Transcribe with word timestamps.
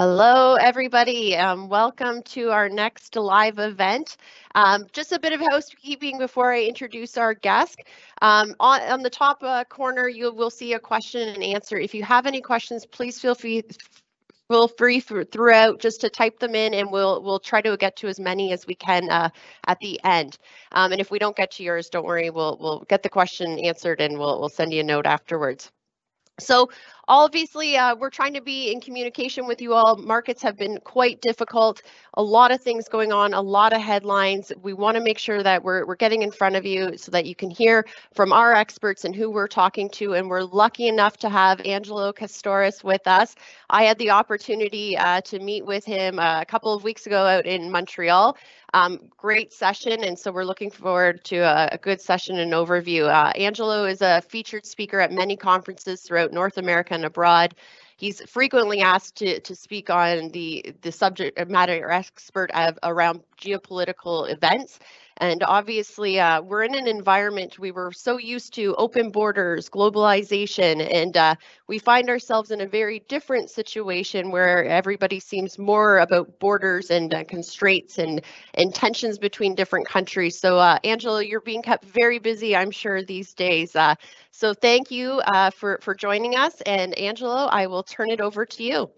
Hello, 0.00 0.56
everybody. 0.56 1.36
Um, 1.36 1.68
welcome 1.68 2.20
to 2.24 2.50
our 2.50 2.68
next 2.68 3.14
live 3.14 3.60
event. 3.60 4.16
Um, 4.56 4.86
just 4.92 5.12
a 5.12 5.20
bit 5.20 5.32
of 5.32 5.40
housekeeping 5.40 6.18
before 6.18 6.52
I 6.52 6.64
introduce 6.64 7.16
our 7.16 7.32
guest. 7.32 7.78
Um, 8.20 8.56
on, 8.58 8.80
on, 8.82 9.02
the 9.02 9.10
top 9.10 9.38
uh, 9.44 9.62
corner, 9.62 10.08
you 10.08 10.32
will 10.32 10.50
see 10.50 10.72
a 10.72 10.80
question 10.80 11.28
and 11.28 11.44
answer. 11.44 11.78
If 11.78 11.94
you 11.94 12.02
have 12.02 12.26
any 12.26 12.40
questions, 12.40 12.84
please 12.84 13.20
feel 13.20 13.36
free 13.36 13.62
feel 14.50 14.66
free 14.66 14.98
throughout 14.98 15.78
just 15.78 16.00
to 16.00 16.10
type 16.10 16.40
them 16.40 16.56
in 16.56 16.74
and 16.74 16.90
we'll 16.90 17.22
we'll 17.22 17.38
try 17.38 17.60
to 17.60 17.76
get 17.76 17.94
to 17.98 18.08
as 18.08 18.18
many 18.18 18.52
as 18.52 18.66
we 18.66 18.74
can 18.74 19.08
uh, 19.10 19.28
at 19.68 19.78
the 19.78 20.00
end. 20.02 20.38
Um, 20.72 20.90
and 20.90 21.00
if 21.00 21.12
we 21.12 21.20
don't 21.20 21.36
get 21.36 21.52
to 21.52 21.62
yours, 21.62 21.88
don't 21.88 22.04
worry, 22.04 22.30
we'll 22.30 22.58
we'll 22.60 22.84
get 22.88 23.04
the 23.04 23.08
question 23.08 23.60
answered 23.60 24.00
and 24.00 24.18
we'll 24.18 24.40
we'll 24.40 24.48
send 24.48 24.72
you 24.72 24.80
a 24.80 24.82
note 24.84 25.06
afterwards. 25.06 25.70
So 26.40 26.68
obviously, 27.08 27.76
uh, 27.76 27.94
we're 27.96 28.10
trying 28.10 28.34
to 28.34 28.40
be 28.40 28.72
in 28.72 28.80
communication 28.80 29.46
with 29.46 29.60
you 29.60 29.74
all. 29.74 29.96
Markets 29.96 30.42
have 30.42 30.56
been 30.56 30.78
quite 30.84 31.20
difficult. 31.20 31.82
A 32.14 32.22
lot 32.22 32.50
of 32.50 32.60
things 32.60 32.88
going 32.88 33.12
on, 33.12 33.34
a 33.34 33.40
lot 33.40 33.72
of 33.72 33.80
headlines. 33.80 34.52
We 34.62 34.72
want 34.72 34.96
to 34.96 35.02
make 35.02 35.18
sure 35.18 35.42
that 35.42 35.62
we're, 35.62 35.86
we're 35.86 35.96
getting 35.96 36.22
in 36.22 36.30
front 36.30 36.56
of 36.56 36.64
you 36.64 36.96
so 36.96 37.10
that 37.12 37.26
you 37.26 37.34
can 37.34 37.50
hear 37.50 37.84
from 38.14 38.32
our 38.32 38.54
experts 38.54 39.04
and 39.04 39.14
who 39.14 39.30
we're 39.30 39.48
talking 39.48 39.88
to. 39.90 40.14
And 40.14 40.28
we're 40.28 40.42
lucky 40.42 40.88
enough 40.88 41.16
to 41.18 41.28
have 41.28 41.60
Angelo 41.62 42.12
Katsoras 42.12 42.84
with 42.84 43.06
us. 43.06 43.34
I 43.70 43.84
had 43.84 43.98
the 43.98 44.10
opportunity 44.10 44.96
uh, 44.96 45.20
to 45.22 45.38
meet 45.38 45.64
with 45.66 45.84
him 45.84 46.18
uh, 46.18 46.40
a 46.40 46.46
couple 46.46 46.72
of 46.72 46.84
weeks 46.84 47.06
ago 47.06 47.24
out 47.24 47.46
in 47.46 47.70
Montreal. 47.70 48.36
Um, 48.74 48.98
great 49.16 49.52
session, 49.52 50.02
and 50.02 50.18
so 50.18 50.32
we're 50.32 50.44
looking 50.44 50.68
forward 50.68 51.24
to 51.26 51.36
a, 51.36 51.68
a 51.70 51.78
good 51.78 52.00
session 52.00 52.40
and 52.40 52.52
overview. 52.52 53.08
Uh, 53.08 53.30
Angelo 53.36 53.84
is 53.84 54.02
a 54.02 54.20
featured 54.22 54.66
speaker 54.66 54.98
at 54.98 55.12
many 55.12 55.36
conferences 55.36 56.02
throughout 56.02 56.32
North 56.32 56.58
America 56.58 56.93
and 56.94 57.04
abroad. 57.04 57.54
He's 57.96 58.20
frequently 58.28 58.80
asked 58.80 59.16
to, 59.16 59.40
to 59.40 59.54
speak 59.54 59.88
on 59.88 60.30
the, 60.30 60.74
the 60.82 60.92
subject 60.92 61.38
matter 61.48 61.90
expert 61.90 62.50
of, 62.52 62.78
around 62.82 63.20
geopolitical 63.40 64.30
events 64.30 64.78
and 65.18 65.42
obviously, 65.44 66.18
uh, 66.18 66.40
we're 66.42 66.62
in 66.64 66.74
an 66.74 66.86
environment 66.86 67.58
we 67.58 67.70
were 67.70 67.92
so 67.92 68.18
used 68.18 68.54
to 68.54 68.74
open 68.76 69.10
borders, 69.10 69.68
globalization, 69.68 70.86
and 70.92 71.16
uh, 71.16 71.34
we 71.68 71.78
find 71.78 72.08
ourselves 72.08 72.50
in 72.50 72.60
a 72.60 72.66
very 72.66 73.00
different 73.08 73.50
situation 73.50 74.30
where 74.30 74.64
everybody 74.64 75.20
seems 75.20 75.58
more 75.58 75.98
about 75.98 76.38
borders 76.40 76.90
and 76.90 77.14
uh, 77.14 77.24
constraints 77.24 77.98
and, 77.98 78.22
and 78.54 78.74
tensions 78.74 79.18
between 79.18 79.54
different 79.54 79.86
countries. 79.86 80.38
So, 80.38 80.58
uh, 80.58 80.78
Angelo, 80.84 81.18
you're 81.18 81.40
being 81.40 81.62
kept 81.62 81.84
very 81.84 82.18
busy, 82.18 82.56
I'm 82.56 82.70
sure, 82.70 83.02
these 83.02 83.34
days. 83.34 83.76
Uh, 83.76 83.94
so, 84.30 84.52
thank 84.54 84.90
you 84.90 85.20
uh, 85.20 85.50
for, 85.50 85.78
for 85.82 85.94
joining 85.94 86.34
us. 86.36 86.60
And, 86.62 86.94
Angelo, 86.98 87.46
I 87.50 87.66
will 87.66 87.82
turn 87.84 88.10
it 88.10 88.20
over 88.20 88.44
to 88.46 88.62
you. 88.62 88.90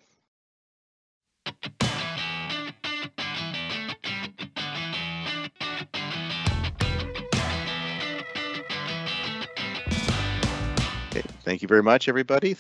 Thank 11.47 11.63
you 11.63 11.69
very 11.69 11.83
much, 11.83 12.09
everybody. 12.09 12.57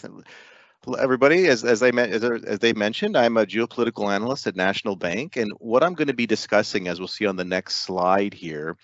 Everybody, 0.98 1.48
as 1.48 1.64
as 1.64 1.82
as, 1.82 2.22
as 2.22 2.58
they 2.60 2.72
mentioned, 2.72 3.16
I'm 3.16 3.36
a 3.36 3.44
geopolitical 3.44 4.14
analyst 4.14 4.46
at 4.46 4.54
National 4.54 4.94
Bank, 4.94 5.36
and 5.36 5.52
what 5.58 5.82
I'm 5.82 5.94
going 5.94 6.06
to 6.06 6.14
be 6.14 6.26
discussing, 6.26 6.86
as 6.86 7.00
we'll 7.00 7.08
see 7.08 7.26
on 7.26 7.36
the 7.36 7.44
next 7.44 7.76
slide 7.76 8.32
here, 8.32 8.76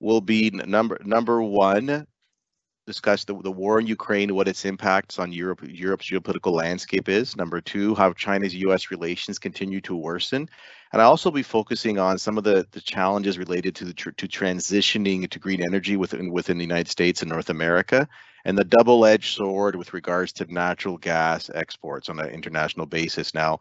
will 0.00 0.20
be 0.20 0.50
number 0.50 1.00
number 1.04 1.40
one, 1.40 2.06
discuss 2.88 3.24
the, 3.24 3.40
the 3.42 3.50
war 3.50 3.78
in 3.78 3.86
Ukraine, 3.86 4.34
what 4.34 4.48
its 4.48 4.64
impacts 4.64 5.20
on 5.20 5.32
Europe, 5.32 5.60
Europe's 5.62 6.10
geopolitical 6.10 6.52
landscape 6.52 7.08
is. 7.08 7.36
Number 7.36 7.60
two, 7.60 7.94
how 7.94 8.12
China's 8.12 8.54
U.S. 8.56 8.90
relations 8.90 9.38
continue 9.38 9.80
to 9.82 9.94
worsen. 9.94 10.48
And 10.92 11.02
I'll 11.02 11.10
also 11.10 11.30
be 11.30 11.42
focusing 11.42 11.98
on 11.98 12.18
some 12.18 12.38
of 12.38 12.44
the, 12.44 12.66
the 12.72 12.80
challenges 12.80 13.38
related 13.38 13.74
to 13.76 13.84
the 13.84 13.92
tr 13.92 14.10
to 14.10 14.26
transitioning 14.26 15.28
to 15.28 15.38
green 15.38 15.62
energy 15.62 15.96
within 15.96 16.32
within 16.32 16.58
the 16.58 16.64
United 16.64 16.88
States 16.88 17.22
and 17.22 17.30
North 17.30 17.50
America, 17.50 18.08
and 18.46 18.56
the 18.56 18.64
double-edged 18.64 19.36
sword 19.36 19.74
with 19.74 19.92
regards 19.92 20.32
to 20.32 20.52
natural 20.52 20.96
gas 20.96 21.50
exports 21.52 22.08
on 22.08 22.20
an 22.20 22.28
international 22.28 22.86
basis. 22.86 23.34
Now, 23.34 23.58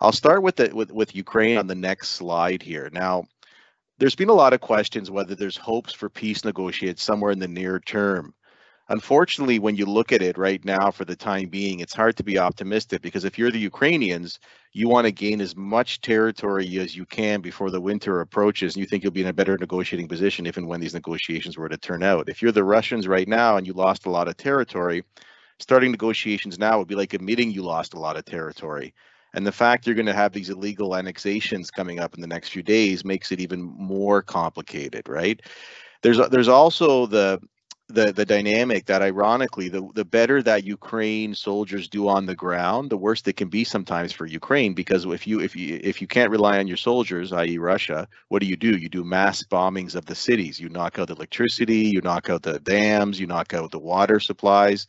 I'll 0.00 0.10
start 0.10 0.42
with 0.42 0.56
the 0.56 0.74
with, 0.74 0.90
with 0.90 1.14
Ukraine 1.14 1.56
on 1.56 1.68
the 1.68 1.76
next 1.76 2.08
slide 2.08 2.60
here. 2.60 2.90
Now, 2.92 3.26
there's 3.98 4.16
been 4.16 4.28
a 4.28 4.34
lot 4.34 4.52
of 4.52 4.60
questions 4.60 5.08
whether 5.08 5.36
there's 5.36 5.56
hopes 5.56 5.92
for 5.92 6.10
peace 6.10 6.44
negotiated 6.44 6.98
somewhere 6.98 7.30
in 7.30 7.38
the 7.38 7.46
near 7.46 7.78
term 7.78 8.34
unfortunately, 8.88 9.58
when 9.58 9.76
you 9.76 9.86
look 9.86 10.12
at 10.12 10.22
it 10.22 10.36
right 10.36 10.64
now 10.64 10.90
for 10.90 11.04
the 11.04 11.16
time 11.16 11.48
being, 11.48 11.80
it's 11.80 11.94
hard 11.94 12.16
to 12.16 12.24
be 12.24 12.38
optimistic 12.38 13.02
because 13.02 13.24
if 13.24 13.38
you're 13.38 13.50
the 13.50 13.58
Ukrainians, 13.58 14.38
you 14.72 14.88
want 14.88 15.06
to 15.06 15.12
gain 15.12 15.40
as 15.40 15.56
much 15.56 16.00
territory 16.00 16.78
as 16.78 16.96
you 16.96 17.06
can 17.06 17.40
before 17.40 17.70
the 17.70 17.80
winter 17.80 18.20
approaches, 18.20 18.74
and 18.74 18.80
you 18.80 18.86
think 18.86 19.02
you'll 19.02 19.12
be 19.12 19.22
in 19.22 19.28
a 19.28 19.32
better 19.32 19.56
negotiating 19.56 20.08
position 20.08 20.46
if 20.46 20.56
and 20.56 20.66
when 20.66 20.80
these 20.80 20.94
negotiations 20.94 21.56
were 21.56 21.68
to 21.68 21.76
turn 21.76 22.02
out. 22.02 22.28
If 22.28 22.42
you're 22.42 22.52
the 22.52 22.64
Russians 22.64 23.08
right 23.08 23.28
now 23.28 23.56
and 23.56 23.66
you 23.66 23.72
lost 23.72 24.06
a 24.06 24.10
lot 24.10 24.28
of 24.28 24.36
territory, 24.36 25.04
starting 25.58 25.90
negotiations 25.90 26.58
now 26.58 26.78
would 26.78 26.88
be 26.88 26.96
like 26.96 27.14
admitting 27.14 27.50
you 27.50 27.62
lost 27.62 27.94
a 27.94 28.00
lot 28.00 28.16
of 28.16 28.24
territory. 28.24 28.94
And 29.34 29.46
the 29.46 29.52
fact 29.52 29.86
you're 29.86 29.96
going 29.96 30.06
to 30.06 30.12
have 30.12 30.32
these 30.32 30.50
illegal 30.50 30.94
annexations 30.94 31.70
coming 31.70 31.98
up 31.98 32.14
in 32.14 32.20
the 32.20 32.26
next 32.26 32.50
few 32.50 32.62
days 32.62 33.04
makes 33.04 33.32
it 33.32 33.40
even 33.40 33.62
more 33.62 34.22
complicated, 34.22 35.08
right? 35.08 35.40
There's 36.02 36.18
there's 36.28 36.48
also 36.48 37.06
the 37.06 37.40
the 37.94 38.12
the 38.12 38.24
dynamic 38.24 38.86
that 38.86 39.02
ironically 39.02 39.68
the 39.68 39.88
the 39.94 40.04
better 40.04 40.42
that 40.42 40.64
Ukraine 40.64 41.34
soldiers 41.34 41.88
do 41.88 42.08
on 42.08 42.26
the 42.26 42.34
ground 42.34 42.90
the 42.90 42.96
worse 42.96 43.22
it 43.26 43.36
can 43.36 43.48
be 43.48 43.64
sometimes 43.64 44.12
for 44.12 44.26
Ukraine 44.26 44.74
because 44.74 45.04
if 45.06 45.26
you 45.26 45.40
if 45.40 45.54
you 45.56 45.80
if 45.82 46.00
you 46.00 46.06
can't 46.06 46.30
rely 46.30 46.58
on 46.58 46.66
your 46.66 46.76
soldiers 46.76 47.32
i.e. 47.32 47.58
Russia 47.58 48.08
what 48.28 48.40
do 48.42 48.46
you 48.46 48.56
do? 48.56 48.76
You 48.76 48.88
do 48.88 49.04
mass 49.04 49.42
bombings 49.44 49.94
of 49.94 50.06
the 50.06 50.14
cities. 50.14 50.60
You 50.60 50.68
knock 50.68 50.98
out 50.98 51.08
the 51.08 51.14
electricity 51.14 51.90
you 51.94 52.00
knock 52.00 52.28
out 52.28 52.42
the 52.42 52.58
dams 52.60 53.20
you 53.20 53.26
knock 53.26 53.54
out 53.54 53.70
the 53.70 53.78
water 53.78 54.18
supplies. 54.20 54.86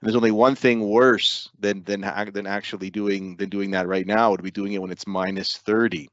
And 0.00 0.08
there's 0.08 0.16
only 0.16 0.32
one 0.32 0.56
thing 0.56 0.80
worse 0.80 1.48
than 1.60 1.84
than 1.84 2.00
than 2.34 2.46
actually 2.46 2.90
doing 2.90 3.36
than 3.36 3.50
doing 3.50 3.70
that 3.70 3.86
right 3.86 4.06
now. 4.06 4.30
Would 4.30 4.42
be 4.42 4.50
doing 4.50 4.72
it 4.72 4.82
when 4.82 4.90
it's 4.90 5.06
minus 5.06 5.56
30 5.58 6.08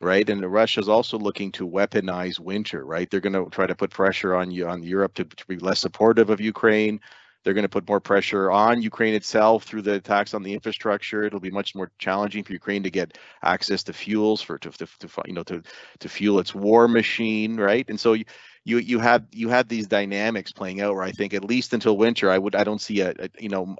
right? 0.00 0.28
And 0.28 0.44
Russia 0.50 0.80
is 0.80 0.88
also 0.88 1.18
looking 1.18 1.52
to 1.52 1.68
weaponize 1.68 2.38
winter, 2.38 2.84
right? 2.84 3.10
They're 3.10 3.20
going 3.20 3.32
to 3.32 3.50
try 3.50 3.66
to 3.66 3.74
put 3.74 3.90
pressure 3.90 4.34
on 4.34 4.50
you 4.50 4.68
on 4.68 4.82
Europe 4.82 5.14
to, 5.14 5.24
to, 5.24 5.46
be 5.46 5.56
less 5.56 5.80
supportive 5.80 6.30
of 6.30 6.40
Ukraine. 6.40 7.00
They're 7.42 7.54
going 7.54 7.64
to 7.64 7.68
put 7.68 7.88
more 7.88 8.00
pressure 8.00 8.50
on 8.50 8.82
Ukraine 8.82 9.14
itself 9.14 9.64
through 9.64 9.82
the 9.82 9.94
attacks 9.94 10.34
on 10.34 10.42
the 10.42 10.52
infrastructure. 10.52 11.24
It'll 11.24 11.40
be 11.40 11.50
much 11.50 11.74
more 11.74 11.90
challenging 11.98 12.44
for 12.44 12.52
Ukraine 12.52 12.82
to 12.82 12.90
get 12.90 13.16
access 13.42 13.82
to 13.84 13.92
fuels 13.92 14.42
for 14.42 14.58
to, 14.58 14.70
to, 14.70 14.86
to 14.86 15.08
you 15.26 15.32
know 15.32 15.44
to 15.44 15.62
to 16.00 16.08
fuel 16.08 16.40
its 16.40 16.54
war 16.54 16.88
machine, 16.88 17.56
right? 17.56 17.88
And 17.88 17.98
so 17.98 18.12
you 18.12 18.24
you 18.64 18.78
you 18.78 18.98
have 18.98 19.24
you 19.32 19.48
have 19.48 19.68
these 19.68 19.86
dynamics 19.86 20.52
playing 20.52 20.80
out 20.80 20.94
where 20.94 21.02
I 21.02 21.12
think 21.12 21.32
at 21.32 21.44
least 21.44 21.72
until 21.72 21.96
winter, 21.96 22.30
I 22.30 22.38
would 22.38 22.54
I 22.54 22.64
don't 22.64 22.80
see 22.80 23.00
a, 23.00 23.10
a 23.18 23.30
you 23.38 23.48
know 23.48 23.76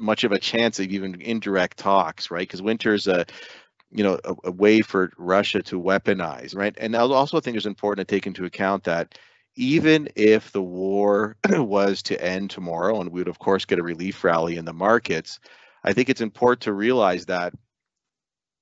much 0.00 0.24
of 0.24 0.32
a 0.32 0.38
chance 0.38 0.80
of 0.80 0.86
even 0.86 1.20
indirect 1.20 1.76
talks, 1.78 2.30
right? 2.30 2.46
Because 2.46 2.62
winter 2.62 2.94
is 2.94 3.06
a 3.06 3.26
you 3.90 4.04
know 4.04 4.18
a, 4.24 4.34
a, 4.44 4.50
way 4.50 4.80
for 4.80 5.10
Russia 5.16 5.62
to 5.62 5.80
weaponize, 5.80 6.54
right? 6.54 6.76
And 6.78 6.94
I 6.96 7.00
also 7.00 7.40
think 7.40 7.56
it's 7.56 7.66
important 7.66 8.06
to 8.06 8.14
take 8.14 8.26
into 8.26 8.44
account 8.44 8.84
that 8.84 9.18
even 9.56 10.08
if 10.14 10.52
the 10.52 10.62
war 10.62 11.36
was 11.48 12.02
to 12.04 12.24
end 12.24 12.50
tomorrow, 12.50 13.00
and 13.00 13.10
we 13.10 13.20
would 13.20 13.28
of 13.28 13.38
course 13.38 13.64
get 13.64 13.78
a 13.78 13.82
relief 13.82 14.22
rally 14.24 14.56
in 14.56 14.64
the 14.64 14.72
markets, 14.72 15.40
I 15.82 15.92
think 15.92 16.08
it's 16.08 16.20
important 16.20 16.62
to 16.62 16.72
realize 16.72 17.26
that 17.26 17.54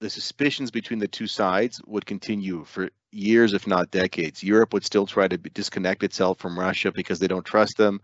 the 0.00 0.10
suspicions 0.10 0.70
between 0.70 0.98
the 0.98 1.09
two 1.09 1.26
sides 1.26 1.81
would 1.86 2.06
continue 2.06 2.65
for 2.65 2.91
years, 3.10 3.54
if 3.54 3.66
not 3.66 3.91
decades. 3.91 4.42
Europe 4.42 4.72
would 4.75 4.84
still 4.84 5.06
try 5.06 5.26
to 5.26 5.38
disconnect 5.38 6.03
itself 6.03 6.38
from 6.38 6.59
Russia 6.59 6.92
because 6.92 7.19
they 7.19 7.28
don't 7.28 7.47
trust 7.47 7.76
them. 7.76 8.00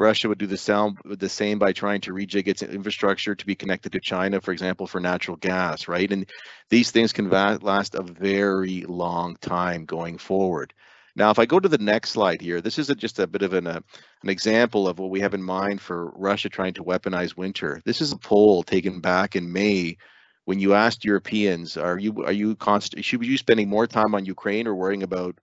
Russia 0.00 0.28
would 0.28 0.38
do 0.38 0.46
the 0.46 0.56
same, 0.56 0.96
the 1.04 1.28
same 1.28 1.58
by 1.58 1.72
trying 1.72 2.00
to 2.00 2.12
rejig 2.12 2.48
its 2.48 2.62
infrastructure 2.62 3.34
to 3.34 3.46
be 3.46 3.54
connected 3.54 3.92
to 3.92 4.00
China, 4.00 4.40
for 4.40 4.52
example, 4.52 4.86
for 4.86 4.98
natural 4.98 5.36
gas, 5.36 5.86
right? 5.88 6.10
And 6.10 6.28
these 6.70 6.90
things 6.90 7.12
can 7.12 7.28
last 7.28 7.94
a 7.94 8.02
very 8.02 8.82
long 8.82 9.36
time 9.36 9.84
going 9.84 10.18
forward. 10.18 10.72
Now, 11.14 11.30
if 11.30 11.38
I 11.38 11.46
go 11.46 11.60
to 11.60 11.68
the 11.68 11.78
next 11.78 12.10
slide 12.10 12.40
here, 12.40 12.60
this 12.60 12.78
is 12.78 12.88
a, 12.88 12.94
just 12.94 13.18
a 13.18 13.26
bit 13.26 13.42
of 13.42 13.52
an, 13.52 13.66
uh, 13.66 13.80
an 14.22 14.28
example 14.28 14.88
of 14.88 14.98
what 14.98 15.10
we 15.10 15.20
have 15.20 15.34
in 15.34 15.42
mind 15.42 15.80
for 15.80 16.10
Russia 16.16 16.48
trying 16.48 16.74
to 16.74 16.84
weaponize 16.84 17.36
winter. 17.36 17.82
This 17.84 18.00
is 18.00 18.12
a 18.12 18.18
poll 18.18 18.62
taken 18.62 19.00
back 19.00 19.36
in 19.36 19.52
May 19.52 19.96
when 20.44 20.58
you 20.58 20.74
asked 20.74 21.04
Europeans, 21.04 21.76
are 21.76 21.98
you 21.98 22.24
are 22.24 22.32
you 22.32 22.56
const- 22.56 23.00
should 23.04 23.24
you 23.24 23.38
spending 23.38 23.68
more 23.68 23.86
time 23.86 24.16
on 24.16 24.24
Ukraine 24.24 24.66
or 24.66 24.74
worrying 24.74 25.04
about 25.04 25.38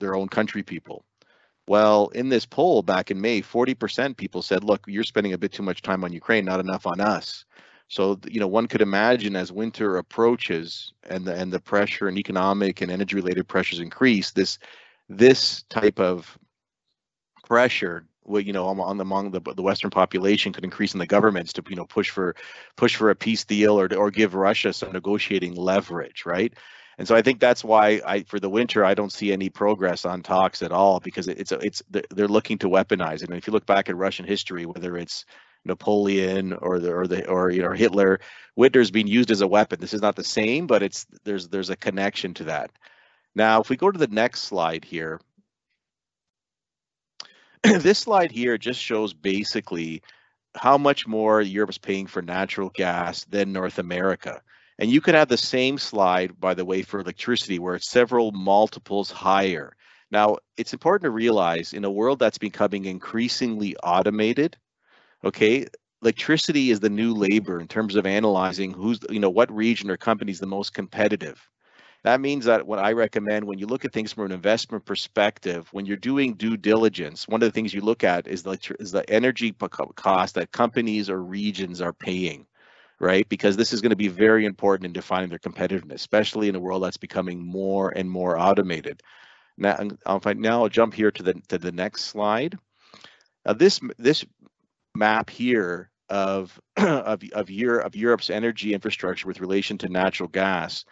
their 0.00 0.14
own 0.14 0.28
country 0.28 0.62
people? 0.62 1.04
Well, 1.68 2.08
in 2.08 2.28
this 2.28 2.46
poll 2.46 2.82
back 2.82 3.10
in 3.10 3.20
May, 3.20 3.42
40% 3.42 4.16
people 4.16 4.42
said, 4.42 4.62
look, 4.62 4.84
you're 4.86 5.04
spending 5.04 5.32
a 5.32 5.38
bit 5.38 5.52
too 5.52 5.64
much 5.64 5.82
time 5.82 6.04
on 6.04 6.12
Ukraine, 6.12 6.44
not 6.44 6.60
enough 6.60 6.86
on 6.86 7.00
us. 7.00 7.44
So, 7.88 8.18
you 8.28 8.40
know, 8.40 8.48
one 8.48 8.66
could 8.66 8.82
imagine 8.82 9.36
as 9.36 9.52
winter 9.52 9.96
approaches 9.96 10.92
and 11.04 11.24
the, 11.24 11.34
and 11.34 11.52
the 11.52 11.60
pressure 11.60 12.08
and 12.08 12.18
economic 12.18 12.80
and 12.80 12.90
energy 12.90 13.16
related 13.16 13.46
pressures 13.48 13.80
increase, 13.80 14.32
this 14.32 14.58
this 15.08 15.62
type 15.70 16.00
of 16.00 16.36
pressure 17.44 18.06
well, 18.26 18.42
you 18.42 18.52
know, 18.52 18.66
on, 18.66 19.00
among 19.00 19.30
the 19.30 19.40
the 19.40 19.62
Western 19.62 19.90
population 19.90 20.52
could 20.52 20.64
increase 20.64 20.94
in 20.94 20.98
the 20.98 21.06
governments 21.06 21.52
to 21.54 21.62
you 21.68 21.76
know 21.76 21.86
push 21.86 22.10
for 22.10 22.34
push 22.76 22.96
for 22.96 23.10
a 23.10 23.14
peace 23.14 23.44
deal 23.44 23.78
or 23.78 23.92
or 23.94 24.10
give 24.10 24.34
Russia 24.34 24.72
some 24.72 24.92
negotiating 24.92 25.54
leverage, 25.54 26.26
right? 26.26 26.52
And 26.98 27.06
so 27.06 27.14
I 27.14 27.22
think 27.22 27.40
that's 27.40 27.62
why 27.62 28.00
I 28.06 28.22
for 28.22 28.40
the 28.40 28.48
winter 28.48 28.84
I 28.84 28.94
don't 28.94 29.12
see 29.12 29.32
any 29.32 29.50
progress 29.50 30.04
on 30.04 30.22
talks 30.22 30.62
at 30.62 30.72
all 30.72 30.98
because 31.00 31.28
it's 31.28 31.52
it's 31.52 31.82
they're 31.90 32.28
looking 32.28 32.58
to 32.58 32.68
weaponize 32.68 33.22
it. 33.22 33.28
And 33.28 33.36
if 33.36 33.46
you 33.46 33.52
look 33.52 33.66
back 33.66 33.88
at 33.88 33.96
Russian 33.96 34.26
history, 34.26 34.64
whether 34.64 34.96
it's 34.96 35.26
Napoleon 35.66 36.54
or 36.54 36.78
the 36.78 36.92
or 36.92 37.06
the 37.06 37.28
or 37.28 37.50
you 37.50 37.62
know 37.62 37.72
Hitler, 37.72 38.20
winter's 38.54 38.90
being 38.90 39.06
used 39.06 39.30
as 39.30 39.42
a 39.42 39.46
weapon. 39.46 39.80
This 39.80 39.94
is 39.94 40.00
not 40.02 40.16
the 40.16 40.24
same, 40.24 40.66
but 40.66 40.82
it's 40.82 41.06
there's 41.24 41.48
there's 41.48 41.70
a 41.70 41.76
connection 41.76 42.32
to 42.34 42.44
that. 42.44 42.70
Now, 43.34 43.60
if 43.60 43.68
we 43.68 43.76
go 43.76 43.90
to 43.90 43.98
the 43.98 44.06
next 44.06 44.42
slide 44.42 44.84
here, 44.84 45.20
this 47.62 47.98
slide 47.98 48.30
here 48.32 48.56
just 48.56 48.80
shows 48.80 49.12
basically 49.12 50.02
how 50.54 50.78
much 50.78 51.06
more 51.06 51.42
Europe 51.42 51.70
is 51.70 51.78
paying 51.78 52.06
for 52.06 52.22
natural 52.22 52.70
gas 52.70 53.24
than 53.24 53.52
North 53.52 53.78
America. 53.78 54.40
And 54.78 54.90
you 54.90 55.00
could 55.00 55.14
have 55.14 55.28
the 55.28 55.36
same 55.36 55.78
slide, 55.78 56.38
by 56.38 56.54
the 56.54 56.64
way, 56.64 56.82
for 56.82 57.00
electricity, 57.00 57.58
where 57.58 57.76
it's 57.76 57.90
several 57.90 58.32
multiples 58.32 59.10
higher. 59.10 59.74
Now, 60.10 60.36
it's 60.56 60.72
important 60.72 61.04
to 61.04 61.10
realize 61.10 61.72
in 61.72 61.84
a 61.84 61.90
world 61.90 62.18
that's 62.18 62.38
becoming 62.38 62.84
increasingly 62.84 63.76
automated, 63.78 64.56
okay, 65.24 65.66
electricity 66.02 66.70
is 66.70 66.80
the 66.80 66.90
new 66.90 67.14
labor 67.14 67.58
in 67.58 67.68
terms 67.68 67.96
of 67.96 68.06
analyzing 68.06 68.72
who's, 68.72 69.00
you 69.10 69.18
know, 69.18 69.30
what 69.30 69.50
region 69.50 69.90
or 69.90 69.96
company 69.96 70.30
is 70.30 70.38
the 70.38 70.46
most 70.46 70.74
competitive. 70.74 71.40
That 72.04 72.20
means 72.20 72.44
that 72.44 72.66
what 72.66 72.78
I 72.78 72.92
recommend 72.92 73.44
when 73.44 73.58
you 73.58 73.66
look 73.66 73.84
at 73.84 73.92
things 73.92 74.12
from 74.12 74.26
an 74.26 74.32
investment 74.32 74.84
perspective, 74.84 75.68
when 75.72 75.86
you're 75.86 75.96
doing 75.96 76.34
due 76.34 76.56
diligence, 76.56 77.26
one 77.26 77.42
of 77.42 77.48
the 77.48 77.52
things 77.52 77.74
you 77.74 77.80
look 77.80 78.04
at 78.04 78.28
is 78.28 78.44
the, 78.44 78.56
is 78.78 78.92
the 78.92 79.08
energy 79.10 79.52
cost 79.96 80.36
that 80.36 80.52
companies 80.52 81.10
or 81.10 81.20
regions 81.20 81.80
are 81.80 81.92
paying, 81.92 82.46
right? 82.98 83.28
Because 83.28 83.56
this 83.56 83.72
is 83.72 83.80
going 83.80 83.90
to 83.90 83.96
be 83.96 84.08
very 84.08 84.44
important 84.44 84.86
in 84.86 84.92
defining 84.92 85.28
their 85.28 85.38
competitiveness, 85.38 85.94
especially 85.94 86.48
in 86.48 86.56
a 86.56 86.60
world 86.60 86.82
that's 86.82 86.96
becoming 86.96 87.44
more 87.44 87.90
and 87.90 88.10
more 88.10 88.38
automated. 88.38 89.02
Now, 89.58 89.76
um, 89.78 89.98
I'll, 90.06 90.20
now 90.34 90.62
I'll 90.62 90.68
jump 90.68 90.94
here 90.94 91.10
to 91.10 91.22
the 91.22 91.34
to 91.48 91.58
the 91.58 91.72
next 91.72 92.04
slide. 92.04 92.58
Now 93.44 93.54
this 93.54 93.80
this 93.98 94.24
map 94.94 95.30
here 95.30 95.90
of 96.08 96.58
of 96.76 97.22
of, 97.32 97.50
Europe, 97.50 97.86
of 97.86 97.96
Europe's 97.96 98.30
energy 98.30 98.74
infrastructure 98.74 99.26
with 99.26 99.40
relation 99.40 99.78
to 99.78 99.88
natural 99.88 100.28
gas 100.28 100.84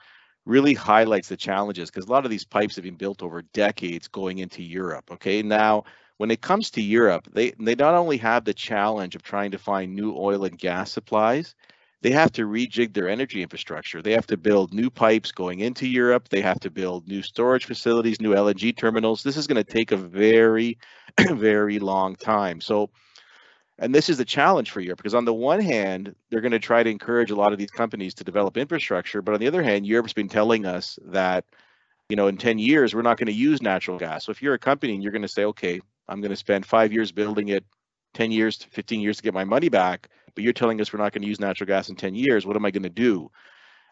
really 0.47 0.75
highlights 0.75 1.29
the 1.29 1.37
challenges 1.37 1.91
because 1.91 2.07
a 2.07 2.13
lot 2.13 2.25
of 2.25 2.31
these 2.31 2.45
pipes 2.45 2.77
have 2.77 2.85
been 2.85 2.97
built 2.97 3.23
over 3.23 3.43
decades 3.55 4.09
going 4.09 4.39
into 4.39 4.63
Europe. 4.63 5.11
Okay, 5.11 5.43
now 5.43 5.85
when 6.19 6.31
it 6.31 6.43
comes 6.43 6.71
to 6.71 6.83
Europe, 6.83 7.29
they 7.33 7.53
they 7.59 7.75
not 7.75 7.95
only 7.95 8.17
have 8.19 8.45
the 8.45 8.55
challenge 8.55 9.15
of 9.15 9.23
trying 9.23 9.51
to 9.51 9.59
find 9.59 9.95
new 9.95 10.15
oil 10.17 10.45
and 10.45 10.59
gas 10.59 10.93
supplies, 10.93 11.55
they 12.05 12.11
have 12.11 12.31
to 12.33 12.43
rejig 12.43 12.93
their 12.93 13.09
energy 13.09 13.41
infrastructure. 13.41 14.03
They 14.03 14.13
have 14.13 14.27
to 14.27 14.37
build 14.37 14.75
new 14.75 14.91
pipes 14.91 15.33
going 15.33 15.61
into 15.61 15.89
Europe. 15.89 16.29
They 16.29 16.43
have 16.43 16.61
to 16.61 16.71
build 16.71 17.09
new 17.09 17.23
storage 17.23 17.65
facilities, 17.65 18.21
new 18.21 18.35
LNG 18.35 18.77
terminals. 18.77 19.23
This 19.23 19.39
is 19.39 19.47
going 19.47 19.65
to 19.65 19.73
take 19.73 19.91
a 19.91 19.97
very, 19.97 20.77
very 21.19 21.79
long 21.79 22.15
time. 22.15 22.61
So 22.61 22.91
and 23.79 23.95
this 23.95 24.11
is 24.11 24.19
the 24.19 24.25
challenge 24.27 24.71
for 24.71 24.81
Europe 24.81 24.99
because 24.99 25.15
on 25.15 25.25
the 25.25 25.33
one 25.33 25.61
hand, 25.61 26.15
they're 26.29 26.43
going 26.43 26.53
to 26.53 26.59
try 26.59 26.83
to 26.83 26.91
encourage 26.91 27.31
a 27.31 27.37
lot 27.37 27.55
of 27.55 27.59
these 27.59 27.71
companies 27.71 28.13
to 28.15 28.25
develop 28.25 28.59
infrastructure, 28.59 29.23
but 29.23 29.33
on 29.33 29.41
the 29.41 29.47
other 29.47 29.63
hand, 29.63 29.87
Europe's 29.87 30.13
been 30.13 30.29
telling 30.29 30.67
us 30.67 30.99
that, 31.07 31.47
you 32.11 32.17
know, 32.17 32.27
in 32.27 32.37
10 32.37 32.59
years 32.59 32.95
we're 32.95 33.01
not 33.01 33.17
going 33.17 33.29
to 33.29 33.33
use 33.33 33.63
natural 33.63 33.99
gas. 33.99 34.27
So 34.27 34.31
if 34.31 34.43
you're 34.43 34.53
a 34.53 34.59
company 34.59 34.93
and 34.93 35.03
you're 35.03 35.11
going 35.11 35.23
to 35.23 35.29
say, 35.29 35.47
okay, 35.47 35.81
I'm 36.07 36.21
going 36.21 36.31
to 36.31 36.37
spend 36.37 36.67
five 36.67 36.93
years 36.93 37.13
building 37.13 37.49
it, 37.49 37.65
10 38.13 38.31
years 38.31 38.59
to 38.59 38.69
15 38.69 39.01
years 39.01 39.17
to 39.17 39.23
get 39.23 39.33
my 39.33 39.45
money 39.45 39.71
back, 39.71 40.11
but 40.35 40.45
you're 40.45 40.53
telling 40.53 40.81
us 40.81 40.93
we're 40.93 40.99
not 40.99 41.13
going 41.13 41.23
to 41.23 41.29
use 41.29 41.41
natural 41.41 41.67
gas 41.67 41.89
in 41.89 41.97
10 41.97 42.15
years, 42.15 42.47
what 42.47 42.57
am 42.57 42.65
I 42.65 42.71
going 42.71 42.83
to 42.85 42.91
do? 42.91 43.31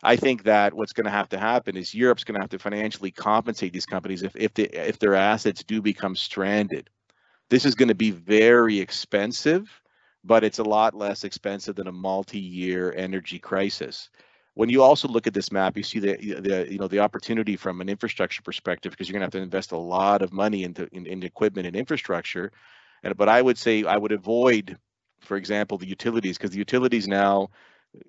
I 0.02 0.16
think 0.16 0.44
that 0.44 0.74
what's 0.74 0.92
going 0.92 1.04
to 1.04 1.10
have 1.10 1.28
to 1.28 1.38
happen 1.38 1.76
is 1.76 1.94
Europe's 1.94 2.24
going 2.24 2.34
to 2.34 2.40
have 2.40 2.50
to 2.50 2.58
financially 2.58 3.12
compensate 3.12 3.72
these 3.72 3.86
companies 3.86 4.22
if 4.22 4.34
if, 4.34 4.52
they, 4.54 4.64
if 4.64 4.98
their 4.98 5.14
assets 5.14 5.62
do 5.62 5.80
become 5.80 6.16
stranded. 6.16 6.90
This 7.50 7.64
is 7.64 7.74
going 7.74 7.88
to 7.88 7.94
be 7.94 8.10
very 8.10 8.80
expensive, 8.80 9.70
but 10.24 10.42
it's 10.42 10.58
a 10.58 10.64
lot 10.64 10.94
less 10.94 11.22
expensive 11.22 11.76
than 11.76 11.86
a 11.86 11.92
multi-year 11.92 12.92
energy 12.96 13.38
crisis. 13.38 14.10
When 14.54 14.68
you 14.68 14.82
also 14.82 15.08
look 15.08 15.26
at 15.26 15.34
this 15.34 15.52
map, 15.52 15.76
you 15.76 15.82
see 15.82 15.98
the, 15.98 16.16
the 16.16 16.66
you 16.70 16.78
know 16.78 16.88
the 16.88 16.98
opportunity 16.98 17.56
from 17.56 17.80
an 17.80 17.88
infrastructure 17.88 18.42
perspective 18.42 18.90
because 18.90 19.08
you're 19.08 19.18
going 19.18 19.30
to 19.30 19.36
have 19.36 19.40
to 19.40 19.44
invest 19.44 19.72
a 19.72 19.78
lot 19.78 20.22
of 20.22 20.32
money 20.32 20.64
into 20.64 20.88
in, 20.92 21.06
in 21.06 21.22
equipment 21.22 21.66
and 21.66 21.76
infrastructure. 21.76 22.50
And 23.02 23.16
but 23.16 23.28
I 23.28 23.40
would 23.40 23.56
say 23.56 23.84
I 23.84 23.96
would 23.96 24.12
avoid, 24.12 24.78
for 25.22 25.36
example, 25.36 25.78
the 25.78 25.88
utilities 25.88 26.36
because 26.36 26.50
the 26.50 26.58
utilities 26.58 27.08
now 27.08 27.48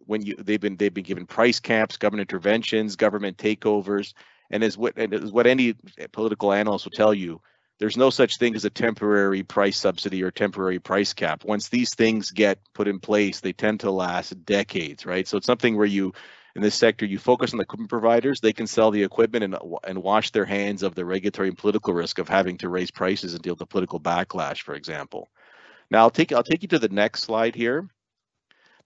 when 0.06 0.22
you 0.22 0.36
they've 0.38 0.62
been 0.62 0.78
they've 0.78 0.94
been 0.94 1.04
given 1.04 1.26
price 1.26 1.60
caps, 1.60 1.98
government 1.98 2.30
interventions, 2.30 2.96
government 2.96 3.38
takeovers, 3.38 4.14
and 4.50 4.64
as 4.64 4.78
what 4.78 4.94
and 4.98 5.14
as 5.14 5.32
what 5.32 5.48
any 5.48 5.76
political 6.12 6.54
analyst 6.54 6.86
will 6.86 6.92
tell 6.92 7.14
you, 7.14 7.42
there's 7.80 7.98
no 7.98 8.10
such 8.10 8.38
thing 8.38 8.56
as 8.56 8.66
a 8.66 8.70
temporary 8.70 9.44
price 9.44 9.78
subsidy 9.78 10.24
or 10.24 10.32
temporary 10.32 10.80
price 10.80 11.14
cap. 11.14 11.44
Once 11.44 11.70
these 11.70 11.94
things 11.96 12.32
get 12.32 12.60
put 12.74 12.88
in 12.88 13.00
place, 13.00 13.40
they 13.40 13.54
tend 13.54 13.82
to 13.82 13.92
last 13.92 14.46
decades, 14.46 15.06
right? 15.06 15.28
So 15.28 15.38
it's 15.38 15.46
something 15.46 15.76
where 15.76 15.86
you, 15.86 16.14
in 16.56 16.62
this 16.62 16.76
sector, 16.76 17.06
you 17.06 17.18
focus 17.18 17.52
on 17.52 17.58
the 17.58 17.64
equipment 17.64 17.90
providers. 17.90 18.40
They 18.40 18.54
can 18.54 18.68
sell 18.68 18.92
the 18.92 19.04
equipment 19.04 19.44
and 19.44 19.58
and 19.86 20.04
wash 20.04 20.32
their 20.32 20.46
hands 20.46 20.84
of 20.84 20.96
the 20.96 21.06
regulatory 21.06 21.50
and 21.50 21.58
political 21.58 21.94
risk 21.94 22.20
of 22.20 22.30
having 22.30 22.58
to 22.60 22.70
raise 22.70 22.92
prices 22.92 23.34
and 23.34 23.42
deal 23.42 23.54
with 23.54 23.60
the 23.60 23.66
political 23.66 24.00
backlash, 24.00 24.62
for 24.62 24.76
example. 24.76 25.30
Now 25.94 26.00
I'll 26.00 26.10
take 26.10 26.34
I'll 26.34 26.44
take 26.44 26.64
you 26.64 26.68
to 26.70 26.80
the 26.80 26.90
next 26.90 27.22
slide 27.22 27.54
here. 27.54 27.88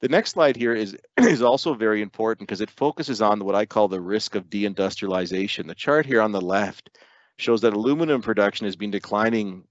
The 0.01 0.09
next 0.09 0.31
slide 0.31 0.57
here 0.57 0.75
is 0.75 0.95
is 1.17 1.41
also 1.41 1.73
very 1.73 2.01
important 2.01 2.47
because 2.47 2.59
it 2.59 2.69
focuses 2.69 3.21
on 3.21 3.45
what 3.45 3.55
I 3.55 3.65
call 3.65 3.87
the 3.87 4.01
risk 4.01 4.35
of 4.35 4.49
deindustrialization. 4.49 5.67
The 5.67 5.73
chart 5.73 6.05
here 6.05 6.21
on 6.21 6.33
the 6.33 6.41
left 6.41 6.99
shows 7.37 7.61
that 7.61 7.73
aluminum 7.73 8.21
production 8.21 8.65
has 8.65 8.75
been 8.75 8.91
declining 8.91 9.63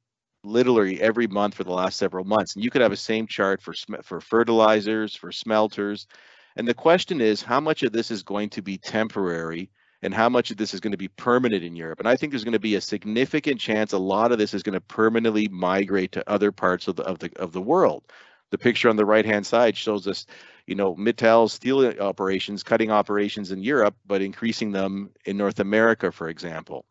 literally 0.44 0.98
every 1.02 1.26
month 1.26 1.54
for 1.54 1.64
the 1.64 1.72
last 1.72 1.98
several 1.98 2.24
months. 2.24 2.54
And 2.54 2.64
you 2.64 2.70
could 2.70 2.80
have 2.80 2.92
a 2.92 2.96
same 2.96 3.26
chart 3.26 3.60
for 3.60 3.74
for 4.02 4.18
fertilizers, 4.22 5.14
for 5.14 5.30
smelters. 5.30 6.06
And 6.56 6.66
the 6.66 6.72
question 6.72 7.20
is 7.20 7.42
how 7.42 7.60
much 7.60 7.82
of 7.82 7.92
this 7.92 8.10
is 8.10 8.22
going 8.22 8.48
to 8.50 8.62
be 8.62 8.78
temporary 8.78 9.68
and 10.02 10.14
how 10.14 10.28
much 10.28 10.50
of 10.50 10.56
this 10.56 10.74
is 10.74 10.80
going 10.80 10.92
to 10.92 10.98
be 10.98 11.08
permanent 11.08 11.64
in 11.64 11.76
Europe. 11.76 11.98
And 11.98 12.08
I 12.08 12.16
think 12.16 12.32
there's 12.32 12.44
going 12.44 12.52
to 12.52 12.58
be 12.58 12.74
a 12.74 12.80
significant 12.80 13.60
chance 13.60 13.92
a 13.92 13.98
lot 13.98 14.32
of 14.32 14.38
this 14.38 14.54
is 14.54 14.62
going 14.62 14.74
to 14.74 14.80
permanently 14.80 15.48
migrate 15.48 16.12
to 16.12 16.30
other 16.30 16.52
parts 16.52 16.88
of 16.88 16.96
the 16.96 17.02
of 17.04 17.18
the 17.18 17.30
of 17.36 17.52
the 17.52 17.62
world. 17.62 18.04
The 18.50 18.58
picture 18.58 18.88
on 18.88 18.96
the 18.96 19.06
right 19.06 19.24
hand 19.24 19.44
side 19.44 19.76
shows 19.76 20.06
us, 20.06 20.26
you 20.66 20.76
know, 20.76 20.94
Mittal's 20.94 21.52
steel 21.52 21.84
operations, 22.00 22.62
cutting 22.62 22.92
operations 22.92 23.50
in 23.50 23.62
Europe, 23.62 23.96
but 24.06 24.22
increasing 24.22 24.70
them 24.70 25.10
in 25.24 25.36
North 25.36 25.58
America, 25.58 26.12
for 26.12 26.28
example 26.28 26.84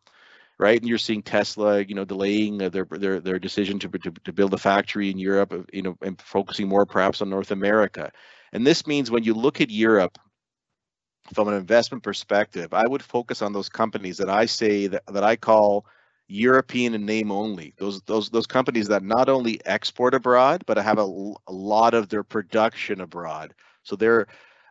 right? 0.58 0.80
And 0.80 0.88
you're 0.88 0.98
seeing 0.98 1.22
Tesla, 1.22 1.82
you 1.82 1.94
know, 1.94 2.04
delaying 2.04 2.58
their 2.58 2.84
their 2.84 3.20
their 3.20 3.38
decision 3.38 3.78
to 3.80 3.88
to, 3.88 4.10
to 4.10 4.32
build 4.32 4.54
a 4.54 4.58
factory 4.58 5.10
in 5.10 5.18
Europe, 5.18 5.52
uh, 5.52 5.62
you 5.72 5.82
know, 5.82 5.96
and 6.02 6.20
focusing 6.20 6.68
more 6.68 6.86
perhaps 6.86 7.20
on 7.20 7.30
North 7.30 7.50
America. 7.50 8.10
And 8.52 8.66
this 8.66 8.86
means 8.86 9.10
when 9.10 9.24
you 9.24 9.34
look 9.34 9.60
at 9.60 9.70
Europe 9.70 10.18
from 11.34 11.48
an 11.48 11.54
investment 11.54 12.02
perspective, 12.02 12.72
I 12.74 12.86
would 12.86 13.02
focus 13.02 13.42
on 13.42 13.52
those 13.52 13.68
companies 13.68 14.18
that 14.18 14.28
I 14.28 14.46
say 14.46 14.86
that, 14.86 15.02
that 15.06 15.24
I 15.24 15.36
call 15.36 15.86
European 16.28 16.94
in 16.94 17.06
name 17.06 17.30
only. 17.30 17.74
Those 17.78 18.02
those 18.02 18.30
those 18.30 18.46
companies 18.46 18.88
that 18.88 19.02
not 19.02 19.28
only 19.28 19.60
export 19.64 20.14
abroad, 20.14 20.64
but 20.66 20.76
have 20.76 20.98
a, 20.98 21.34
a 21.46 21.52
lot 21.52 21.94
of 21.94 22.08
their 22.08 22.24
production 22.24 23.00
abroad. 23.00 23.54
So 23.84 23.96
they're 23.96 24.26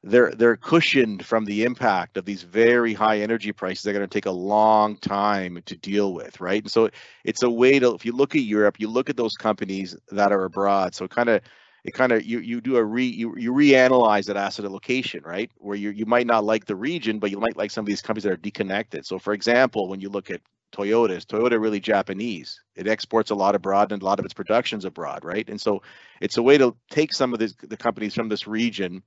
they're 0.05 0.31
they're 0.31 0.55
cushioned 0.55 1.25
from 1.25 1.45
the 1.45 1.63
impact 1.63 2.15
of 2.15 2.25
these 2.25 2.43
very 2.43 2.93
high 2.93 3.19
energy 3.19 3.51
prices 3.51 3.83
they're 3.83 3.93
going 3.93 4.07
to 4.07 4.13
take 4.13 4.27
a 4.27 4.31
long 4.31 4.95
time 4.97 5.59
to 5.65 5.75
deal 5.75 6.13
with 6.13 6.39
right 6.39 6.61
and 6.61 6.71
so 6.71 6.89
it's 7.23 7.41
a 7.41 7.49
way 7.49 7.79
to 7.79 7.95
if 7.95 8.05
you 8.05 8.11
look 8.11 8.35
at 8.35 8.41
europe 8.41 8.79
you 8.79 8.87
look 8.87 9.09
at 9.09 9.17
those 9.17 9.33
companies 9.33 9.97
that 10.11 10.31
are 10.31 10.45
abroad 10.45 10.93
so 10.93 11.07
kind 11.07 11.27
of 11.27 11.41
it 11.85 11.93
kind 11.93 12.11
of 12.11 12.25
you 12.25 12.39
you 12.39 12.59
do 12.59 12.75
a 12.77 12.83
re 12.83 13.05
you, 13.05 13.35
you 13.37 13.53
reanalyze 13.53 14.25
that 14.25 14.35
asset 14.35 14.65
allocation 14.65 15.23
right 15.23 15.51
where 15.57 15.77
you 15.77 15.91
you 15.91 16.05
might 16.05 16.27
not 16.27 16.43
like 16.43 16.65
the 16.65 16.75
region 16.75 17.19
but 17.19 17.31
you 17.31 17.39
might 17.39 17.55
like 17.55 17.71
some 17.71 17.83
of 17.83 17.87
these 17.87 18.01
companies 18.01 18.23
that 18.23 18.33
are 18.33 18.37
deconnected 18.37 19.05
so 19.05 19.19
for 19.19 19.33
example 19.33 19.87
when 19.87 20.01
you 20.01 20.09
look 20.09 20.29
at 20.31 20.41
Toyota 20.75 21.11
is 21.11 21.25
Toyota 21.25 21.61
really 21.61 21.79
Japanese. 21.79 22.59
It 22.75 22.87
exports 22.87 23.31
a 23.31 23.35
lot 23.35 23.55
abroad 23.55 23.93
and 23.93 24.01
a 24.01 24.05
lot 24.05 24.19
of 24.19 24.25
its 24.25 24.33
production's 24.33 24.83
abroad, 24.83 25.23
right? 25.23 25.47
And 25.49 25.61
so 25.61 25.81
it's 26.19 26.35
a 26.35 26.43
way 26.43 26.57
to 26.57 26.75
take 26.89 27.13
some 27.13 27.31
of 27.31 27.39
this, 27.39 27.53
the 27.61 27.77
companies 27.77 28.13
from 28.13 28.27
this 28.27 28.45
region 28.45 29.01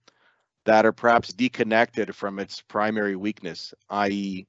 that 0.64 0.86
are 0.86 0.92
perhaps 0.92 1.30
deconnected 1.32 2.14
from 2.14 2.38
its 2.38 2.62
primary 2.62 3.16
weakness, 3.16 3.74
i.e. 3.90 4.46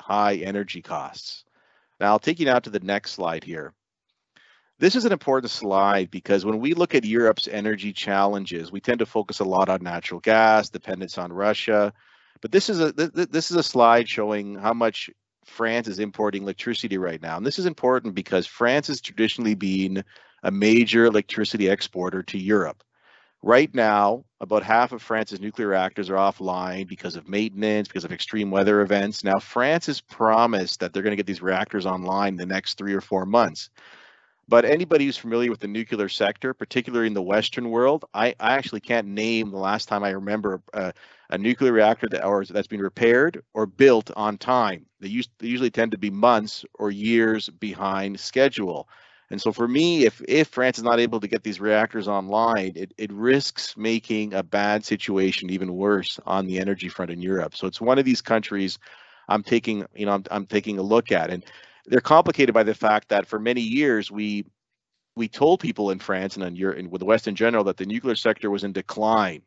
high 0.00 0.36
energy 0.36 0.82
costs. 0.82 1.44
Now 1.98 2.08
I'll 2.08 2.20
take 2.20 2.38
you 2.38 2.46
now 2.46 2.60
to 2.60 2.70
the 2.70 2.80
next 2.80 3.12
slide 3.12 3.42
here. 3.42 3.74
This 4.78 4.96
is 4.96 5.04
an 5.04 5.12
important 5.12 5.50
slide 5.50 6.10
because 6.10 6.44
when 6.44 6.58
we 6.58 6.74
look 6.74 6.94
at 6.94 7.04
Europe's 7.04 7.46
energy 7.46 7.92
challenges, 7.92 8.72
we 8.72 8.80
tend 8.80 8.98
to 8.98 9.06
focus 9.06 9.40
a 9.40 9.44
lot 9.44 9.68
on 9.68 9.82
natural 9.82 10.20
gas, 10.20 10.70
dependence 10.70 11.18
on 11.18 11.32
Russia. 11.32 11.92
But 12.40 12.50
this 12.50 12.68
is 12.68 12.80
a 12.80 12.92
this 12.92 13.50
is 13.50 13.56
a 13.56 13.62
slide 13.62 14.08
showing 14.08 14.56
how 14.56 14.74
much 14.74 15.08
France 15.44 15.86
is 15.88 15.98
importing 15.98 16.42
electricity 16.42 16.98
right 16.98 17.22
now. 17.22 17.36
And 17.36 17.46
this 17.46 17.58
is 17.58 17.66
important 17.66 18.14
because 18.14 18.46
France 18.46 18.88
has 18.88 19.00
traditionally 19.00 19.54
been 19.54 20.04
a 20.42 20.50
major 20.50 21.04
electricity 21.04 21.68
exporter 21.68 22.22
to 22.24 22.38
Europe. 22.38 22.82
Right 23.44 23.72
now, 23.74 24.24
about 24.40 24.62
half 24.62 24.92
of 24.92 25.02
France's 25.02 25.40
nuclear 25.40 25.68
reactors 25.68 26.10
are 26.10 26.14
offline 26.14 26.86
because 26.86 27.16
of 27.16 27.28
maintenance, 27.28 27.88
because 27.88 28.04
of 28.04 28.12
extreme 28.12 28.52
weather 28.52 28.80
events. 28.80 29.24
Now, 29.24 29.40
France 29.40 29.86
has 29.86 30.00
promised 30.00 30.80
that 30.80 30.92
they're 30.92 31.02
going 31.02 31.12
to 31.12 31.16
get 31.16 31.26
these 31.26 31.42
reactors 31.42 31.84
online 31.84 32.34
in 32.34 32.36
the 32.36 32.46
next 32.46 32.78
three 32.78 32.94
or 32.94 33.00
four 33.00 33.26
months. 33.26 33.68
But 34.48 34.64
anybody 34.64 35.06
who's 35.06 35.16
familiar 35.16 35.50
with 35.50 35.60
the 35.60 35.68
nuclear 35.68 36.08
sector, 36.08 36.52
particularly 36.52 37.06
in 37.06 37.14
the 37.14 37.22
Western 37.22 37.70
world, 37.70 38.04
I, 38.12 38.34
I 38.40 38.52
actually 38.52 38.80
can't 38.80 39.06
name 39.06 39.50
the 39.50 39.58
last 39.58 39.88
time 39.88 40.02
I 40.02 40.10
remember 40.10 40.60
a, 40.74 40.92
a 41.30 41.38
nuclear 41.38 41.72
reactor 41.72 42.08
that 42.10 42.24
or 42.24 42.44
that's 42.44 42.66
been 42.66 42.82
repaired 42.82 43.42
or 43.54 43.66
built 43.66 44.10
on 44.16 44.38
time. 44.38 44.86
They, 45.00 45.08
used, 45.08 45.30
they 45.38 45.46
usually 45.46 45.70
tend 45.70 45.92
to 45.92 45.98
be 45.98 46.10
months 46.10 46.64
or 46.74 46.90
years 46.90 47.48
behind 47.48 48.18
schedule. 48.18 48.88
And 49.30 49.40
so 49.40 49.50
for 49.50 49.66
me, 49.66 50.04
if 50.04 50.20
if 50.28 50.48
France 50.48 50.76
is 50.76 50.84
not 50.84 51.00
able 51.00 51.18
to 51.18 51.26
get 51.26 51.42
these 51.42 51.58
reactors 51.58 52.06
online, 52.06 52.72
it, 52.76 52.92
it 52.98 53.10
risks 53.10 53.74
making 53.78 54.34
a 54.34 54.42
bad 54.42 54.84
situation 54.84 55.48
even 55.48 55.72
worse 55.74 56.20
on 56.26 56.46
the 56.46 56.60
energy 56.60 56.88
front 56.88 57.10
in 57.10 57.22
Europe. 57.22 57.56
So 57.56 57.66
it's 57.66 57.80
one 57.80 57.98
of 57.98 58.04
these 58.04 58.20
countries 58.20 58.78
I'm 59.28 59.42
taking, 59.42 59.86
you 59.94 60.04
know, 60.04 60.12
I'm, 60.12 60.24
I'm 60.30 60.46
taking 60.46 60.78
a 60.78 60.82
look 60.82 61.10
at. 61.12 61.30
And 61.30 61.44
they're 61.86 62.00
complicated 62.00 62.54
by 62.54 62.62
the 62.62 62.74
fact 62.74 63.08
that 63.08 63.26
for 63.26 63.38
many 63.38 63.60
years 63.60 64.10
we 64.10 64.44
we 65.14 65.28
told 65.28 65.60
people 65.60 65.90
in 65.90 65.98
France 65.98 66.36
and 66.36 66.44
in 66.44 66.56
Europe 66.56 66.78
and 66.78 66.90
with 66.90 67.00
the 67.00 67.04
West 67.04 67.28
in 67.28 67.34
general 67.34 67.64
that 67.64 67.76
the 67.76 67.86
nuclear 67.86 68.16
sector 68.16 68.50
was 68.50 68.64
in 68.64 68.72
decline 68.72 69.42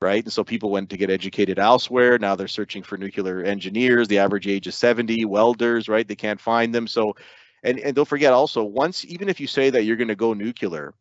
right? 0.00 0.24
And 0.24 0.32
so 0.32 0.42
people 0.42 0.70
went 0.70 0.88
to 0.90 0.96
get 0.96 1.10
educated 1.10 1.58
elsewhere. 1.58 2.18
Now 2.18 2.34
they're 2.34 2.48
searching 2.48 2.82
for 2.82 2.96
nuclear 2.96 3.42
engineers. 3.42 4.08
The 4.08 4.18
average 4.18 4.46
age 4.46 4.66
is 4.66 4.74
70, 4.74 5.26
welders, 5.26 5.88
right? 5.88 6.06
They 6.08 6.16
can't 6.16 6.40
find 6.40 6.74
them. 6.74 6.86
So 6.86 7.16
and 7.62 7.78
and 7.78 7.94
don't 7.94 8.08
forget 8.08 8.32
also 8.32 8.64
once 8.64 9.04
even 9.04 9.28
if 9.28 9.40
you 9.40 9.46
say 9.46 9.70
that 9.70 9.84
you're 9.84 9.96
going 9.96 10.08
to 10.08 10.16
go 10.16 10.32
nuclear 10.32 10.94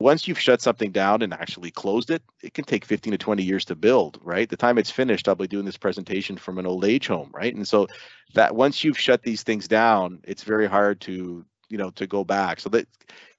once 0.00 0.26
you've 0.26 0.38
shut 0.38 0.60
something 0.60 0.90
down 0.90 1.22
and 1.22 1.32
actually 1.32 1.70
closed 1.70 2.10
it 2.10 2.22
it 2.42 2.54
can 2.54 2.64
take 2.64 2.84
15 2.84 3.12
to 3.12 3.18
20 3.18 3.42
years 3.42 3.64
to 3.64 3.74
build 3.74 4.18
right? 4.22 4.48
The 4.48 4.56
time 4.56 4.78
it's 4.78 4.90
finished 4.90 5.28
i'll 5.28 5.34
be 5.34 5.46
doing 5.46 5.64
this 5.64 5.76
presentation 5.76 6.36
from 6.36 6.58
an 6.58 6.66
old 6.66 6.84
age 6.84 7.06
home 7.06 7.30
right? 7.32 7.54
And 7.54 7.66
so 7.66 7.86
that 8.34 8.54
once 8.54 8.82
you've 8.84 8.98
shut 8.98 9.22
these 9.22 9.42
things 9.42 9.68
down 9.68 10.20
it's 10.24 10.42
very 10.42 10.66
hard 10.66 11.00
to 11.02 11.44
you 11.68 11.78
know 11.78 11.90
to 11.90 12.06
go 12.06 12.24
back. 12.24 12.60
So 12.60 12.68
that 12.70 12.86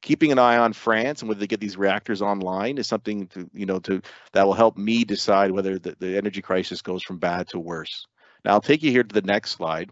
keeping 0.01 0.31
an 0.31 0.39
eye 0.39 0.57
on 0.57 0.73
france 0.73 1.21
and 1.21 1.29
whether 1.29 1.39
they 1.39 1.47
get 1.47 1.59
these 1.59 1.77
reactors 1.77 2.21
online 2.21 2.77
is 2.77 2.87
something 2.87 3.27
to 3.27 3.49
you 3.53 3.65
know 3.65 3.79
to 3.79 4.01
that 4.33 4.45
will 4.45 4.53
help 4.53 4.77
me 4.77 5.03
decide 5.03 5.51
whether 5.51 5.77
the, 5.79 5.95
the 5.99 6.17
energy 6.17 6.41
crisis 6.41 6.81
goes 6.81 7.03
from 7.03 7.17
bad 7.17 7.47
to 7.49 7.59
worse. 7.59 8.07
Now 8.43 8.51
i'll 8.51 8.61
take 8.61 8.83
you 8.83 8.91
here 8.91 9.03
to 9.03 9.13
the 9.13 9.21
next 9.21 9.51
slide 9.51 9.91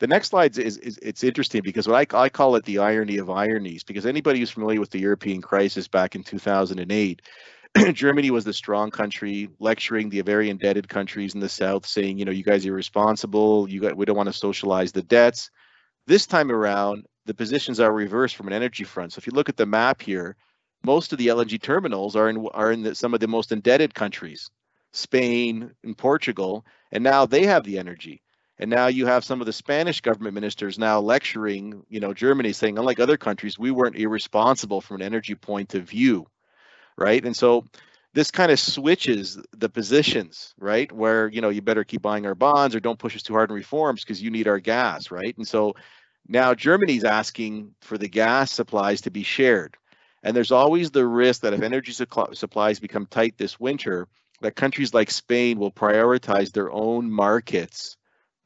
the 0.00 0.06
next 0.06 0.28
slide 0.28 0.56
is, 0.58 0.78
is 0.78 0.98
it's 1.02 1.22
interesting 1.22 1.60
because 1.62 1.86
what 1.86 2.14
I, 2.14 2.18
I 2.18 2.28
call 2.30 2.56
it 2.56 2.64
the 2.64 2.78
irony 2.78 3.18
of 3.18 3.28
ironies 3.28 3.84
because 3.84 4.06
anybody 4.06 4.40
who's 4.40 4.50
familiar 4.50 4.80
with 4.80 4.90
the 4.90 4.98
European 4.98 5.42
crisis 5.42 5.88
back 5.88 6.16
in 6.16 6.24
2008, 6.24 7.22
Germany 7.92 8.30
was 8.30 8.44
the 8.44 8.52
strong 8.52 8.90
country 8.90 9.50
lecturing 9.60 10.08
the 10.08 10.22
very 10.22 10.48
indebted 10.48 10.88
countries 10.88 11.34
in 11.34 11.40
the 11.40 11.48
south 11.50 11.86
saying, 11.86 12.18
you 12.18 12.24
know, 12.24 12.32
you 12.32 12.42
guys 12.42 12.64
are 12.64 12.70
irresponsible, 12.70 13.68
you 13.68 13.80
got, 13.80 13.96
we 13.96 14.06
don't 14.06 14.16
want 14.16 14.28
to 14.28 14.32
socialize 14.32 14.90
the 14.90 15.02
debts. 15.02 15.50
This 16.06 16.26
time 16.26 16.50
around, 16.50 17.04
the 17.26 17.34
positions 17.34 17.78
are 17.78 17.92
reversed 17.92 18.36
from 18.36 18.46
an 18.46 18.54
energy 18.54 18.84
front. 18.84 19.12
So 19.12 19.18
if 19.18 19.26
you 19.26 19.34
look 19.34 19.50
at 19.50 19.58
the 19.58 19.66
map 19.66 20.00
here, 20.00 20.34
most 20.82 21.12
of 21.12 21.18
the 21.18 21.26
LNG 21.26 21.60
terminals 21.60 22.16
are 22.16 22.30
in 22.30 22.48
are 22.54 22.72
in 22.72 22.82
the, 22.82 22.94
some 22.94 23.12
of 23.12 23.20
the 23.20 23.28
most 23.28 23.52
indebted 23.52 23.94
countries, 23.94 24.48
Spain 24.94 25.72
and 25.84 25.96
Portugal, 25.96 26.64
and 26.90 27.04
now 27.04 27.26
they 27.26 27.44
have 27.44 27.64
the 27.64 27.78
energy. 27.78 28.22
And 28.60 28.68
now 28.68 28.88
you 28.88 29.06
have 29.06 29.24
some 29.24 29.40
of 29.40 29.46
the 29.46 29.54
Spanish 29.54 30.02
government 30.02 30.34
ministers 30.34 30.78
now 30.78 31.00
lecturing, 31.00 31.82
you 31.88 31.98
know, 31.98 32.12
Germany 32.12 32.52
saying, 32.52 32.76
unlike 32.76 33.00
other 33.00 33.16
countries, 33.16 33.58
we 33.58 33.70
weren't 33.70 33.96
irresponsible 33.96 34.82
from 34.82 34.96
an 34.96 35.02
energy 35.02 35.34
point 35.34 35.74
of 35.74 35.88
view, 35.88 36.26
right? 36.98 37.24
And 37.24 37.34
so 37.34 37.64
this 38.12 38.30
kind 38.30 38.52
of 38.52 38.60
switches 38.60 39.38
the 39.56 39.70
positions, 39.70 40.54
right? 40.58 40.92
Where, 40.92 41.26
you 41.28 41.40
know, 41.40 41.48
you 41.48 41.62
better 41.62 41.84
keep 41.84 42.02
buying 42.02 42.26
our 42.26 42.34
bonds 42.34 42.74
or 42.74 42.80
don't 42.80 42.98
push 42.98 43.16
us 43.16 43.22
too 43.22 43.32
hard 43.32 43.48
in 43.48 43.56
reforms 43.56 44.04
because 44.04 44.22
you 44.22 44.30
need 44.30 44.46
our 44.46 44.60
gas, 44.60 45.10
right? 45.10 45.34
And 45.38 45.48
so 45.48 45.74
now 46.28 46.52
Germany's 46.52 47.04
asking 47.04 47.74
for 47.80 47.96
the 47.96 48.08
gas 48.08 48.52
supplies 48.52 49.00
to 49.02 49.10
be 49.10 49.22
shared. 49.22 49.74
And 50.22 50.36
there's 50.36 50.52
always 50.52 50.90
the 50.90 51.06
risk 51.06 51.40
that 51.40 51.54
if 51.54 51.62
energy 51.62 51.92
supplies 51.92 52.78
become 52.78 53.06
tight 53.06 53.38
this 53.38 53.58
winter, 53.58 54.06
that 54.42 54.54
countries 54.54 54.92
like 54.92 55.10
Spain 55.10 55.58
will 55.58 55.72
prioritize 55.72 56.52
their 56.52 56.70
own 56.70 57.10
markets 57.10 57.96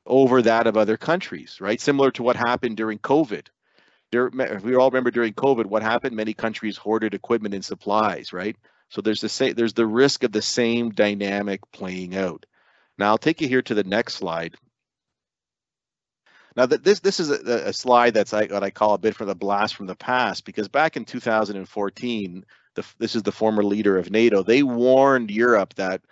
over 0.07 0.43
that 0.43 0.67
of 0.67 0.77
other 0.77 0.97
countries, 0.97 1.61
right? 1.61 1.81
Similar 1.81 2.11
to 2.13 2.23
what 2.23 2.37
happened 2.37 2.77
during 2.77 2.99
COVID. 2.99 3.47
There, 4.13 4.31
we 4.63 4.77
all 4.77 4.91
remember 4.91 5.11
during 5.11 5.33
COVID 5.33 5.67
what 5.67 5.83
happened. 5.83 6.15
Many 6.15 6.35
countries 6.35 6.77
hoarded 6.77 7.15
equipment 7.15 7.55
and 7.55 7.65
supplies, 7.65 8.33
right? 8.33 8.57
So 8.91 9.01
there's 9.01 9.21
the 9.21 9.29
same, 9.29 9.55
there's 9.55 9.73
the 9.73 9.87
risk 9.87 10.23
of 10.23 10.33
the 10.33 10.43
same 10.43 10.91
dynamic 10.91 11.61
playing 11.73 12.17
out. 12.17 12.47
Now 12.99 13.09
I'll 13.09 13.19
take 13.19 13.41
you 13.41 13.49
here 13.49 13.63
to 13.63 13.75
the 13.75 13.85
next 13.85 14.15
slide. 14.15 14.55
Now 16.57 16.67
that 16.67 16.85
this 16.85 17.01
this 17.01 17.19
is 17.19 17.31
a, 17.31 17.69
a 17.69 17.73
slide 17.73 18.15
that's 18.15 18.33
I, 18.33 18.47
what 18.47 18.63
I 18.63 18.71
call 18.71 18.95
a 18.95 18.99
bit 18.99 19.17
from 19.17 19.27
the 19.27 19.35
blast 19.35 19.75
from 19.75 19.87
the 19.87 19.97
past 19.97 20.45
because 20.45 20.69
back 20.69 20.97
in 20.97 21.05
2014, 21.05 22.45
the, 22.75 22.87
this 22.99 23.17
is 23.17 23.25
the 23.25 23.33
former 23.33 23.65
leader 23.65 23.99
of 23.99 24.11
NATO. 24.11 24.43
They 24.43 24.63
warned 24.63 25.31
Europe 25.31 25.75
that 25.75 26.03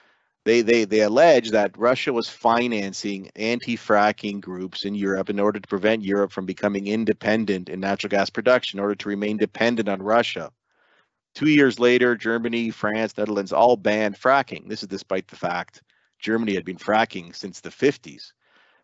they 0.45 0.61
they 0.63 0.85
they 0.85 1.01
allege 1.01 1.51
that 1.51 1.77
Russia 1.79 2.13
was 2.13 2.29
financing 2.29 3.31
anti-fracking 3.37 4.41
groups 4.41 4.85
in 4.85 4.95
Europe 4.95 5.31
in 5.31 5.39
order 5.39 5.61
to 5.61 5.69
prevent 5.69 6.03
Europe 6.03 6.33
from 6.33 6.47
becoming 6.47 6.89
independent 6.89 7.69
in 7.69 7.81
natural 7.81 8.11
gas 8.11 8.29
production, 8.31 8.79
in 8.79 8.83
order 8.83 8.97
to 8.97 9.09
remain 9.09 9.37
dependent 9.37 9.89
on 9.89 10.03
Russia. 10.03 10.51
Two 11.35 11.49
years 11.49 11.79
later, 11.79 12.17
Germany, 12.17 12.71
France, 12.71 13.17
Netherlands 13.17 13.53
all 13.53 13.77
banned 13.77 14.21
fracking. 14.21 14.69
This 14.69 14.83
is 14.83 14.89
despite 14.89 15.29
the 15.29 15.37
fact 15.37 15.83
Germany 16.19 16.55
had 16.55 16.65
been 16.65 16.77
fracking 16.77 17.35
since 17.35 17.61
the 17.61 17.71
50s, 17.71 18.33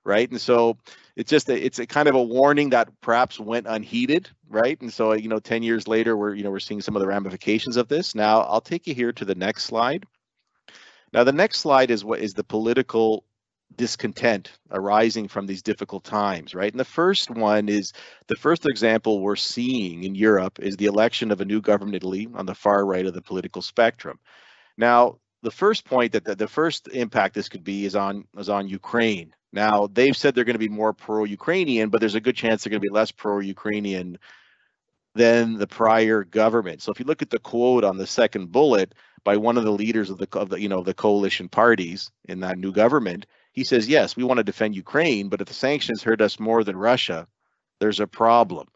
right? 0.04 0.30
And 0.30 0.40
so 0.40 0.78
it's 1.16 1.30
just 1.30 1.48
a, 1.50 1.64
it's 1.64 1.78
a 1.78 1.86
kind 1.86 2.08
of 2.08 2.14
a 2.14 2.22
warning 2.22 2.70
that 2.70 2.88
perhaps 3.02 3.38
went 3.38 3.66
unheeded, 3.66 4.30
right? 4.48 4.80
And 4.80 4.92
so 4.92 5.12
you 5.12 5.28
know, 5.28 5.40
10 5.40 5.62
years 5.62 5.88
later, 5.88 6.16
we're 6.16 6.34
you 6.34 6.44
know 6.44 6.50
we're 6.50 6.60
seeing 6.60 6.80
some 6.80 6.96
of 6.96 7.00
the 7.00 7.08
ramifications 7.08 7.76
of 7.76 7.88
this. 7.88 8.14
Now 8.14 8.42
I'll 8.42 8.60
take 8.60 8.86
you 8.86 8.94
here 8.94 9.12
to 9.12 9.24
the 9.24 9.34
next 9.34 9.64
slide. 9.64 10.06
Now, 11.12 11.24
the 11.24 11.32
next 11.32 11.60
slide 11.60 11.90
is 11.90 12.04
what 12.04 12.20
is 12.20 12.32
the 12.32 12.44
political 12.44 13.24
discontent 13.76 14.50
arising 14.70 15.28
from 15.28 15.46
these 15.46 15.62
difficult 15.62 16.04
times, 16.04 16.54
right? 16.54 16.72
And 16.72 16.80
the 16.80 16.84
first 16.84 17.30
one 17.30 17.68
is 17.68 17.92
the 18.26 18.36
first 18.36 18.66
example 18.68 19.20
we're 19.20 19.36
seeing 19.36 20.04
in 20.04 20.14
Europe 20.14 20.58
is 20.58 20.76
the 20.76 20.86
election 20.86 21.30
of 21.30 21.40
a 21.40 21.44
new 21.44 21.60
government 21.60 21.94
in 21.94 21.98
Italy 21.98 22.28
on 22.34 22.46
the 22.46 22.54
far 22.54 22.86
right 22.86 23.06
of 23.06 23.14
the 23.14 23.22
political 23.22 23.62
spectrum. 23.62 24.18
Now, 24.76 25.18
the 25.42 25.50
first 25.50 25.84
point 25.84 26.12
that 26.12 26.24
the, 26.24 26.34
the 26.34 26.48
first 26.48 26.88
impact 26.88 27.34
this 27.34 27.48
could 27.48 27.64
be 27.64 27.84
is 27.84 27.94
on 27.94 28.24
is 28.36 28.48
on 28.48 28.68
Ukraine. 28.68 29.34
Now, 29.52 29.86
they've 29.86 30.16
said 30.16 30.34
they're 30.34 30.44
going 30.44 30.54
to 30.54 30.58
be 30.58 30.68
more 30.68 30.92
pro-Ukrainian, 30.92 31.88
but 31.88 32.00
there's 32.00 32.16
a 32.16 32.20
good 32.20 32.36
chance 32.36 32.62
they're 32.62 32.70
going 32.70 32.82
to 32.82 32.88
be 32.88 32.94
less 32.94 33.10
pro-Ukrainian 33.10 34.18
than 35.14 35.54
the 35.54 35.66
prior 35.66 36.24
government. 36.24 36.82
So 36.82 36.92
if 36.92 37.00
you 37.00 37.06
look 37.06 37.22
at 37.22 37.30
the 37.30 37.38
quote 37.38 37.82
on 37.82 37.96
the 37.96 38.06
second 38.06 38.52
bullet, 38.52 38.94
by 39.28 39.36
one 39.36 39.58
of 39.58 39.64
the 39.64 39.70
leaders 39.70 40.08
of 40.08 40.16
the, 40.16 40.26
of 40.32 40.48
the 40.48 40.58
you 40.58 40.70
know 40.70 40.82
the 40.82 40.94
coalition 40.94 41.50
parties 41.50 42.10
in 42.30 42.40
that 42.40 42.56
new 42.56 42.72
government. 42.72 43.26
He 43.52 43.62
says, 43.62 43.86
"Yes, 43.86 44.16
we 44.16 44.24
want 44.24 44.38
to 44.38 44.42
defend 44.42 44.74
Ukraine, 44.74 45.28
but 45.28 45.42
if 45.42 45.48
the 45.48 45.52
sanctions 45.52 46.02
hurt 46.02 46.22
us 46.22 46.40
more 46.40 46.64
than 46.64 46.78
Russia, 46.78 47.28
there's 47.78 48.00
a 48.00 48.06
problem." 48.06 48.68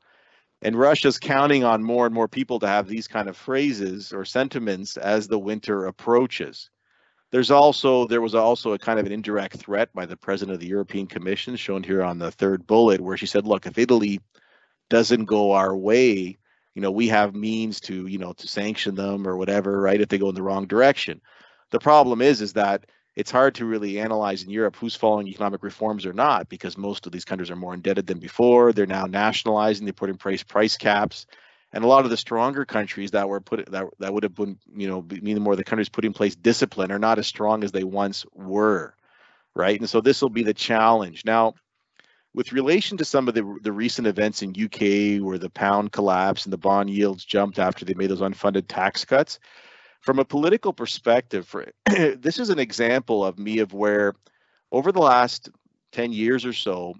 And 0.61 0.79
Russia's 0.79 1.19
counting 1.19 1.65
on 1.65 1.83
more 1.83 2.05
and 2.05 2.15
more 2.15 2.29
people 2.29 2.59
to 2.59 2.67
have 2.67 2.87
these 2.87 3.09
kind 3.09 3.31
of 3.31 3.37
phrases 3.39 4.13
or 4.13 4.27
sentiments 4.27 4.99
as 4.99 5.27
the 5.27 5.39
winter 5.39 5.87
approaches. 5.87 6.69
There's 7.31 7.51
also 7.51 8.07
there 8.07 8.21
was 8.21 8.35
also 8.35 8.75
a 8.75 8.79
kind 8.79 9.01
of 9.01 9.07
an 9.07 9.13
indirect 9.13 9.57
threat 9.57 9.89
by 9.95 10.05
the 10.05 10.19
president 10.19 10.57
of 10.57 10.61
the 10.61 10.75
European 10.77 11.07
Commission, 11.07 11.57
shown 11.57 11.83
here 11.83 12.03
on 12.03 12.19
the 12.19 12.31
third 12.31 12.67
bullet, 12.67 13.01
where 13.01 13.17
she 13.17 13.25
said, 13.25 13.47
"Look, 13.47 13.65
if 13.65 13.79
Italy 13.79 14.21
doesn't 14.91 15.25
go 15.25 15.53
our 15.53 15.75
way, 15.75 16.37
you 16.75 16.83
know 16.83 16.91
we 16.91 17.09
have 17.09 17.35
means 17.35 17.81
to 17.81 18.07
you 18.07 18.19
know 18.19 18.33
to 18.33 18.49
sanction 18.49 18.95
them 18.95 19.27
or 19.27 19.37
whatever 19.37 19.81
right 19.81 20.01
if 20.01 20.09
they 20.09 20.19
go 20.19 20.29
in 20.29 20.35
the 20.35 20.43
wrong 20.43 20.67
direction 20.67 21.21
the 21.71 21.81
problem 21.81 22.23
is 22.23 22.41
is 22.41 22.53
that 22.53 22.85
it's 23.15 23.31
hard 23.31 23.55
to 23.57 23.67
really 23.67 24.01
analyze 24.01 24.43
in 24.43 24.51
Europe 24.51 24.77
who's 24.77 24.97
following 24.97 25.29
economic 25.29 25.63
reforms 25.63 26.07
or 26.07 26.13
not 26.13 26.49
because 26.49 26.79
most 26.79 27.07
of 27.07 27.13
these 27.13 27.25
countries 27.25 27.51
are 27.51 27.57
more 27.57 27.75
indebted 27.75 28.07
than 28.07 28.19
before. 28.19 28.73
They're 28.73 28.87
now 28.87 29.05
nationalizing. 29.05 29.85
They 29.85 29.93
put 29.93 30.11
in 30.11 30.17
place 30.17 30.43
price 30.43 30.77
caps, 30.77 31.27
and 31.73 31.85
a 31.85 31.87
lot 31.87 32.05
of 32.05 32.11
the 32.11 32.17
stronger 32.17 32.65
countries 32.65 33.11
that 33.11 33.29
were 33.29 33.41
put 33.41 33.71
that 33.71 33.87
that 33.99 34.15
would 34.15 34.23
have 34.23 34.35
been 34.35 34.59
you 34.75 34.89
know 34.89 35.03
meaning 35.03 35.43
more 35.43 35.57
the 35.57 35.65
countries 35.65 35.89
put 35.89 36.05
in 36.05 36.13
place 36.13 36.35
discipline 36.35 36.91
are 36.91 36.99
not 36.99 37.19
as 37.19 37.27
strong 37.27 37.65
as 37.65 37.73
they 37.73 37.85
once 37.85 38.25
were, 38.33 38.95
right? 39.55 39.79
And 39.79 39.89
so 39.89 40.01
this 40.01 40.23
will 40.23 40.31
be 40.31 40.43
the 40.43 40.55
challenge 40.55 41.25
now 41.25 41.55
with 42.35 42.53
relation 42.53 42.97
to 42.97 43.05
some 43.05 43.29
of 43.29 43.35
the, 43.35 43.59
the 43.63 43.73
recent 43.73 44.07
events 44.07 44.43
in 44.43 44.51
UK 44.51 45.23
where 45.23 45.39
the 45.39 45.51
pound 45.51 45.93
collapsed 45.93 46.47
and 46.47 46.53
the 46.53 46.59
bond 46.59 46.89
yields 46.89 47.25
jumped 47.25 47.59
after 47.59 47.85
they 47.85 47.95
made 47.95 48.11
those 48.11 48.21
unfunded 48.21 48.65
tax 48.69 49.05
cuts, 49.05 49.39
from 50.01 50.19
a 50.19 50.25
political 50.25 50.73
perspective, 50.73 51.47
for, 51.47 51.67
this 51.87 52.39
is 52.39 52.51
an 52.51 52.59
example 52.59 53.25
of 53.25 53.39
me 53.39 53.59
of 53.59 53.73
where 53.73 54.15
over 54.73 54.91
the 54.91 55.01
last 55.01 55.51
10 55.93 56.13
years 56.13 56.45
or 56.45 56.53
so, 56.53 56.95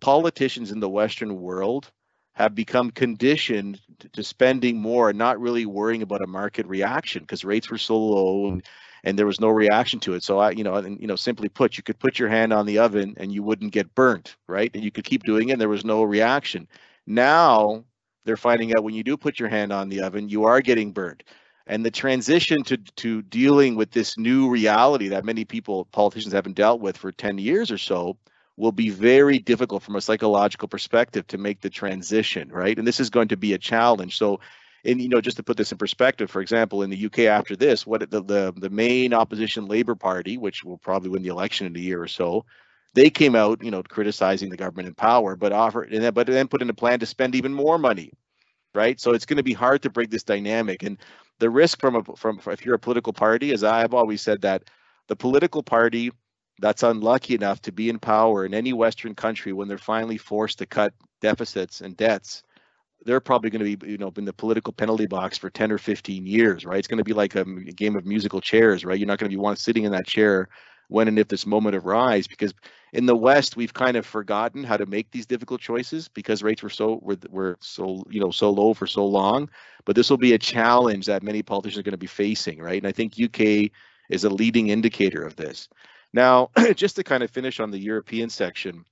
politicians 0.00 0.70
in 0.70 0.80
the 0.80 0.88
Western 0.88 1.40
world 1.40 1.90
have 2.34 2.54
become 2.54 2.90
conditioned 2.90 3.80
to 4.12 4.22
spending 4.22 4.76
more 4.76 5.08
and 5.08 5.18
not 5.18 5.40
really 5.40 5.66
worrying 5.66 6.02
about 6.02 6.22
a 6.22 6.26
market 6.26 6.66
reaction 6.66 7.22
because 7.22 7.44
rates 7.44 7.70
were 7.70 7.78
so 7.78 7.98
low 7.98 8.48
and 8.48 8.62
and 9.06 9.16
there 9.16 9.24
was 9.24 9.40
no 9.40 9.48
reaction 9.48 10.00
to 10.00 10.14
it. 10.14 10.24
So 10.24 10.40
I, 10.40 10.50
you 10.50 10.64
know, 10.64 10.74
and 10.74 11.00
you 11.00 11.06
know, 11.06 11.14
simply 11.14 11.48
put, 11.48 11.76
you 11.76 11.84
could 11.84 11.98
put 12.00 12.18
your 12.18 12.28
hand 12.28 12.52
on 12.52 12.66
the 12.66 12.78
oven 12.78 13.14
and 13.18 13.32
you 13.32 13.40
wouldn't 13.40 13.72
get 13.72 13.94
burnt, 13.94 14.34
right? 14.48 14.68
And 14.74 14.82
you 14.82 14.90
could 14.90 15.04
keep 15.04 15.22
doing 15.22 15.48
it. 15.48 15.52
And 15.52 15.60
there 15.60 15.68
was 15.68 15.84
no 15.84 16.02
reaction. 16.02 16.66
Now 17.06 17.84
they're 18.24 18.36
finding 18.36 18.74
out 18.74 18.82
when 18.82 18.94
you 18.94 19.04
do 19.04 19.16
put 19.16 19.38
your 19.38 19.48
hand 19.48 19.72
on 19.72 19.88
the 19.88 20.02
oven, 20.02 20.28
you 20.28 20.44
are 20.44 20.60
getting 20.60 20.90
burnt. 20.90 21.22
And 21.68 21.84
the 21.84 21.90
transition 21.90 22.64
to 22.64 22.76
to 22.76 23.22
dealing 23.22 23.76
with 23.76 23.92
this 23.92 24.18
new 24.18 24.50
reality 24.50 25.08
that 25.08 25.24
many 25.24 25.44
people, 25.44 25.84
politicians, 25.86 26.34
haven't 26.34 26.56
dealt 26.56 26.80
with 26.80 26.96
for 26.96 27.12
10 27.12 27.38
years 27.38 27.70
or 27.70 27.78
so, 27.78 28.16
will 28.56 28.72
be 28.72 28.90
very 28.90 29.38
difficult 29.38 29.84
from 29.84 29.94
a 29.94 30.00
psychological 30.00 30.66
perspective 30.66 31.26
to 31.28 31.38
make 31.38 31.60
the 31.60 31.70
transition, 31.70 32.48
right? 32.50 32.76
And 32.76 32.86
this 32.86 32.98
is 32.98 33.10
going 33.10 33.28
to 33.28 33.36
be 33.36 33.52
a 33.52 33.58
challenge. 33.58 34.18
So 34.18 34.40
and 34.84 35.00
you 35.00 35.08
know 35.08 35.20
just 35.20 35.36
to 35.36 35.42
put 35.42 35.56
this 35.56 35.72
in 35.72 35.78
perspective 35.78 36.30
for 36.30 36.40
example 36.40 36.82
in 36.82 36.90
the 36.90 37.06
uk 37.06 37.18
after 37.20 37.56
this 37.56 37.86
what 37.86 38.08
the, 38.10 38.22
the 38.22 38.52
the 38.56 38.70
main 38.70 39.14
opposition 39.14 39.66
labor 39.66 39.94
party 39.94 40.36
which 40.38 40.64
will 40.64 40.78
probably 40.78 41.10
win 41.10 41.22
the 41.22 41.28
election 41.28 41.66
in 41.66 41.76
a 41.76 41.80
year 41.80 42.02
or 42.02 42.08
so 42.08 42.44
they 42.94 43.10
came 43.10 43.34
out 43.34 43.62
you 43.62 43.70
know 43.70 43.82
criticizing 43.82 44.50
the 44.50 44.56
government 44.56 44.88
in 44.88 44.94
power 44.94 45.36
but 45.36 45.52
offered 45.52 45.92
and 45.92 46.02
then 46.02 46.12
but 46.12 46.26
then 46.26 46.48
put 46.48 46.62
in 46.62 46.70
a 46.70 46.74
plan 46.74 46.98
to 47.00 47.06
spend 47.06 47.34
even 47.34 47.52
more 47.52 47.78
money 47.78 48.12
right? 48.74 49.00
So 49.00 49.14
it's 49.14 49.24
going 49.24 49.38
to 49.38 49.42
be 49.42 49.54
hard 49.54 49.80
to 49.84 49.90
break 49.90 50.10
this 50.10 50.22
dynamic. 50.22 50.82
And 50.82 50.98
the 51.38 51.50
risk 51.50 51.80
from 51.80 51.96
a 51.96 52.02
from 52.16 52.40
if 52.46 52.64
you're 52.64 52.74
a 52.74 52.78
political 52.78 53.12
party 53.12 53.52
as 53.52 53.64
i've 53.64 53.94
always 53.94 54.20
said 54.20 54.40
that 54.42 54.64
the 55.08 55.16
political 55.16 55.62
party 55.62 56.10
that's 56.60 56.82
unlucky 56.82 57.34
enough 57.34 57.60
to 57.62 57.72
be 57.72 57.88
in 57.88 57.98
power 57.98 58.44
in 58.44 58.54
any 58.54 58.72
western 58.72 59.14
country 59.14 59.52
when 59.52 59.68
they're 59.68 59.78
finally 59.78 60.16
forced 60.16 60.58
to 60.58 60.66
cut 60.66 60.94
deficits 61.20 61.80
and 61.80 61.96
debts 61.96 62.42
they're 63.04 63.20
probably 63.20 63.50
going 63.50 63.64
to 63.64 63.76
be, 63.76 63.90
you 63.90 63.98
know, 63.98 64.12
in 64.16 64.24
the 64.24 64.32
political 64.32 64.72
penalty 64.72 65.06
box 65.06 65.38
for 65.38 65.50
10 65.50 65.70
or 65.70 65.78
15 65.78 66.26
years, 66.26 66.64
right? 66.64 66.78
It's 66.78 66.88
going 66.88 66.98
to 66.98 67.04
be 67.04 67.12
like 67.12 67.34
a, 67.34 67.44
game 67.44 67.96
of 67.96 68.04
musical 68.04 68.40
chairs, 68.40 68.84
right? 68.84 68.98
You're 68.98 69.06
not 69.06 69.18
going 69.18 69.30
to 69.30 69.36
be 69.36 69.40
one 69.40 69.56
sitting 69.56 69.84
in 69.84 69.92
that 69.92 70.06
chair 70.06 70.48
when 70.88 71.08
and 71.08 71.18
if 71.18 71.28
this 71.28 71.46
moment 71.46 71.76
arrives, 71.76 72.28
because 72.28 72.54
in 72.92 73.06
the 73.06 73.16
West 73.16 73.56
we've 73.56 73.74
kind 73.74 73.96
of 73.96 74.06
forgotten 74.06 74.62
how 74.62 74.76
to 74.76 74.86
make 74.86 75.10
these 75.10 75.26
difficult 75.26 75.60
choices 75.60 76.08
because 76.08 76.42
rates 76.42 76.62
were 76.62 76.70
so 76.70 77.00
were, 77.02 77.16
were 77.28 77.58
so 77.60 78.04
you 78.08 78.20
know 78.20 78.30
so 78.30 78.50
low 78.50 78.72
for 78.72 78.86
so 78.86 79.04
long. 79.04 79.50
But 79.84 79.96
this 79.96 80.10
will 80.10 80.16
be 80.16 80.34
a 80.34 80.38
challenge 80.38 81.06
that 81.06 81.22
many 81.22 81.42
politicians 81.42 81.80
are 81.80 81.82
going 81.82 81.92
to 81.92 81.98
be 81.98 82.06
facing, 82.06 82.60
right? 82.60 82.80
And 82.80 82.86
I 82.86 82.92
think 82.92 83.14
UK 83.20 83.72
is 84.10 84.24
a 84.24 84.30
leading 84.30 84.68
indicator 84.68 85.24
of 85.24 85.34
this. 85.36 85.68
Now, 86.12 86.50
just 86.74 86.96
to 86.96 87.04
kind 87.04 87.22
of 87.22 87.30
finish 87.30 87.58
on 87.58 87.70
the 87.70 87.78
European 87.78 88.30
section 88.30 88.84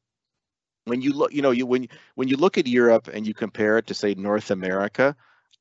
when 0.85 1.00
you 1.00 1.12
look, 1.12 1.33
you 1.33 1.43
know, 1.43 1.50
you 1.50 1.67
when 1.67 1.88
when 2.14 2.29
you 2.29 2.37
look 2.37 2.59
at 2.59 2.67
Europe 2.67 3.09
and 3.12 3.26
you 3.26 3.35
compare 3.35 3.79
it 3.79 3.87
to 3.88 3.95
say 3.95 4.14
North 4.14 4.50
America, 4.50 5.17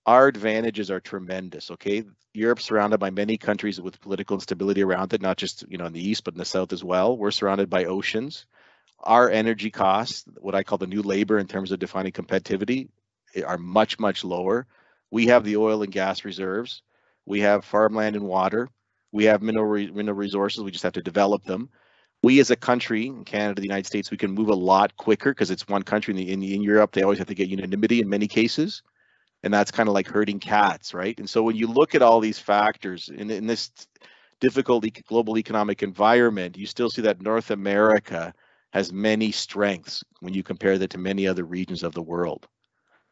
our 0.06 0.28
advantages 0.28 0.92
are 0.92 1.00
tremendous. 1.00 1.72
Okay, 1.72 2.04
Europe's 2.34 2.66
surrounded 2.66 3.00
by 3.00 3.10
many 3.10 3.38
countries 3.38 3.80
with 3.80 4.02
political 4.02 4.36
instability 4.36 4.84
around 4.84 5.14
it, 5.14 5.22
not 5.22 5.38
just 5.38 5.66
you 5.70 5.78
know 5.78 5.86
in 5.86 5.94
the 5.94 6.08
east 6.08 6.24
but 6.24 6.34
in 6.34 6.40
the 6.40 6.46
south 6.46 6.74
as 6.74 6.84
well. 6.84 7.18
We're 7.18 7.32
surrounded 7.32 7.70
by 7.70 7.86
oceans. 7.86 8.46
Our 9.00 9.30
energy 9.30 9.72
costs, 9.72 10.26
what 10.40 10.56
I 10.56 10.64
call 10.64 10.78
the 10.78 10.88
new 10.88 11.02
labor 11.02 11.40
in 11.40 11.48
terms 11.48 11.72
of 11.72 11.80
defining 11.80 12.14
competitivity, 12.14 12.90
eh, 13.36 13.44
are 13.44 13.58
much 13.58 14.00
much 14.00 14.24
lower. 14.24 14.68
We 15.12 15.28
have 15.28 15.44
the 15.46 15.58
oil 15.58 15.84
and 15.84 15.92
gas 15.92 16.26
reserves. 16.26 16.82
We 17.26 17.42
have 17.42 17.66
farmland 17.66 18.16
and 18.16 18.26
water. 18.26 18.70
We 19.12 19.26
have 19.26 19.42
mineral 19.42 19.94
mineral 19.94 20.18
resources. 20.18 20.64
We 20.64 20.72
just 20.72 20.84
have 20.84 20.94
to 20.94 21.02
develop 21.04 21.44
them 21.46 21.70
we 22.24 22.40
as 22.40 22.50
a 22.50 22.56
country, 22.56 23.08
in 23.08 23.26
Canada, 23.26 23.62
the 23.62 23.68
United 23.68 23.86
States, 23.86 24.10
we 24.10 24.18
can 24.18 24.32
move 24.32 24.48
a 24.48 24.56
lot 24.56 24.96
quicker 24.96 25.32
because 25.32 25.52
it's 25.52 25.68
one 25.68 25.84
country. 25.84 26.14
In, 26.14 26.18
the, 26.18 26.32
in, 26.32 26.42
in 26.42 26.64
Europe, 26.64 26.94
they 26.94 27.04
always 27.04 27.20
have 27.20 27.28
to 27.28 27.36
get 27.36 27.50
unanimity 27.50 28.00
in 28.00 28.10
many 28.10 28.28
cases, 28.28 28.82
and 29.44 29.54
that's 29.54 29.72
kind 29.72 29.90
of 29.90 29.94
like 29.94 30.08
herding 30.08 30.40
cats, 30.40 30.94
right? 30.94 31.20
And 31.20 31.30
so 31.30 31.44
when 31.44 31.58
you 31.58 31.68
look 31.68 31.94
at 31.94 32.02
all 32.02 32.22
these 32.22 32.40
factors 32.40 33.10
in, 33.10 33.30
in 33.30 33.46
this 33.46 33.72
difficult 34.40 34.86
global 35.06 35.38
economic 35.38 35.84
environment, 35.84 36.58
you 36.58 36.66
still 36.66 36.90
see 36.90 37.02
that 37.02 37.22
North 37.22 37.52
America 37.52 38.34
has 38.72 38.92
many 38.92 39.32
strengths 39.32 40.04
when 40.22 40.34
you 40.34 40.44
compare 40.44 40.78
that 40.78 40.90
to 40.92 40.98
many 40.98 41.28
other 41.28 41.44
regions 41.44 41.84
of 41.84 41.94
the 41.94 42.02
world. 42.02 42.48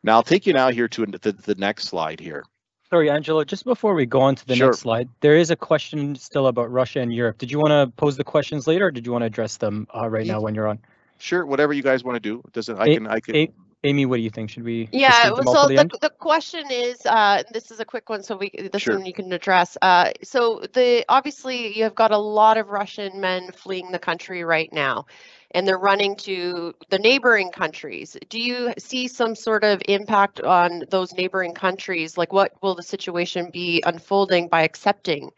Now, 0.04 0.13
I'll 0.13 0.24
take 0.24 0.47
you 0.47 0.54
now 0.54 0.71
here 0.71 0.88
to 0.88 1.06
the, 1.06 1.34
the 1.34 1.56
next 1.56 1.89
slide 1.89 2.19
here. 2.19 2.43
Sorry, 2.91 3.10
Angelo, 3.10 3.45
just 3.45 3.63
before 3.63 3.93
we 3.93 4.06
go 4.06 4.19
on 4.19 4.36
to 4.36 4.45
the 4.45 4.54
sure. 4.54 4.67
next 4.67 4.80
slide, 4.80 5.08
there 5.21 5.38
is 5.38 5.49
a 5.49 5.56
question 5.56 6.13
still 6.15 6.47
about 6.47 6.69
Russia 6.69 6.99
and 6.99 7.13
Europe. 7.13 7.38
Did 7.38 7.49
you 7.49 7.58
want 7.58 7.71
to 7.71 7.95
pose 7.95 8.17
the 8.17 8.25
questions 8.25 8.67
later 8.67 8.88
or 8.88 8.91
did 8.91 9.06
you 9.06 9.13
want 9.13 9.21
to 9.21 9.27
address 9.27 9.56
them 9.56 9.88
uh, 9.95 10.10
right 10.10 10.27
now 10.27 10.41
when 10.41 10.56
you're 10.56 10.67
on? 10.67 10.77
Sure, 11.17 11.45
whatever 11.45 11.71
you 11.71 11.84
guys 11.84 12.04
want 12.04 12.17
to 12.17 12.19
do. 12.19 12.43
Doesn't 12.51 12.77
I 12.77 12.93
can 12.93 13.08
I 13.08 13.21
can 13.21 13.47
Amy, 13.84 14.06
what 14.06 14.17
do 14.17 14.21
you 14.21 14.30
think? 14.30 14.49
Should 14.49 14.63
we? 14.63 14.89
Yeah. 14.91 15.23
So 15.23 15.67
the, 15.67 15.88
the, 15.89 15.97
the, 16.01 16.10
question 16.10 16.69
is, 16.69 17.04
uh, 17.06 17.43
this 17.51 17.71
is 17.71 17.80
a 17.80 17.86
quick 17.86 18.10
one, 18.10 18.21
so 18.21 18.36
we 18.36 18.51
this 18.71 18.82
sure. 18.82 18.97
one 18.97 19.06
you 19.06 19.13
can 19.13 19.32
address. 19.32 19.77
Uh, 19.82 20.12
so 20.21 20.62
the 20.73 21.06
obviously 21.08 21.75
you 21.75 21.84
have 21.84 21.95
got 21.95 22.12
a 22.12 22.17
lot 22.17 22.58
of 22.58 22.69
Russian 22.69 23.21
men 23.21 23.51
fleeing 23.51 23.91
the 23.91 23.99
country 23.99 24.43
right 24.43 24.71
now 24.73 25.06
and 25.53 25.67
they're 25.67 25.77
running 25.77 26.15
to 26.15 26.73
the 26.89 26.99
neighboring 26.99 27.51
countries. 27.51 28.17
Do 28.29 28.39
you 28.39 28.73
see 28.77 29.07
some 29.07 29.35
sort 29.35 29.63
of 29.63 29.81
impact 29.87 30.41
on 30.41 30.83
those 30.89 31.13
neighboring 31.13 31.53
countries? 31.53 32.17
Like, 32.17 32.33
what 32.33 32.53
will 32.61 32.75
the 32.75 32.83
situation 32.83 33.49
be 33.51 33.83
unfolding 33.85 34.47
by 34.47 34.63
accepting? 34.63 35.31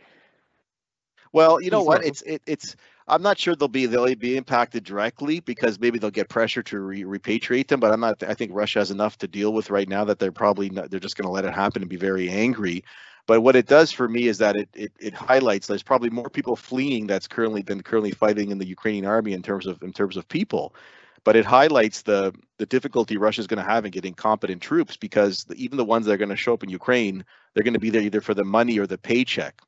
Well, 1.32 1.60
you 1.60 1.72
know 1.72 1.84
what? 1.84 2.06
It's 2.06 2.22
it, 2.22 2.42
it's. 2.46 2.76
I'm 3.06 3.22
not 3.22 3.38
sure 3.38 3.54
they'll 3.56 3.68
be 3.68 3.86
they'll 3.86 4.16
be 4.16 4.38
impacted 4.38 4.86
directly 4.86 5.42
because 5.42 5.80
maybe 5.80 6.00
they'll 6.00 6.12
get 6.12 6.30
pressure 6.30 6.64
to 6.64 6.80
re- 6.80 7.04
repatriate 7.04 7.68
them. 7.68 7.80
But 7.80 7.92
I'm 7.92 8.00
not. 8.00 8.22
I 8.24 8.36
think 8.36 8.52
Russia 8.54 8.80
has 8.80 8.92
enough 8.92 9.18
to 9.18 9.28
deal 9.28 9.52
with 9.52 9.70
right 9.70 9.90
now 9.90 10.06
that 10.06 10.20
they're 10.20 10.32
probably 10.32 10.70
not, 10.70 10.92
they're 10.92 11.00
just 11.00 11.18
going 11.18 11.26
to 11.26 11.32
let 11.32 11.44
it 11.44 11.54
happen 11.54 11.82
and 11.82 11.90
be 11.90 11.98
very 11.98 12.30
angry. 12.30 12.84
But 13.26 13.42
what 13.42 13.56
it 13.56 13.68
does 13.68 13.92
for 13.92 14.08
me 14.08 14.28
is 14.28 14.38
that 14.40 14.56
it, 14.56 14.70
it 14.74 14.92
it 15.00 15.14
highlights 15.14 15.68
there's 15.68 15.84
probably 15.84 16.10
more 16.10 16.30
people 16.30 16.56
fleeing 16.56 17.08
that's 17.08 17.28
currently 17.28 17.62
than 17.62 17.82
currently 17.82 18.12
fighting 18.12 18.52
in 18.52 18.58
the 18.58 18.68
Ukrainian 18.68 19.06
army 19.06 19.34
in 19.34 19.42
terms 19.42 19.66
of 19.66 19.82
in 19.82 19.94
terms 19.94 20.18
of 20.18 20.28
people. 20.28 20.76
But 21.24 21.38
it 21.38 21.46
highlights 21.46 22.02
the 22.02 22.34
the 22.58 22.66
difficulty 22.66 23.16
Russia's 23.16 23.48
going 23.48 23.64
to 23.64 23.70
have 23.70 23.86
in 23.86 23.92
getting 23.92 24.14
competent 24.14 24.62
troops 24.62 24.98
because 24.98 25.46
the, 25.46 25.56
even 25.56 25.78
the 25.78 25.86
ones 25.86 26.06
that 26.06 26.14
are 26.14 26.18
going 26.18 26.30
to 26.30 26.36
show 26.36 26.54
up 26.54 26.64
in 26.64 26.70
Ukraine, 26.70 27.24
they're 27.54 27.64
going 27.64 27.74
to 27.76 27.80
be 27.80 27.90
there 27.90 28.02
either 28.02 28.20
for 28.22 28.34
the 28.34 28.44
money 28.44 28.78
or 28.78 28.88
the 28.88 28.98
paycheck, 28.98 29.62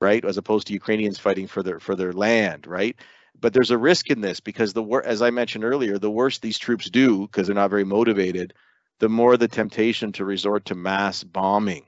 right? 0.00 0.24
As 0.24 0.38
opposed 0.38 0.66
to 0.68 0.72
Ukrainians 0.72 1.18
fighting 1.18 1.46
for 1.46 1.62
their 1.62 1.80
for 1.80 1.94
their 1.94 2.12
land, 2.14 2.66
right? 2.66 2.96
But 3.38 3.52
there's 3.52 3.70
a 3.70 3.78
risk 3.78 4.10
in 4.10 4.22
this 4.22 4.40
because 4.40 4.72
the 4.72 4.82
as 5.04 5.20
I 5.20 5.28
mentioned 5.28 5.64
earlier, 5.64 5.98
the 5.98 6.10
worse 6.10 6.38
these 6.38 6.58
troops 6.58 6.88
do 6.88 7.26
because 7.26 7.48
they're 7.48 7.54
not 7.54 7.68
very 7.68 7.84
motivated, 7.84 8.54
the 8.98 9.10
more 9.10 9.36
the 9.36 9.48
temptation 9.48 10.12
to 10.12 10.24
resort 10.24 10.64
to 10.66 10.74
mass 10.74 11.22
bombing 11.22 11.84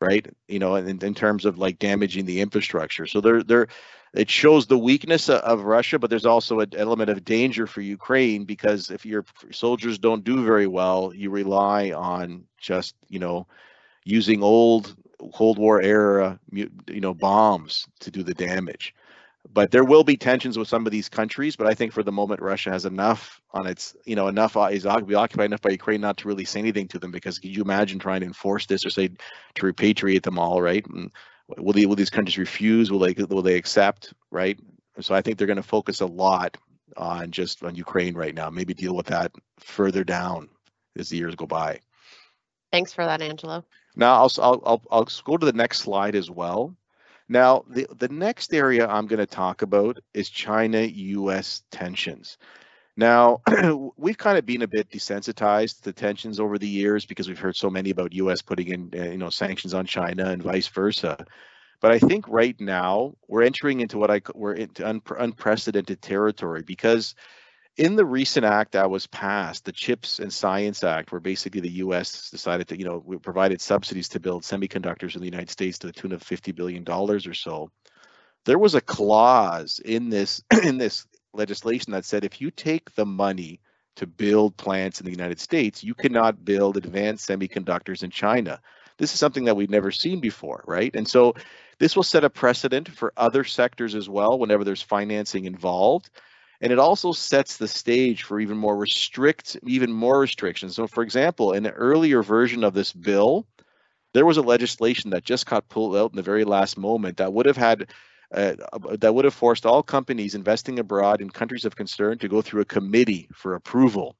right? 0.00 0.26
You 0.48 0.58
know, 0.58 0.76
in, 0.76 1.02
in 1.02 1.14
terms 1.14 1.44
of 1.44 1.58
like 1.58 1.78
damaging 1.78 2.26
the 2.26 2.40
infrastructure. 2.40 3.06
So 3.06 3.20
there, 3.20 3.42
there, 3.42 3.68
it 4.14 4.30
shows 4.30 4.66
the 4.66 4.78
weakness 4.78 5.28
of 5.28 5.64
Russia, 5.64 5.98
but 5.98 6.10
there's 6.10 6.26
also 6.26 6.60
an 6.60 6.72
element 6.76 7.10
of 7.10 7.24
danger 7.24 7.66
for 7.66 7.80
Ukraine 7.80 8.44
because 8.44 8.90
if 8.90 9.04
your 9.04 9.24
soldiers 9.52 9.98
don't 9.98 10.24
do 10.24 10.44
very 10.44 10.66
well, 10.66 11.12
you 11.14 11.30
rely 11.30 11.92
on 11.92 12.44
just 12.58 12.94
you 13.08 13.18
know 13.18 13.46
using 14.04 14.42
old 14.42 14.96
Cold 15.34 15.58
War 15.58 15.80
era 15.80 16.38
you 16.52 16.70
know 16.88 17.14
bombs 17.14 17.86
to 18.00 18.10
do 18.10 18.22
the 18.22 18.34
damage 18.34 18.94
but 19.52 19.70
there 19.70 19.84
will 19.84 20.04
be 20.04 20.16
tensions 20.16 20.58
with 20.58 20.68
some 20.68 20.86
of 20.86 20.92
these 20.92 21.08
countries. 21.08 21.56
But 21.56 21.66
I 21.66 21.74
think 21.74 21.92
for 21.92 22.02
the 22.02 22.12
moment, 22.12 22.42
Russia 22.42 22.70
has 22.70 22.84
enough 22.84 23.40
on 23.52 23.66
its, 23.66 23.96
you 24.04 24.16
know, 24.16 24.28
enough 24.28 24.56
uh, 24.56 24.68
is 24.70 24.84
be 25.06 25.14
occupied 25.14 25.46
enough 25.46 25.62
by 25.62 25.70
Ukraine 25.70 26.00
not 26.00 26.16
to 26.18 26.28
really 26.28 26.44
say 26.44 26.60
anything 26.60 26.88
to 26.88 26.98
them. 26.98 27.10
Because 27.10 27.38
could 27.38 27.54
you 27.54 27.62
imagine 27.62 27.98
trying 27.98 28.20
to 28.20 28.26
enforce 28.26 28.66
this 28.66 28.84
or 28.84 28.90
say 28.90 29.08
to 29.08 29.62
repatriate 29.62 30.22
them 30.22 30.38
all, 30.38 30.60
right? 30.62 30.84
And 30.86 31.10
will, 31.56 31.72
they, 31.72 31.86
will 31.86 31.96
these 31.96 32.10
countries 32.10 32.38
refuse? 32.38 32.90
Will 32.90 32.98
they 32.98 33.12
will 33.12 33.42
they 33.42 33.56
accept, 33.56 34.12
right? 34.30 34.58
So 35.00 35.14
I 35.14 35.22
think 35.22 35.38
they're 35.38 35.46
going 35.46 35.56
to 35.56 35.62
focus 35.62 36.00
a 36.00 36.06
lot 36.06 36.56
on 36.96 37.30
just 37.30 37.62
on 37.62 37.74
Ukraine 37.74 38.14
right 38.14 38.34
now. 38.34 38.50
Maybe 38.50 38.74
deal 38.74 38.96
with 38.96 39.06
that 39.06 39.32
further 39.58 40.04
down 40.04 40.48
as 40.96 41.10
the 41.10 41.18
years 41.18 41.34
go 41.34 41.46
by. 41.46 41.80
Thanks 42.72 42.92
for 42.92 43.04
that, 43.04 43.22
Angelo. 43.22 43.64
Now 43.94 44.14
I'll 44.14 44.32
I'll 44.38 44.62
I'll, 44.66 44.82
I'll 44.90 45.08
go 45.24 45.36
to 45.36 45.46
the 45.46 45.52
next 45.52 45.80
slide 45.80 46.14
as 46.14 46.30
well. 46.30 46.76
Now, 47.28 47.64
the, 47.68 47.86
the 47.96 48.08
next 48.08 48.54
area 48.54 48.86
I'm 48.86 49.06
going 49.06 49.18
to 49.18 49.26
talk 49.26 49.62
about 49.62 49.98
is 50.14 50.30
China 50.30 50.80
US 50.80 51.62
tensions. 51.70 52.38
Now, 52.96 53.42
we've 53.96 54.16
kind 54.16 54.38
of 54.38 54.46
been 54.46 54.62
a 54.62 54.68
bit 54.68 54.90
desensitized 54.90 55.82
to 55.82 55.92
tensions 55.92 56.40
over 56.40 56.56
the 56.56 56.68
years 56.68 57.04
because 57.04 57.28
we've 57.28 57.38
heard 57.38 57.56
so 57.56 57.68
many 57.68 57.90
about 57.90 58.14
US 58.14 58.42
putting 58.42 58.68
in, 58.68 58.90
uh, 58.96 59.10
you 59.10 59.18
know, 59.18 59.30
sanctions 59.30 59.74
on 59.74 59.86
China 59.86 60.26
and 60.26 60.42
vice 60.42 60.68
versa. 60.68 61.18
But 61.80 61.92
I 61.92 61.98
think 61.98 62.26
right 62.28 62.58
now 62.58 63.12
we're 63.28 63.42
entering 63.42 63.80
into 63.80 63.98
what 63.98 64.10
I 64.10 64.22
we're 64.34 64.54
into 64.54 64.88
un, 64.88 65.02
unprecedented 65.18 66.00
territory 66.00 66.62
because 66.62 67.14
in 67.76 67.96
the 67.96 68.06
recent 68.06 68.46
act 68.46 68.72
that 68.72 68.90
was 68.90 69.06
passed, 69.06 69.64
the 69.64 69.72
Chips 69.72 70.18
and 70.18 70.32
Science 70.32 70.82
Act, 70.82 71.12
where 71.12 71.20
basically 71.20 71.60
the 71.60 71.70
U.S. 71.72 72.30
decided 72.30 72.68
to, 72.68 72.78
you 72.78 72.84
know, 72.84 73.02
we 73.04 73.18
provided 73.18 73.60
subsidies 73.60 74.08
to 74.10 74.20
build 74.20 74.42
semiconductors 74.42 75.14
in 75.14 75.20
the 75.20 75.26
United 75.26 75.50
States 75.50 75.78
to 75.78 75.86
the 75.86 75.92
tune 75.92 76.12
of 76.12 76.22
fifty 76.22 76.52
billion 76.52 76.84
dollars 76.84 77.26
or 77.26 77.34
so. 77.34 77.70
There 78.46 78.58
was 78.58 78.74
a 78.74 78.80
clause 78.80 79.80
in 79.84 80.08
this 80.08 80.42
in 80.62 80.78
this 80.78 81.06
legislation 81.34 81.92
that 81.92 82.04
said 82.04 82.24
if 82.24 82.40
you 82.40 82.50
take 82.50 82.94
the 82.94 83.06
money 83.06 83.60
to 83.96 84.06
build 84.06 84.56
plants 84.56 85.00
in 85.00 85.06
the 85.06 85.12
United 85.12 85.40
States, 85.40 85.82
you 85.84 85.94
cannot 85.94 86.44
build 86.44 86.76
advanced 86.76 87.28
semiconductors 87.28 88.02
in 88.02 88.10
China. 88.10 88.60
This 88.98 89.12
is 89.12 89.18
something 89.18 89.44
that 89.44 89.56
we've 89.56 89.70
never 89.70 89.90
seen 89.90 90.20
before, 90.20 90.64
right? 90.66 90.94
And 90.94 91.06
so 91.06 91.34
this 91.78 91.96
will 91.96 92.02
set 92.02 92.24
a 92.24 92.30
precedent 92.30 92.88
for 92.88 93.12
other 93.16 93.44
sectors 93.44 93.94
as 93.94 94.08
well 94.08 94.38
whenever 94.38 94.64
there's 94.64 94.82
financing 94.82 95.44
involved. 95.44 96.10
And 96.60 96.72
it 96.72 96.78
also 96.78 97.12
sets 97.12 97.56
the 97.56 97.68
stage 97.68 98.22
for 98.22 98.40
even 98.40 98.56
more 98.56 98.76
restrict, 98.76 99.56
even 99.66 99.92
more 99.92 100.20
restrictions. 100.20 100.76
So 100.76 100.86
for 100.86 101.02
example, 101.02 101.52
in 101.52 101.66
an 101.66 101.72
earlier 101.72 102.22
version 102.22 102.64
of 102.64 102.74
this 102.74 102.92
bill, 102.92 103.46
there 104.14 104.26
was 104.26 104.38
a 104.38 104.42
legislation 104.42 105.10
that 105.10 105.24
just 105.24 105.46
got 105.46 105.68
pulled 105.68 105.96
out 105.96 106.10
in 106.10 106.16
the 106.16 106.22
very 106.22 106.44
last 106.44 106.78
moment 106.78 107.18
that 107.18 107.32
would 107.32 107.46
have 107.46 107.56
had 107.56 107.90
uh, 108.34 108.54
that 108.98 109.14
would 109.14 109.24
have 109.24 109.34
forced 109.34 109.64
all 109.64 109.82
companies 109.82 110.34
investing 110.34 110.78
abroad 110.78 111.20
in 111.20 111.30
countries 111.30 111.64
of 111.64 111.76
concern 111.76 112.18
to 112.18 112.28
go 112.28 112.42
through 112.42 112.60
a 112.60 112.64
committee 112.64 113.28
for 113.32 113.54
approval. 113.54 114.16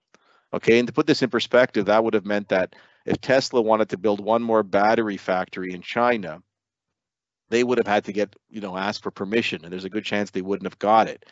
Okay, 0.53 0.79
and 0.79 0.87
to 0.87 0.95
put 0.95 1.07
this 1.07 1.23
in 1.23 1.31
perspective, 1.31 1.87
that 1.87 2.05
would 2.05 2.15
have 2.15 2.25
meant 2.25 2.49
that 2.49 2.77
if 3.05 3.21
Tesla 3.21 3.61
wanted 3.61 3.89
to 3.89 3.99
build 3.99 4.21
one 4.21 4.43
more 4.43 4.63
battery 4.63 5.17
factory 5.17 5.73
in 5.73 5.83
China, 5.83 6.41
they 7.49 7.65
would 7.65 7.79
have 7.79 7.87
had 7.87 8.05
to 8.05 8.13
get, 8.13 8.35
you 8.49 8.61
know, 8.61 8.77
ask 8.77 9.03
for 9.03 9.11
permission, 9.11 9.65
and 9.65 9.73
there's 9.73 9.85
a 9.85 9.91
good 9.91 10.05
chance 10.05 10.31
they 10.31 10.43
wouldn't 10.43 10.67
have 10.67 10.79
got 10.79 11.09
it. 11.09 11.25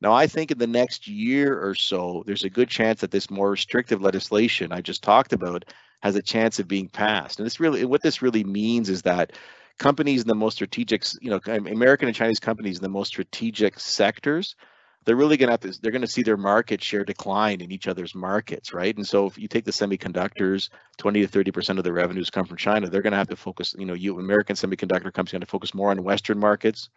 Now, 0.00 0.12
I 0.12 0.26
think 0.26 0.50
in 0.50 0.58
the 0.58 0.66
next 0.66 1.06
year 1.06 1.60
or 1.60 1.74
so, 1.74 2.22
there's 2.26 2.44
a 2.44 2.50
good 2.50 2.68
chance 2.68 3.00
that 3.00 3.10
this 3.10 3.30
more 3.30 3.50
restrictive 3.50 4.00
legislation 4.00 4.72
I 4.72 4.80
just 4.80 5.02
talked 5.02 5.32
about 5.32 5.64
has 6.02 6.16
a 6.16 6.22
chance 6.22 6.58
of 6.58 6.68
being 6.68 6.88
passed. 6.88 7.38
And 7.38 7.46
this 7.46 7.60
really, 7.60 7.84
what 7.84 8.02
this 8.02 8.22
really 8.22 8.44
means 8.44 8.88
is 8.88 9.02
that 9.02 9.32
companies 9.78 10.22
in 10.22 10.28
the 10.28 10.34
most 10.34 10.54
strategic, 10.54 11.04
you 11.20 11.30
know, 11.30 11.40
American 11.46 12.08
and 12.08 12.16
Chinese 12.16 12.40
companies 12.40 12.78
in 12.78 12.82
the 12.82 12.88
most 12.88 13.08
strategic 13.08 13.78
sectors, 13.78 14.56
they're 15.04 15.16
really 15.16 15.36
going 15.36 15.48
to 15.48 15.52
have 15.52 15.60
to, 15.60 15.80
they're 15.80 15.92
going 15.92 16.02
to 16.02 16.06
see 16.06 16.22
their 16.22 16.36
market 16.36 16.82
share 16.82 17.04
decline 17.04 17.60
in 17.60 17.72
each 17.72 17.88
other's 17.88 18.14
markets, 18.14 18.72
right? 18.72 18.94
And 18.96 19.06
so 19.06 19.26
if 19.26 19.38
you 19.38 19.48
take 19.48 19.64
the 19.64 19.70
semiconductors, 19.70 20.68
20 20.98 21.26
to 21.26 21.28
30% 21.28 21.78
of 21.78 21.84
the 21.84 21.92
revenues 21.92 22.30
come 22.30 22.44
from 22.46 22.58
China, 22.58 22.88
they're 22.88 23.02
going 23.02 23.12
to 23.12 23.18
have 23.18 23.28
to 23.28 23.36
focus, 23.36 23.74
you 23.78 23.86
know, 23.86 23.94
you 23.94 24.18
American 24.18 24.56
semiconductor 24.56 25.12
companies 25.12 25.32
going 25.32 25.40
to 25.40 25.46
focus 25.46 25.74
more 25.74 25.90
on 25.90 26.02
Western 26.02 26.38
markets. 26.38 26.90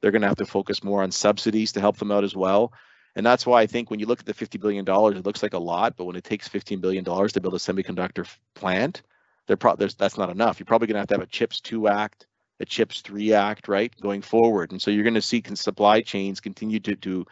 They're 0.00 0.10
going 0.10 0.22
to 0.22 0.28
have 0.28 0.36
to 0.38 0.46
focus 0.46 0.84
more 0.84 1.02
on 1.02 1.10
subsidies 1.10 1.72
to 1.72 1.80
help 1.80 1.96
them 1.96 2.12
out 2.12 2.24
as 2.24 2.36
well. 2.36 2.72
And 3.16 3.26
that's 3.26 3.46
why 3.46 3.62
I 3.62 3.66
think 3.66 3.90
when 3.90 3.98
you 3.98 4.06
look 4.06 4.20
at 4.20 4.26
the 4.26 4.34
$50 4.34 4.60
billion, 4.60 4.84
it 4.86 5.26
looks 5.26 5.42
like 5.42 5.54
a 5.54 5.58
lot, 5.58 5.96
but 5.96 6.04
when 6.04 6.16
it 6.16 6.24
takes 6.24 6.48
$15 6.48 6.80
billion 6.80 7.04
to 7.04 7.40
build 7.40 7.54
a 7.54 7.58
semiconductor 7.58 8.28
plant, 8.54 9.02
they're 9.46 9.56
pro- 9.56 9.76
that's 9.76 10.18
not 10.18 10.30
enough. 10.30 10.60
You're 10.60 10.66
probably 10.66 10.86
going 10.86 10.94
to 10.96 11.00
have 11.00 11.08
to 11.08 11.14
have 11.14 11.22
a 11.22 11.26
CHIPS 11.26 11.60
2 11.62 11.88
Act, 11.88 12.26
a 12.60 12.64
CHIPS 12.64 13.00
3 13.00 13.32
Act, 13.32 13.66
right, 13.66 13.92
going 14.00 14.22
forward. 14.22 14.70
And 14.70 14.80
so 14.80 14.90
you're 14.90 15.04
going 15.04 15.14
to 15.14 15.22
see 15.22 15.42
supply 15.54 16.00
chains 16.00 16.40
continue 16.40 16.78
to, 16.80 16.94
to, 16.96 17.26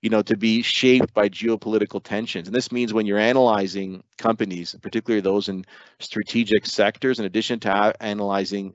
you 0.00 0.10
know, 0.10 0.22
to 0.22 0.36
be 0.36 0.62
shaped 0.62 1.12
by 1.12 1.28
geopolitical 1.28 2.02
tensions. 2.02 2.48
And 2.48 2.54
this 2.54 2.72
means 2.72 2.92
when 2.92 3.06
you're 3.06 3.18
analyzing 3.18 4.02
companies, 4.16 4.74
particularly 4.80 5.20
those 5.20 5.48
in 5.48 5.64
strategic 5.98 6.66
sectors, 6.66 7.20
in 7.20 7.26
addition 7.26 7.60
to 7.60 7.94
analyzing 8.00 8.74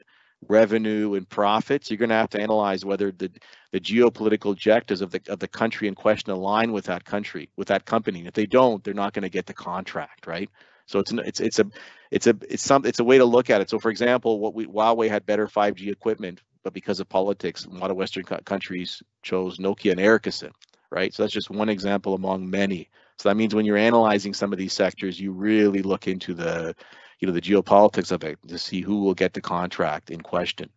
revenue 0.50 1.16
and 1.16 1.28
profits, 1.28 1.90
you're 1.90 1.98
going 1.98 2.10
to 2.10 2.16
have 2.16 2.30
to 2.32 2.42
analyze 2.42 2.86
whether 2.86 3.12
the, 3.12 3.32
the 3.72 3.80
geopolitical 3.80 4.52
objectives 4.52 5.02
of 5.02 5.12
the 5.12 5.22
of 5.28 5.40
the 5.40 5.48
country 5.48 5.88
in 5.88 5.96
question 5.96 6.32
align 6.32 6.72
with 6.72 6.86
that 6.86 7.06
country, 7.06 7.50
with 7.56 7.68
that 7.68 7.86
company. 7.86 8.20
And 8.20 8.28
if 8.28 8.34
they 8.34 8.46
don't, 8.46 8.84
they're 8.84 8.94
not 8.94 9.14
going 9.14 9.24
to 9.24 9.30
get 9.30 9.46
the 9.46 9.54
contract, 9.54 10.28
right? 10.28 10.50
So 10.86 11.00
it's 11.00 11.12
it's 11.12 11.40
it's 11.40 11.60
a 11.60 11.66
it's 12.12 12.28
a 12.28 12.36
it's 12.50 12.64
some 12.64 12.86
it's 12.86 13.00
a 13.00 13.04
way 13.04 13.18
to 13.18 13.26
look 13.26 13.50
at 13.50 13.62
it. 13.62 13.70
So 13.70 13.80
for 13.80 13.90
example, 13.90 14.40
what 14.40 14.54
we 14.54 14.68
Huawei 14.68 15.10
had 15.10 15.26
better 15.26 15.48
5G 15.48 15.92
equipment, 15.92 16.42
but 16.64 16.74
because 16.74 17.00
of 17.00 17.10
politics, 17.10 17.66
a 17.66 17.70
lot 17.70 17.92
of 17.92 17.98
Western 17.98 18.24
countries 18.24 19.02
chose 19.24 19.58
Nokia 19.58 19.92
and 19.92 20.00
Ericsson, 20.00 20.52
right? 20.92 21.14
So 21.14 21.24
that's 21.24 21.34
just 21.34 21.50
one 21.50 21.70
example 21.70 22.14
among 22.14 22.50
many. 22.50 22.90
So 23.18 23.30
that 23.30 23.36
means 23.36 23.56
when 23.56 23.66
you're 23.66 23.78
analyzing 23.78 24.34
some 24.34 24.52
of 24.52 24.60
these 24.60 24.74
sectors, 24.74 25.20
you 25.20 25.32
really 25.32 25.82
look 25.82 26.08
into 26.08 26.34
the 26.34 26.76
you 27.20 27.28
know 27.28 27.34
the 27.34 27.42
geopolitics 27.42 28.12
of 28.12 28.24
it 28.24 28.40
to 28.48 28.58
see 28.58 28.82
who 28.82 29.02
will 29.02 29.14
get 29.14 29.34
the 29.34 29.42
contract 29.42 30.10
in 30.10 30.22
question. 30.22 30.70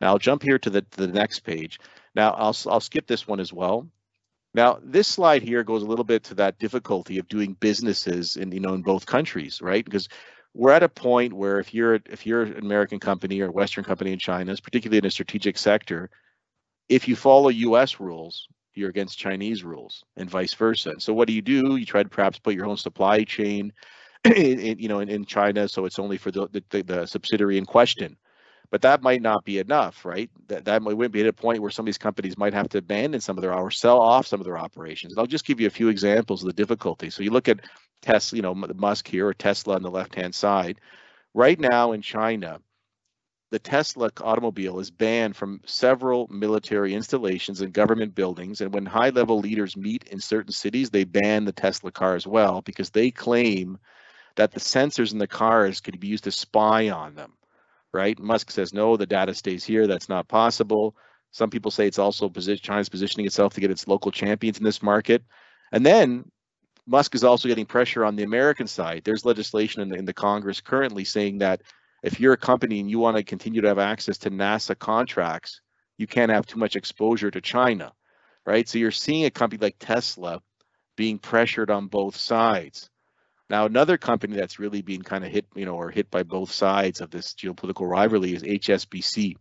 Now 0.00 0.08
I'll 0.08 0.18
jump 0.18 0.42
here 0.42 0.58
to 0.58 0.70
the, 0.70 0.84
the 0.92 1.06
next 1.06 1.40
page. 1.40 1.78
Now 2.14 2.32
I'll 2.32 2.56
I'll 2.66 2.80
skip 2.80 3.06
this 3.06 3.26
one 3.26 3.40
as 3.40 3.52
well. 3.52 3.88
Now 4.54 4.78
this 4.82 5.08
slide 5.08 5.42
here 5.42 5.64
goes 5.64 5.82
a 5.82 5.86
little 5.86 6.04
bit 6.04 6.24
to 6.24 6.34
that 6.34 6.58
difficulty 6.58 7.18
of 7.18 7.28
doing 7.28 7.54
businesses 7.54 8.36
in 8.36 8.52
you 8.52 8.60
know 8.60 8.74
in 8.74 8.82
both 8.82 9.06
countries, 9.06 9.60
right? 9.60 9.84
Because 9.84 10.08
we're 10.54 10.72
at 10.72 10.82
a 10.82 10.88
point 10.88 11.32
where 11.32 11.58
if 11.58 11.72
you're 11.72 12.00
if 12.06 12.26
you're 12.26 12.42
an 12.42 12.58
American 12.58 13.00
company 13.00 13.40
or 13.40 13.48
a 13.48 13.52
Western 13.52 13.84
company 13.84 14.12
in 14.12 14.18
China, 14.18 14.54
particularly 14.62 14.98
in 14.98 15.06
a 15.06 15.10
strategic 15.10 15.56
sector, 15.56 16.10
if 16.88 17.08
you 17.08 17.16
follow 17.16 17.48
U.S. 17.48 18.00
rules, 18.00 18.48
you're 18.74 18.90
against 18.90 19.18
Chinese 19.18 19.64
rules, 19.64 20.04
and 20.16 20.28
vice 20.28 20.54
versa. 20.54 20.94
So 20.98 21.14
what 21.14 21.28
do 21.28 21.34
you 21.34 21.42
do? 21.42 21.76
You 21.76 21.86
try 21.86 22.02
to 22.02 22.08
perhaps 22.08 22.38
put 22.38 22.54
your 22.54 22.66
own 22.66 22.76
supply 22.76 23.24
chain 23.24 23.72
in, 24.24 24.58
in, 24.58 24.78
you 24.78 24.88
know, 24.88 25.00
in, 25.00 25.08
in 25.08 25.24
China, 25.24 25.68
so 25.68 25.84
it's 25.84 25.98
only 25.98 26.16
for 26.16 26.30
the, 26.30 26.48
the, 26.70 26.82
the 26.82 27.06
subsidiary 27.06 27.58
in 27.58 27.66
question. 27.66 28.16
But 28.70 28.82
that 28.82 29.02
might 29.02 29.20
not 29.20 29.44
be 29.44 29.58
enough, 29.58 30.04
right? 30.04 30.30
That 30.48 30.64
that 30.64 30.80
might 30.80 31.12
be 31.12 31.20
at 31.20 31.26
a 31.26 31.32
point 31.32 31.60
where 31.60 31.70
some 31.70 31.82
of 31.84 31.86
these 31.86 31.98
companies 31.98 32.38
might 32.38 32.54
have 32.54 32.70
to 32.70 32.78
abandon 32.78 33.20
some 33.20 33.36
of 33.36 33.42
their 33.42 33.52
or 33.52 33.70
sell 33.70 34.00
off 34.00 34.26
some 34.26 34.40
of 34.40 34.46
their 34.46 34.56
operations. 34.56 35.12
And 35.12 35.20
I'll 35.20 35.26
just 35.26 35.44
give 35.44 35.60
you 35.60 35.66
a 35.66 35.70
few 35.70 35.88
examples 35.88 36.42
of 36.42 36.46
the 36.46 36.54
difficulty. 36.54 37.10
So 37.10 37.22
you 37.22 37.30
look 37.30 37.48
at 37.48 37.60
Tesla, 38.00 38.36
you 38.36 38.42
know, 38.42 38.54
Musk 38.54 39.06
here 39.06 39.28
or 39.28 39.34
Tesla 39.34 39.74
on 39.74 39.82
the 39.82 39.90
left-hand 39.90 40.34
side. 40.34 40.80
Right 41.34 41.60
now 41.60 41.92
in 41.92 42.00
China, 42.00 42.60
the 43.50 43.58
Tesla 43.58 44.10
automobile 44.22 44.78
is 44.80 44.90
banned 44.90 45.36
from 45.36 45.60
several 45.66 46.26
military 46.28 46.94
installations 46.94 47.60
and 47.60 47.74
government 47.74 48.14
buildings. 48.14 48.62
And 48.62 48.72
when 48.72 48.86
high 48.86 49.10
level 49.10 49.38
leaders 49.38 49.76
meet 49.76 50.04
in 50.04 50.18
certain 50.18 50.52
cities, 50.52 50.88
they 50.88 51.04
ban 51.04 51.44
the 51.44 51.52
Tesla 51.52 51.92
car 51.92 52.14
as 52.14 52.26
well 52.26 52.62
because 52.62 52.88
they 52.88 53.10
claim 53.10 53.78
that 54.36 54.52
the 54.52 54.60
sensors 54.60 55.12
in 55.12 55.18
the 55.18 55.26
cars 55.26 55.80
could 55.80 55.98
be 56.00 56.08
used 56.08 56.24
to 56.24 56.32
spy 56.32 56.90
on 56.90 57.14
them, 57.14 57.32
right? 57.92 58.18
Musk 58.18 58.50
says, 58.50 58.72
no, 58.72 58.96
the 58.96 59.06
data 59.06 59.34
stays 59.34 59.64
here. 59.64 59.86
That's 59.86 60.08
not 60.08 60.28
possible. 60.28 60.96
Some 61.30 61.50
people 61.50 61.70
say 61.70 61.86
it's 61.86 61.98
also 61.98 62.28
position, 62.28 62.62
China's 62.62 62.88
positioning 62.88 63.26
itself 63.26 63.54
to 63.54 63.60
get 63.60 63.70
its 63.70 63.88
local 63.88 64.10
champions 64.10 64.58
in 64.58 64.64
this 64.64 64.82
market. 64.82 65.22
And 65.72 65.84
then 65.84 66.30
Musk 66.86 67.14
is 67.14 67.24
also 67.24 67.48
getting 67.48 67.66
pressure 67.66 68.04
on 68.04 68.16
the 68.16 68.24
American 68.24 68.66
side. 68.66 69.02
There's 69.04 69.24
legislation 69.24 69.82
in 69.82 69.88
the, 69.88 69.96
in 69.96 70.04
the 70.04 70.12
Congress 70.12 70.60
currently 70.60 71.04
saying 71.04 71.38
that 71.38 71.62
if 72.02 72.18
you're 72.18 72.32
a 72.32 72.38
company 72.38 72.80
and 72.80 72.90
you 72.90 72.98
want 72.98 73.16
to 73.16 73.22
continue 73.22 73.62
to 73.62 73.68
have 73.68 73.78
access 73.78 74.18
to 74.18 74.30
NASA 74.30 74.78
contracts, 74.78 75.60
you 75.96 76.06
can't 76.06 76.32
have 76.32 76.46
too 76.46 76.58
much 76.58 76.74
exposure 76.76 77.30
to 77.30 77.40
China, 77.40 77.92
right? 78.44 78.68
So 78.68 78.78
you're 78.78 78.90
seeing 78.90 79.24
a 79.24 79.30
company 79.30 79.60
like 79.60 79.76
Tesla 79.78 80.42
being 80.96 81.18
pressured 81.18 81.70
on 81.70 81.86
both 81.86 82.16
sides. 82.16 82.90
Now, 83.52 83.66
another 83.66 83.98
company 83.98 84.34
that's 84.34 84.58
really 84.58 84.80
been 84.80 85.02
kind 85.02 85.26
of 85.26 85.30
hit, 85.30 85.44
you 85.54 85.66
know, 85.66 85.74
or 85.74 85.90
hit 85.90 86.10
by 86.10 86.22
both 86.22 86.50
sides 86.50 87.02
of 87.02 87.10
this 87.10 87.34
geopolitical 87.34 87.86
rivalry 87.86 88.32
is 88.32 88.42
HSBC. 88.42 89.36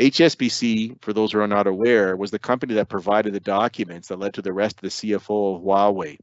HSBC, 0.00 1.02
for 1.02 1.12
those 1.12 1.32
who 1.32 1.40
are 1.40 1.46
not 1.46 1.66
aware, 1.66 2.16
was 2.16 2.30
the 2.30 2.38
company 2.38 2.72
that 2.74 2.88
provided 2.88 3.34
the 3.34 3.40
documents 3.40 4.08
that 4.08 4.18
led 4.18 4.32
to 4.32 4.42
the 4.42 4.54
rest 4.54 4.76
of 4.76 4.80
the 4.80 4.88
CFO 4.88 5.56
of 5.56 5.62
Huawei. 5.62 6.16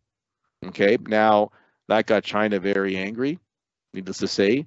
Okay, 0.66 0.98
now 1.06 1.52
that 1.88 2.08
got 2.08 2.24
China 2.24 2.60
very 2.60 2.98
angry, 2.98 3.38
needless 3.94 4.18
to 4.18 4.28
say. 4.28 4.66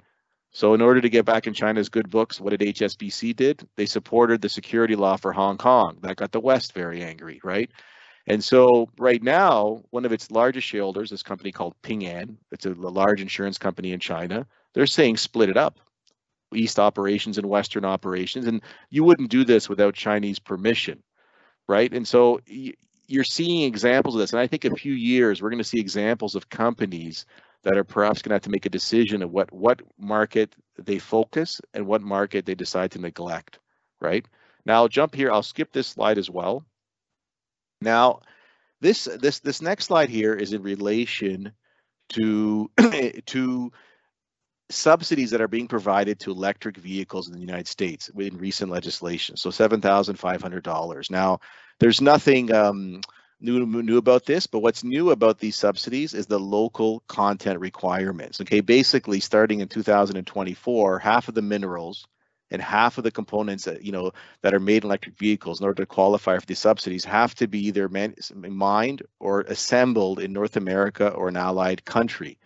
So 0.52 0.74
in 0.74 0.82
order 0.82 1.00
to 1.00 1.08
get 1.08 1.24
back 1.24 1.48
in 1.48 1.52
China's 1.52 1.88
good 1.88 2.08
books, 2.10 2.40
what 2.40 2.56
did 2.56 2.60
HSBC 2.76 3.34
did? 3.34 3.66
They 3.76 3.86
supported 3.86 4.40
the 4.40 4.48
security 4.48 4.94
law 4.94 5.16
for 5.16 5.32
Hong 5.32 5.58
Kong. 5.58 5.98
That 6.02 6.14
got 6.14 6.30
the 6.30 6.38
West 6.38 6.74
very 6.74 7.02
angry, 7.02 7.40
right? 7.42 7.72
And 8.26 8.42
so 8.42 8.88
right 8.98 9.22
now, 9.22 9.82
one 9.90 10.04
of 10.04 10.12
its 10.12 10.30
largest 10.30 10.66
shareholders, 10.66 11.10
this 11.10 11.22
company 11.22 11.52
called 11.52 11.74
Ping 11.82 12.06
An, 12.06 12.38
it's 12.50 12.64
a 12.64 12.70
large 12.70 13.20
insurance 13.20 13.58
company 13.58 13.92
in 13.92 14.00
China, 14.00 14.46
they're 14.72 14.86
saying 14.86 15.18
split 15.18 15.50
it 15.50 15.56
up. 15.56 15.78
East 16.54 16.78
operations 16.78 17.36
and 17.36 17.48
Western 17.48 17.84
operations. 17.84 18.46
And 18.46 18.62
you 18.88 19.04
wouldn't 19.04 19.30
do 19.30 19.44
this 19.44 19.68
without 19.68 19.94
Chinese 19.94 20.38
permission, 20.38 21.02
right? 21.68 21.92
And 21.92 22.06
so 22.06 22.40
you're 22.46 23.24
seeing 23.24 23.62
examples 23.62 24.14
of 24.14 24.20
this. 24.20 24.32
And 24.32 24.40
I 24.40 24.46
think 24.46 24.64
a 24.64 24.74
few 24.74 24.92
years, 24.92 25.42
we're 25.42 25.50
going 25.50 25.58
to 25.58 25.64
see 25.64 25.80
examples 25.80 26.34
of 26.34 26.48
companies 26.48 27.26
that 27.64 27.76
are 27.76 27.84
perhaps 27.84 28.22
going 28.22 28.30
to 28.30 28.34
have 28.34 28.42
to 28.42 28.50
make 28.50 28.66
a 28.66 28.70
decision 28.70 29.22
of 29.22 29.32
what, 29.32 29.52
what 29.52 29.82
market 29.98 30.54
they 30.78 30.98
focus 30.98 31.60
and 31.72 31.86
what 31.86 32.02
market 32.02 32.46
they 32.46 32.54
decide 32.54 32.90
to 32.92 33.00
neglect, 33.00 33.58
right? 34.00 34.26
Now 34.64 34.74
I'll 34.74 34.88
jump 34.88 35.14
here. 35.14 35.32
I'll 35.32 35.42
skip 35.42 35.72
this 35.72 35.88
slide 35.88 36.18
as 36.18 36.30
well. 36.30 36.64
Now, 37.84 38.20
this 38.80 39.04
this 39.04 39.38
this 39.40 39.62
next 39.62 39.86
slide 39.86 40.08
here 40.08 40.34
is 40.34 40.52
in 40.52 40.62
relation 40.62 41.52
to 42.10 42.70
to 43.26 43.72
subsidies 44.70 45.30
that 45.30 45.40
are 45.40 45.48
being 45.48 45.68
provided 45.68 46.18
to 46.20 46.30
electric 46.30 46.76
vehicles 46.76 47.28
in 47.28 47.34
the 47.34 47.40
United 47.40 47.68
States 47.68 48.10
in 48.16 48.38
recent 48.38 48.70
legislation. 48.70 49.36
So 49.36 49.50
seven 49.50 49.80
thousand 49.80 50.16
five 50.16 50.42
hundred 50.42 50.64
dollars. 50.64 51.10
Now, 51.10 51.40
there's 51.78 52.00
nothing 52.00 52.52
um, 52.52 53.00
new 53.40 53.66
new 53.66 53.98
about 53.98 54.26
this, 54.26 54.46
but 54.46 54.60
what's 54.60 54.84
new 54.84 55.10
about 55.10 55.38
these 55.38 55.56
subsidies 55.56 56.14
is 56.14 56.26
the 56.26 56.40
local 56.40 57.02
content 57.06 57.60
requirements. 57.60 58.40
Okay, 58.40 58.60
basically 58.60 59.20
starting 59.20 59.60
in 59.60 59.68
2024, 59.68 60.98
half 60.98 61.28
of 61.28 61.34
the 61.34 61.42
minerals 61.42 62.06
and 62.54 62.62
half 62.62 62.98
of 62.98 63.04
the 63.04 63.10
components 63.10 63.64
that 63.64 63.84
you 63.84 63.92
know 63.92 64.12
that 64.42 64.54
are 64.54 64.60
made 64.60 64.84
in 64.84 64.88
electric 64.88 65.18
vehicles 65.18 65.60
in 65.60 65.66
order 65.66 65.82
to 65.82 65.86
qualify 65.86 66.38
for 66.38 66.46
these 66.46 66.58
subsidies 66.58 67.04
have 67.04 67.34
to 67.34 67.46
be 67.46 67.66
either 67.66 67.88
man- 67.88 68.14
mined 68.34 69.02
or 69.20 69.42
assembled 69.42 70.20
in 70.20 70.32
North 70.32 70.56
America 70.56 71.08
or 71.10 71.28
an 71.28 71.36
allied 71.36 71.84
country. 71.84 72.38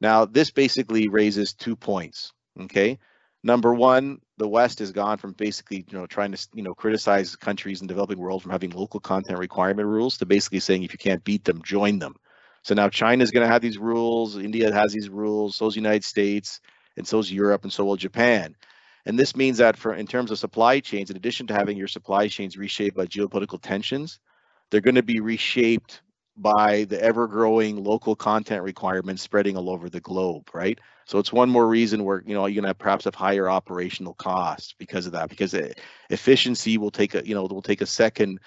Now, 0.00 0.24
this 0.24 0.50
basically 0.50 1.08
raises 1.08 1.54
two 1.54 1.76
points. 1.76 2.32
Okay, 2.60 2.98
number 3.44 3.72
one, 3.72 4.20
the 4.38 4.48
West 4.48 4.80
has 4.80 4.92
gone 4.92 5.18
from 5.18 5.32
basically 5.32 5.84
you 5.88 5.98
know 5.98 6.06
trying 6.06 6.32
to 6.32 6.48
you 6.54 6.62
know 6.62 6.74
criticize 6.74 7.36
countries 7.36 7.80
in 7.80 7.86
the 7.86 7.92
developing 7.94 8.18
world 8.18 8.42
from 8.42 8.52
having 8.52 8.70
local 8.70 9.00
content 9.00 9.38
requirement 9.38 9.88
rules 9.88 10.18
to 10.18 10.26
basically 10.26 10.60
saying 10.60 10.82
if 10.82 10.92
you 10.92 10.98
can't 10.98 11.24
beat 11.24 11.44
them, 11.44 11.62
join 11.62 11.98
them. 11.98 12.16
So 12.64 12.74
now 12.74 12.88
China 12.88 13.22
is 13.22 13.30
going 13.30 13.46
to 13.46 13.52
have 13.52 13.62
these 13.62 13.78
rules, 13.78 14.36
India 14.36 14.72
has 14.72 14.92
these 14.92 15.08
rules, 15.08 15.56
so 15.56 15.66
is 15.66 15.74
the 15.74 15.80
United 15.80 16.04
States, 16.04 16.60
and 16.96 17.06
so 17.06 17.18
is 17.18 17.32
Europe, 17.32 17.64
and 17.64 17.72
so 17.72 17.84
will 17.84 17.96
Japan. 17.96 18.54
And 19.04 19.18
this 19.18 19.34
means 19.34 19.58
that 19.58 19.76
for 19.76 19.94
in 19.94 20.06
terms 20.06 20.30
of 20.30 20.38
supply 20.38 20.80
chains, 20.80 21.10
in 21.10 21.16
addition 21.16 21.46
to 21.48 21.54
having 21.54 21.76
your 21.76 21.88
supply 21.88 22.28
chains 22.28 22.56
reshaped 22.56 22.96
by 22.96 23.06
geopolitical 23.06 23.60
tensions, 23.60 24.20
they're 24.70 24.80
going 24.80 24.94
to 24.94 25.02
be 25.02 25.20
reshaped 25.20 26.02
by 26.36 26.84
the 26.84 27.00
ever-growing 27.02 27.84
local 27.84 28.16
content 28.16 28.62
requirements 28.62 29.22
spreading 29.22 29.56
all 29.56 29.68
over 29.68 29.90
the 29.90 30.00
globe, 30.00 30.48
right? 30.54 30.78
So 31.04 31.18
it's 31.18 31.32
one 31.32 31.50
more 31.50 31.68
reason 31.68 32.04
where 32.04 32.22
you 32.26 32.34
know 32.34 32.46
you're 32.46 32.54
going 32.54 32.62
to 32.62 32.68
have 32.68 32.78
perhaps 32.78 33.04
have 33.04 33.14
higher 33.14 33.50
operational 33.50 34.14
costs 34.14 34.74
because 34.78 35.04
of 35.06 35.12
that, 35.12 35.28
because 35.28 35.54
efficiency 36.10 36.78
will 36.78 36.90
take 36.90 37.14
a 37.14 37.26
you 37.26 37.34
know 37.34 37.42
will 37.42 37.60
take 37.60 37.82
a 37.82 37.86
second 37.86 38.38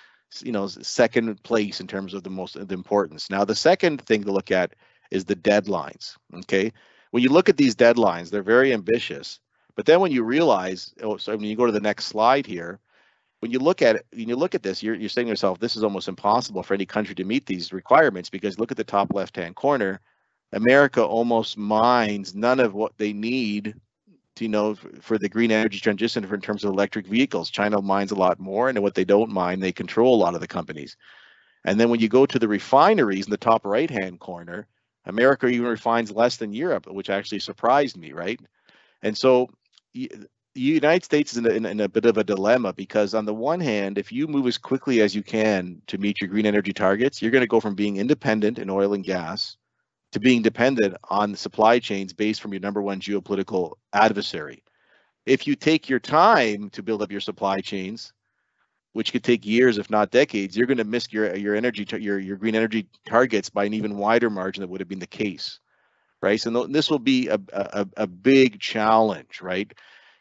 you 0.42 0.52
know 0.52 0.68
second 0.68 1.42
place 1.44 1.80
in 1.80 1.88
terms 1.88 2.14
of 2.14 2.24
the 2.24 2.30
most 2.30 2.56
the 2.56 2.74
importance. 2.74 3.30
Now 3.30 3.46
the 3.46 3.56
second 3.56 4.02
thing 4.02 4.24
to 4.24 4.32
look 4.32 4.52
at 4.52 4.74
is 5.12 5.26
the 5.26 5.36
deadlines. 5.36 6.16
Okay, 6.34 6.72
when 7.12 7.22
you 7.22 7.30
look 7.30 7.50
at 7.50 7.58
these 7.58 7.76
deadlines, 7.76 8.32
they're 8.32 8.42
very 8.42 8.74
ambitious, 8.74 9.40
but 9.76 9.86
then 9.86 10.00
when 10.00 10.12
you 10.12 10.24
realize, 10.24 10.94
oh, 11.02 11.18
so 11.18 11.36
when 11.36 11.46
you 11.46 11.56
go 11.56 11.66
to 11.66 11.72
the 11.72 11.80
next 11.80 12.06
slide 12.06 12.46
here, 12.46 12.80
when 13.40 13.52
you 13.52 13.60
look 13.60 13.82
at 13.82 13.98
it, 13.98 14.06
when 14.14 14.30
you 14.30 14.36
look 14.36 14.56
at 14.56 14.64
this, 14.64 14.82
you're, 14.82 14.96
you're 14.96 15.10
saying 15.10 15.28
to 15.28 15.32
yourself, 15.32 15.60
this 15.60 15.76
is 15.76 15.84
almost 15.84 16.08
impossible 16.08 16.64
for 16.64 16.74
any 16.74 16.86
country 16.86 17.14
to 17.16 17.26
meet 17.26 17.46
these 17.46 17.74
requirements 17.74 18.30
because 18.30 18.58
look 18.58 18.72
at 18.72 18.78
the 18.78 18.84
top 18.84 19.14
left-hand 19.14 19.56
corner, 19.56 20.00
America 20.54 21.04
almost 21.04 21.58
mines 21.58 22.34
none 22.34 22.60
of 22.60 22.74
what 22.74 22.98
they 22.98 23.14
need 23.14 23.76
to, 24.36 24.46
you 24.46 24.50
know, 24.50 24.76
for 25.02 25.18
the 25.18 25.30
green 25.30 25.52
energy 25.52 25.80
transition 25.80 26.26
for 26.26 26.36
in 26.36 26.42
terms 26.42 26.64
of 26.64 26.72
electric 26.72 27.08
vehicles. 27.08 27.50
China 27.50 27.82
mines 27.82 28.12
a 28.12 28.16
lot 28.16 28.40
more, 28.40 28.70
and 28.70 28.82
what 28.82 28.96
they 28.96 29.06
don't 29.06 29.30
mine, 29.30 29.60
they 29.60 29.72
control 29.72 30.16
a 30.16 30.24
lot 30.24 30.36
of 30.36 30.42
the 30.42 30.48
companies. 30.48 30.98
And 31.66 31.80
then 31.80 31.90
when 31.90 32.00
you 32.00 32.08
go 32.08 32.26
to 32.26 32.40
the 32.40 32.48
refineries 32.48 33.26
in 33.26 33.32
the 33.32 33.38
top 33.38 33.66
right-hand 33.66 34.20
corner, 34.20 34.68
America 35.06 35.48
even 35.48 35.68
refines 35.68 36.12
less 36.12 36.38
than 36.38 36.54
Europe, 36.54 36.88
which 36.88 37.10
actually 37.10 37.40
surprised 37.40 37.98
me, 37.98 38.12
right? 38.12 38.40
And 39.02 39.18
so 39.18 39.50
the 39.96 40.62
United 40.62 41.04
States 41.04 41.32
is 41.32 41.38
in 41.38 41.46
a, 41.46 41.50
in, 41.50 41.66
in 41.66 41.80
a, 41.82 41.90
bit 41.90 42.06
of 42.06 42.18
a 42.18 42.24
dilemma 42.24 42.74
because, 42.74 43.14
on 43.14 43.26
the 43.26 43.34
one 43.34 43.60
hand, 43.60 43.98
if 43.98 44.12
you 44.12 44.28
move 44.28 44.48
as 44.48 44.58
quickly 44.58 45.02
as 45.02 45.16
you 45.16 45.24
can 45.24 45.82
to 45.88 45.98
meet 45.98 46.22
your 46.22 46.30
green 46.30 46.46
energy 46.46 46.74
targets, 46.74 47.22
you're 47.22 47.32
going 47.32 47.42
to 47.42 47.48
go 47.48 47.60
from 47.60 47.76
being 47.76 47.98
independent 47.98 48.60
in 48.60 48.70
oil 48.70 48.94
and 48.94 49.04
gas 49.04 49.58
to 50.12 50.20
being 50.20 50.42
dependent 50.42 50.96
on 51.10 51.32
the 51.32 51.38
supply 51.38 51.80
chains 51.80 52.14
based 52.14 52.42
from 52.42 52.54
your 52.54 52.62
number 52.62 52.82
one 52.82 53.00
geopolitical 53.00 53.74
adversary. 53.92 54.64
If 55.26 55.48
you 55.48 55.56
take 55.56 55.90
your 55.90 56.00
time 56.00 56.70
to 56.70 56.84
build 56.84 57.02
up 57.02 57.12
your 57.12 57.22
supply 57.22 57.60
chains, 57.60 58.14
which 58.94 59.12
could 59.12 59.26
take 59.26 59.46
years, 59.46 59.78
if 59.78 59.90
not 59.90 60.12
decades, 60.12 60.56
you're 60.56 60.68
going 60.68 60.78
to 60.78 60.86
miss 60.86 61.12
your 61.12 61.36
your 61.36 61.54
energy 61.54 61.86
your 62.00 62.18
your 62.18 62.38
green 62.38 62.56
energy 62.56 62.88
targets 63.06 63.50
by 63.50 63.66
an 63.66 63.74
even 63.74 63.98
wider 63.98 64.30
margin 64.30 64.62
than 64.62 64.70
would 64.70 64.80
have 64.80 64.88
been 64.88 65.00
the 65.00 65.08
case, 65.08 65.60
right? 66.26 66.42
So 66.42 66.68
this 66.68 66.90
will 66.90 67.00
be 67.00 67.30
a 67.30 67.40
a, 67.54 67.88
a 67.96 68.08
big 68.08 68.60
challenge, 68.60 69.42
right? 69.42 69.72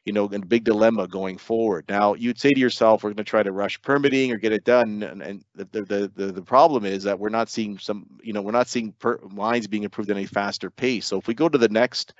you 0.04 0.12
know, 0.12 0.26
a 0.26 0.38
big 0.38 0.64
dilemma 0.64 1.08
going 1.08 1.38
forward. 1.38 1.86
Now, 1.88 2.12
you'd 2.14 2.38
say 2.38 2.50
to 2.50 2.60
yourself, 2.60 3.02
we're 3.02 3.10
going 3.10 3.16
to 3.16 3.24
try 3.24 3.42
to 3.42 3.52
rush 3.52 3.80
permitting 3.80 4.32
or 4.32 4.36
get 4.36 4.52
it 4.52 4.64
done, 4.64 5.02
and, 5.02 5.22
and 5.22 5.44
the, 5.54 5.64
the, 5.64 6.12
the 6.14 6.26
the 6.32 6.42
problem 6.42 6.84
is 6.84 7.04
that 7.04 7.18
we're 7.18 7.30
not 7.30 7.48
seeing 7.48 7.78
some, 7.78 8.06
you 8.22 8.34
know, 8.34 8.42
we're 8.42 8.52
not 8.52 8.68
seeing 8.68 8.92
per, 8.92 9.18
lines 9.32 9.66
being 9.66 9.86
approved 9.86 10.10
at 10.10 10.16
any 10.16 10.26
faster 10.26 10.70
pace. 10.70 11.06
So 11.06 11.18
if 11.18 11.26
we 11.26 11.32
go 11.32 11.48
to 11.48 11.56
the 11.56 11.70
next, 11.70 12.12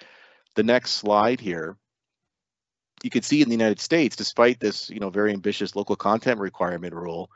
the 0.55 0.63
next 0.63 0.93
slide 0.93 1.41
here, 1.41 1.77
you 3.03 3.11
can 3.11 3.23
see 3.23 3.43
in 3.43 3.49
the 3.51 3.55
United 3.55 3.81
States, 3.81 4.17
despite 4.17 4.61
this, 4.61 4.89
you 4.89 4.99
know, 4.99 5.11
very 5.11 5.33
ambitious 5.35 5.77
local 5.77 5.97
content 5.97 6.41
requirement 6.41 6.95
rule, 6.95 7.31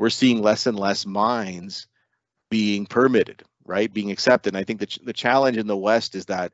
we're 0.00 0.10
seeing 0.10 0.42
less 0.42 0.66
and 0.66 0.76
less 0.76 1.06
mines 1.06 1.86
being 2.50 2.86
permitted, 2.86 3.44
right, 3.64 3.92
being 3.92 4.10
accepted. 4.10 4.54
And 4.54 4.60
I 4.60 4.64
think 4.64 4.80
the 4.80 4.98
the 5.04 5.12
challenge 5.12 5.56
in 5.56 5.66
the 5.66 5.76
West 5.76 6.14
is 6.14 6.26
that 6.26 6.52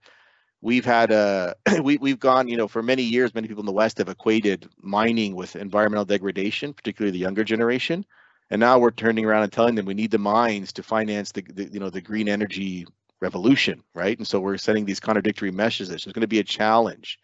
we've 0.61 0.85
had 0.85 1.11
a 1.11 1.55
we, 1.83 1.97
we've 1.99 2.18
gone 2.18 2.49
you 2.49 2.57
know 2.57 2.68
for 2.68 2.83
many 2.83 3.03
years 3.03 3.35
many 3.35 3.49
people 3.49 3.62
in 3.62 3.66
the 3.66 3.73
west 3.73 3.99
have 3.99 4.09
equated 4.09 4.68
mining 4.81 5.35
with 5.35 5.57
environmental 5.57 6.05
degradation 6.05 6.73
particularly 6.73 7.12
the 7.12 7.18
younger 7.18 7.44
generation. 7.44 8.05
And 8.51 8.61
now 8.61 8.79
we're 8.79 8.92
turning 8.92 9.27
around 9.27 9.42
and 9.42 9.53
telling 9.53 9.75
them 9.75 9.85
we 9.85 9.92
need 9.92 10.11
the 10.11 10.18
mines 10.18 10.73
to 10.73 10.83
finance 10.83 11.33
the, 11.33 11.42
the 11.42 11.64
you 11.73 11.81
know 11.81 11.90
the 11.90 12.01
green 12.01 12.29
energy 12.29 12.87
revolution 13.21 13.83
right? 13.94 14.16
And 14.16 14.27
so 14.27 14.40
we're 14.40 14.59
sending 14.59 14.85
these 14.85 15.01
contradictory 15.01 15.51
messages. 15.51 15.90
It's 15.90 16.05
going 16.05 16.21
to 16.21 16.29
be 16.29 16.38
a 16.38 16.44
challenge. 16.44 17.18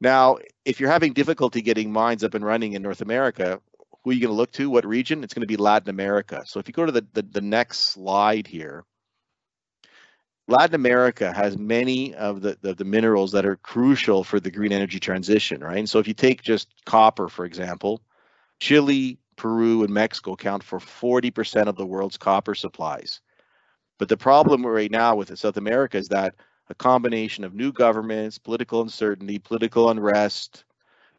Now 0.00 0.38
if 0.64 0.80
you're 0.80 0.90
having 0.90 1.12
difficulty 1.12 1.62
getting 1.62 1.92
mines 1.92 2.24
up 2.24 2.34
and 2.34 2.44
running 2.44 2.72
in 2.72 2.82
north 2.82 3.00
america 3.00 3.60
who 4.04 4.10
are 4.10 4.14
you 4.14 4.20
going 4.20 4.32
to 4.32 4.36
look 4.36 4.50
to? 4.52 4.68
What 4.68 4.84
region? 4.84 5.22
It's 5.22 5.32
going 5.32 5.42
to 5.42 5.46
be 5.46 5.56
latin 5.56 5.90
america. 5.90 6.42
So 6.46 6.58
if 6.58 6.66
you 6.66 6.74
go 6.74 6.86
to 6.86 6.92
the, 6.92 7.06
the, 7.12 7.22
the 7.22 7.40
next 7.40 7.78
slide 7.90 8.46
here 8.46 8.84
Latin 10.48 10.74
America 10.74 11.32
has 11.32 11.56
many 11.56 12.14
of 12.14 12.42
the, 12.42 12.58
the, 12.60 12.74
the, 12.74 12.84
minerals 12.84 13.32
that 13.32 13.46
are 13.46 13.56
crucial 13.56 14.24
for 14.24 14.40
the 14.40 14.50
green 14.50 14.72
energy 14.72 14.98
transition, 14.98 15.62
right? 15.62 15.78
And 15.78 15.88
so 15.88 15.98
if 15.98 16.08
you 16.08 16.14
take 16.14 16.42
just 16.42 16.68
copper, 16.84 17.28
for 17.28 17.44
example, 17.44 18.02
Chile, 18.58 19.18
Peru, 19.36 19.84
and 19.84 19.94
Mexico 19.94 20.32
account 20.32 20.64
for 20.64 20.78
40% 20.78 21.68
of 21.68 21.76
the 21.76 21.86
world's 21.86 22.16
copper 22.16 22.54
supplies. 22.54 23.20
But 23.98 24.08
the 24.08 24.16
problem 24.16 24.66
right 24.66 24.90
now 24.90 25.14
with 25.14 25.36
South 25.38 25.56
America 25.56 25.96
is 25.96 26.08
that 26.08 26.34
a 26.68 26.74
combination 26.74 27.44
of 27.44 27.54
new 27.54 27.72
governments, 27.72 28.38
political 28.38 28.82
uncertainty, 28.82 29.38
political 29.38 29.90
unrest, 29.90 30.64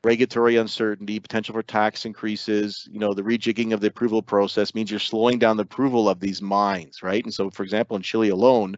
regulatory 0.03 0.57
uncertainty, 0.57 1.19
potential 1.19 1.53
for 1.53 1.63
tax 1.63 2.05
increases, 2.05 2.88
you 2.91 2.99
know, 2.99 3.13
the 3.13 3.21
rejigging 3.21 3.73
of 3.73 3.79
the 3.79 3.88
approval 3.88 4.21
process 4.21 4.75
means 4.75 4.91
you're 4.91 4.99
slowing 4.99 5.39
down 5.39 5.55
the 5.55 5.63
approval 5.63 6.09
of 6.09 6.19
these 6.19 6.41
mines, 6.41 7.01
right? 7.01 7.23
And 7.23 7.33
so, 7.33 7.49
for 7.49 7.63
example, 7.63 7.95
in 7.95 8.03
Chile 8.03 8.29
alone, 8.29 8.77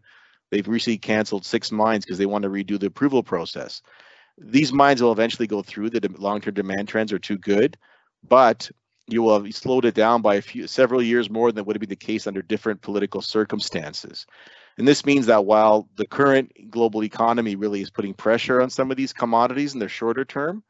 They've 0.51 0.67
recently 0.67 0.97
canceled 0.97 1.45
six 1.45 1.71
mines 1.71 2.05
because 2.05 2.17
they 2.17 2.25
want 2.25 2.43
to 2.43 2.49
redo 2.49 2.79
the 2.79 2.87
approval 2.87 3.23
process. 3.23 3.81
These 4.37 4.73
mines 4.73 5.01
will 5.01 5.11
eventually 5.11 5.47
go 5.47 5.61
through. 5.61 5.89
The 5.91 6.09
long-term 6.17 6.53
demand 6.53 6.87
trends 6.87 7.13
are 7.13 7.19
too 7.19 7.37
good, 7.37 7.77
but 8.27 8.69
you 9.07 9.21
will 9.21 9.41
have 9.41 9.55
slowed 9.55 9.85
it 9.85 9.95
down 9.95 10.21
by 10.21 10.35
a 10.35 10.41
few 10.41 10.67
several 10.67 11.01
years 11.01 11.29
more 11.29 11.51
than 11.51 11.65
would 11.65 11.79
be 11.79 11.85
the 11.85 11.95
case 11.95 12.27
under 12.27 12.41
different 12.41 12.81
political 12.81 13.21
circumstances. 13.21 14.25
And 14.77 14.87
this 14.87 15.05
means 15.05 15.27
that 15.27 15.45
while 15.45 15.87
the 15.95 16.07
current 16.07 16.51
global 16.69 17.03
economy 17.03 17.55
really 17.55 17.81
is 17.81 17.91
putting 17.91 18.13
pressure 18.13 18.61
on 18.61 18.69
some 18.69 18.91
of 18.91 18.97
these 18.97 19.13
commodities 19.13 19.73
in 19.73 19.79
the 19.79 19.87
shorter 19.87 20.25
term, 20.25 20.63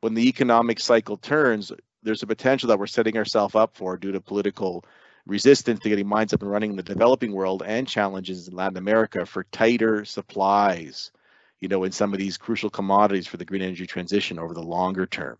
when 0.00 0.14
the 0.14 0.28
economic 0.28 0.78
cycle 0.78 1.16
turns, 1.16 1.72
there's 2.02 2.22
a 2.22 2.26
potential 2.26 2.68
that 2.68 2.78
we're 2.78 2.86
setting 2.86 3.16
ourselves 3.16 3.54
up 3.54 3.74
for 3.74 3.96
due 3.96 4.12
to 4.12 4.20
political 4.20 4.84
resistance 5.28 5.80
to 5.80 5.88
getting 5.88 6.08
mines 6.08 6.32
up 6.32 6.42
and 6.42 6.50
running 6.50 6.70
in 6.70 6.76
the 6.76 6.82
developing 6.82 7.32
world 7.32 7.62
and 7.64 7.86
challenges 7.86 8.48
in 8.48 8.56
Latin 8.56 8.78
America 8.78 9.26
for 9.26 9.44
tighter 9.44 10.04
supplies, 10.04 11.12
you 11.60 11.68
know, 11.68 11.84
in 11.84 11.92
some 11.92 12.12
of 12.12 12.18
these 12.18 12.38
crucial 12.38 12.70
commodities 12.70 13.26
for 13.26 13.36
the 13.36 13.44
green 13.44 13.62
energy 13.62 13.86
transition 13.86 14.38
over 14.38 14.54
the 14.54 14.62
longer 14.62 15.06
term. 15.06 15.36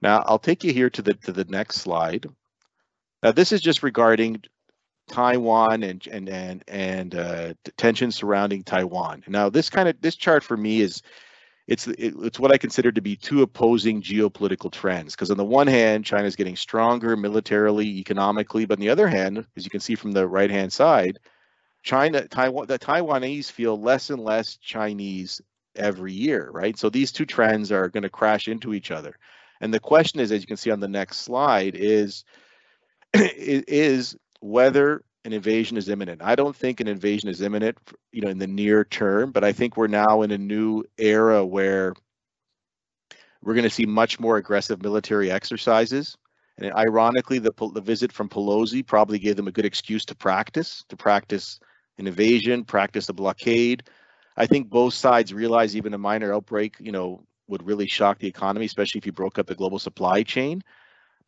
Now, 0.00 0.22
I'll 0.24 0.38
take 0.38 0.62
you 0.62 0.72
here 0.72 0.90
to 0.90 1.02
the 1.02 1.14
to 1.14 1.32
the 1.32 1.44
next 1.44 1.76
slide. 1.76 2.26
Now, 3.22 3.32
this 3.32 3.50
is 3.50 3.60
just 3.60 3.82
regarding 3.82 4.44
Taiwan 5.08 5.82
and 5.82 6.06
and 6.06 6.28
and 6.28 6.64
and 6.68 7.14
uh, 7.14 7.54
tensions 7.76 8.14
surrounding 8.14 8.62
Taiwan. 8.62 9.24
Now, 9.26 9.48
this 9.48 9.70
kind 9.70 9.88
of 9.88 10.00
this 10.00 10.14
chart 10.14 10.44
for 10.44 10.56
me 10.56 10.80
is 10.80 11.02
it's 11.68 11.86
it, 11.86 12.14
it's 12.22 12.40
what 12.40 12.50
I 12.50 12.56
consider 12.56 12.90
to 12.90 13.02
be 13.02 13.14
two 13.14 13.42
opposing 13.42 14.02
geopolitical 14.02 14.72
trends. 14.72 15.14
Because 15.14 15.30
on 15.30 15.36
the 15.36 15.44
one 15.44 15.66
hand, 15.66 16.06
China 16.06 16.24
is 16.24 16.34
getting 16.34 16.56
stronger 16.56 17.14
militarily, 17.14 17.98
economically, 17.98 18.64
but 18.64 18.78
on 18.78 18.80
the 18.80 18.88
other 18.88 19.06
hand, 19.06 19.46
as 19.54 19.64
you 19.64 19.70
can 19.70 19.80
see 19.80 19.94
from 19.94 20.12
the 20.12 20.26
right 20.26 20.50
hand 20.50 20.72
side, 20.72 21.18
China, 21.82 22.26
Taiwan, 22.26 22.66
the 22.66 22.78
Taiwanese 22.78 23.52
feel 23.52 23.78
less 23.78 24.08
and 24.08 24.24
less 24.24 24.56
Chinese 24.56 25.42
every 25.76 26.14
year, 26.14 26.50
right? 26.50 26.76
So 26.76 26.88
these 26.88 27.12
two 27.12 27.26
trends 27.26 27.70
are 27.70 27.88
going 27.88 28.02
to 28.02 28.08
crash 28.08 28.48
into 28.48 28.72
each 28.72 28.90
other. 28.90 29.16
And 29.60 29.72
the 29.72 29.80
question 29.80 30.20
is, 30.20 30.32
as 30.32 30.40
you 30.40 30.46
can 30.46 30.56
see 30.56 30.70
on 30.70 30.80
the 30.80 30.88
next 30.88 31.18
slide, 31.18 31.74
is 31.76 32.24
is 33.14 34.16
whether 34.40 35.04
an 35.28 35.34
invasion 35.34 35.76
is 35.76 35.90
imminent. 35.90 36.22
I 36.22 36.34
don't 36.34 36.56
think 36.56 36.80
an 36.80 36.88
invasion 36.88 37.28
is 37.28 37.42
imminent, 37.42 37.76
you 38.12 38.22
know, 38.22 38.30
in 38.30 38.38
the 38.38 38.46
near 38.46 38.82
term, 38.82 39.30
but 39.30 39.44
I 39.44 39.52
think 39.52 39.76
we're 39.76 39.86
now 39.86 40.22
in 40.22 40.30
a 40.30 40.38
new 40.38 40.84
era 40.96 41.44
where 41.44 41.92
we're 43.42 43.52
going 43.52 43.64
to 43.64 43.70
see 43.70 43.84
much 43.84 44.18
more 44.18 44.38
aggressive 44.38 44.82
military 44.82 45.30
exercises. 45.30 46.16
And 46.56 46.72
ironically, 46.72 47.38
the, 47.38 47.52
the 47.74 47.82
visit 47.82 48.10
from 48.10 48.30
Pelosi 48.30 48.84
probably 48.84 49.18
gave 49.18 49.36
them 49.36 49.48
a 49.48 49.52
good 49.52 49.66
excuse 49.66 50.06
to 50.06 50.14
practice, 50.14 50.82
to 50.88 50.96
practice 50.96 51.60
an 51.98 52.06
invasion, 52.06 52.64
practice 52.64 53.10
a 53.10 53.12
blockade. 53.12 53.82
I 54.38 54.46
think 54.46 54.70
both 54.70 54.94
sides 54.94 55.34
realize 55.34 55.76
even 55.76 55.92
a 55.92 55.98
minor 55.98 56.32
outbreak, 56.32 56.76
you 56.80 56.90
know, 56.90 57.22
would 57.48 57.66
really 57.66 57.86
shock 57.86 58.18
the 58.18 58.28
economy, 58.28 58.64
especially 58.64 58.98
if 58.98 59.04
you 59.04 59.12
broke 59.12 59.38
up 59.38 59.46
the 59.46 59.54
global 59.54 59.78
supply 59.78 60.22
chain. 60.22 60.62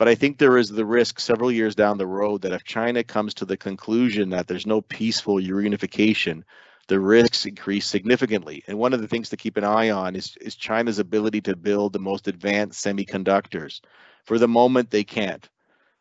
But 0.00 0.08
I 0.08 0.14
think 0.14 0.38
there 0.38 0.56
is 0.56 0.70
the 0.70 0.86
risk 0.86 1.20
several 1.20 1.52
years 1.52 1.74
down 1.74 1.98
the 1.98 2.06
road 2.06 2.40
that 2.40 2.54
if 2.54 2.64
China 2.64 3.04
comes 3.04 3.34
to 3.34 3.44
the 3.44 3.58
conclusion 3.58 4.30
that 4.30 4.46
there's 4.46 4.64
no 4.64 4.80
peaceful 4.80 5.34
reunification, 5.34 6.42
the 6.88 6.98
risks 6.98 7.44
increase 7.44 7.84
significantly. 7.84 8.64
And 8.66 8.78
one 8.78 8.94
of 8.94 9.02
the 9.02 9.08
things 9.08 9.28
to 9.28 9.36
keep 9.36 9.58
an 9.58 9.64
eye 9.64 9.90
on 9.90 10.16
is, 10.16 10.38
is 10.40 10.54
China's 10.54 11.00
ability 11.00 11.42
to 11.42 11.54
build 11.54 11.92
the 11.92 11.98
most 11.98 12.28
advanced 12.28 12.82
semiconductors. 12.82 13.82
For 14.24 14.38
the 14.38 14.48
moment, 14.48 14.88
they 14.88 15.04
can't. 15.04 15.46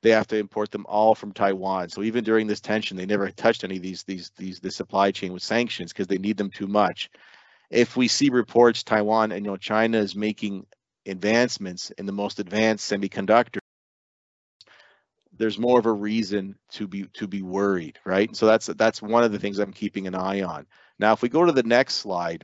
They 0.02 0.12
have 0.12 0.28
to 0.28 0.38
import 0.38 0.72
them 0.72 0.86
all 0.88 1.14
from 1.14 1.34
Taiwan. 1.34 1.90
So 1.90 2.02
even 2.02 2.24
during 2.24 2.48
this 2.48 2.62
tension, 2.62 2.96
they 2.96 3.06
never 3.06 3.30
touched 3.32 3.66
any 3.66 3.76
of 3.76 3.84
these 3.84 4.04
these 4.04 4.32
these 4.38 4.62
the 4.62 4.72
supply 4.72 5.12
chain 5.12 5.34
with 5.34 5.44
sanctions 5.44 5.92
because 5.92 6.08
they 6.08 6.18
need 6.18 6.38
them 6.38 6.52
too 6.52 6.68
much. 6.68 7.10
If 7.70 7.98
we 7.98 8.08
see 8.08 8.30
reports 8.30 8.82
Taiwan 8.82 9.34
and 9.34 9.44
you 9.44 9.52
know 9.52 9.58
China 9.58 9.98
is 9.98 10.16
making 10.16 10.68
advancements 11.06 11.92
in 11.98 12.06
the 12.06 12.14
most 12.14 12.40
advanced 12.40 12.90
semiconductors 12.90 13.60
there's 15.40 15.58
more 15.58 15.80
of 15.80 15.86
a 15.86 15.94
reason 15.94 16.56
to 16.72 16.88
be 16.88 17.06
to 17.14 17.26
be 17.26 17.42
worried, 17.42 17.98
right? 18.06 18.36
So 18.36 18.46
that's 18.46 18.68
that's 18.68 19.02
one 19.02 19.24
of 19.24 19.32
the 19.32 19.40
things 19.40 19.58
I'm 19.58 19.74
keeping 19.74 20.06
an 20.06 20.14
eye 20.14 20.42
on. 20.42 20.68
Now, 21.00 21.14
if 21.14 21.22
we 21.22 21.30
go 21.30 21.46
to 21.46 21.54
the 21.54 21.64
next 21.64 21.96
slide, 21.96 22.44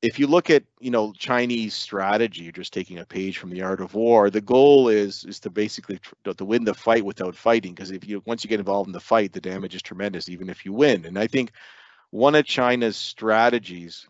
if 0.00 0.18
you 0.18 0.28
look 0.28 0.48
at 0.48 0.62
you 0.78 0.92
know 0.92 1.12
Chinese 1.12 1.74
strategy, 1.74 2.50
just 2.52 2.72
taking 2.72 2.98
a 2.98 3.04
page 3.04 3.38
from 3.38 3.50
the 3.50 3.62
Art 3.62 3.80
of 3.80 3.94
War. 3.94 4.30
The 4.30 4.40
goal 4.40 4.88
is 4.88 5.24
is 5.24 5.40
to 5.40 5.50
basically 5.50 6.00
to 6.24 6.44
win 6.44 6.64
the 6.64 6.72
fight 6.72 7.04
without 7.04 7.34
fighting, 7.34 7.74
because 7.74 7.90
if 7.90 8.06
you 8.06 8.22
once 8.26 8.44
you 8.44 8.48
get 8.48 8.60
involved 8.60 8.88
in 8.88 8.92
the 8.92 9.00
fight, 9.00 9.32
the 9.32 9.40
damage 9.40 9.74
is 9.74 9.82
tremendous, 9.82 10.28
even 10.28 10.48
if 10.48 10.64
you 10.64 10.72
win. 10.72 11.04
And 11.04 11.18
I 11.18 11.26
think 11.26 11.50
one 12.10 12.36
of 12.36 12.46
China's 12.46 12.96
strategies 12.96 14.08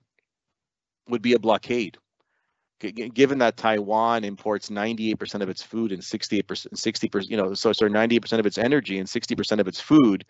would 1.08 1.22
be 1.22 1.32
a 1.32 1.38
blockade 1.38 1.96
given 2.80 3.38
that 3.38 3.56
Taiwan 3.56 4.24
imports 4.24 4.70
98% 4.70 5.42
of 5.42 5.48
its 5.48 5.62
food 5.62 5.92
and 5.92 6.02
68%, 6.02 6.44
60%, 6.44 7.28
you 7.28 7.36
know, 7.36 7.54
so 7.54 7.72
sorry, 7.72 7.90
98% 7.90 8.38
of 8.38 8.46
its 8.46 8.58
energy 8.58 8.98
and 8.98 9.08
60% 9.08 9.60
of 9.60 9.68
its 9.68 9.80
food, 9.80 10.24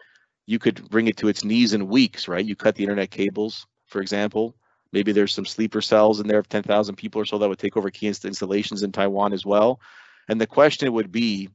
you 0.47 0.59
could 0.59 0.89
bring 0.91 1.07
it 1.07 1.17
to 1.19 1.29
its 1.29 1.45
knees 1.45 1.73
in 1.73 1.87
weeks, 1.87 2.27
right? 2.27 2.45
You 2.45 2.57
cut 2.57 2.75
the 2.75 2.83
internet 2.83 3.11
cables, 3.11 3.67
for 3.87 4.01
example. 4.01 4.57
Maybe 4.93 5.13
there's 5.13 5.33
some 5.33 5.47
sleeper 5.47 5.81
cells 5.81 6.19
in 6.19 6.27
there 6.27 6.41
of 6.41 6.49
10,000 6.49 6.97
people 6.97 7.21
or 7.21 7.25
so 7.25 7.39
that 7.39 7.49
would 7.49 7.61
take 7.61 7.77
over 7.77 7.91
key 7.91 8.09
installations 8.09 8.83
in 8.83 8.91
Taiwan 8.91 9.33
as 9.33 9.47
well. 9.47 9.81
And 10.29 10.41
the 10.41 10.47
question 10.47 10.93
would 10.93 11.13
be, 11.13 11.49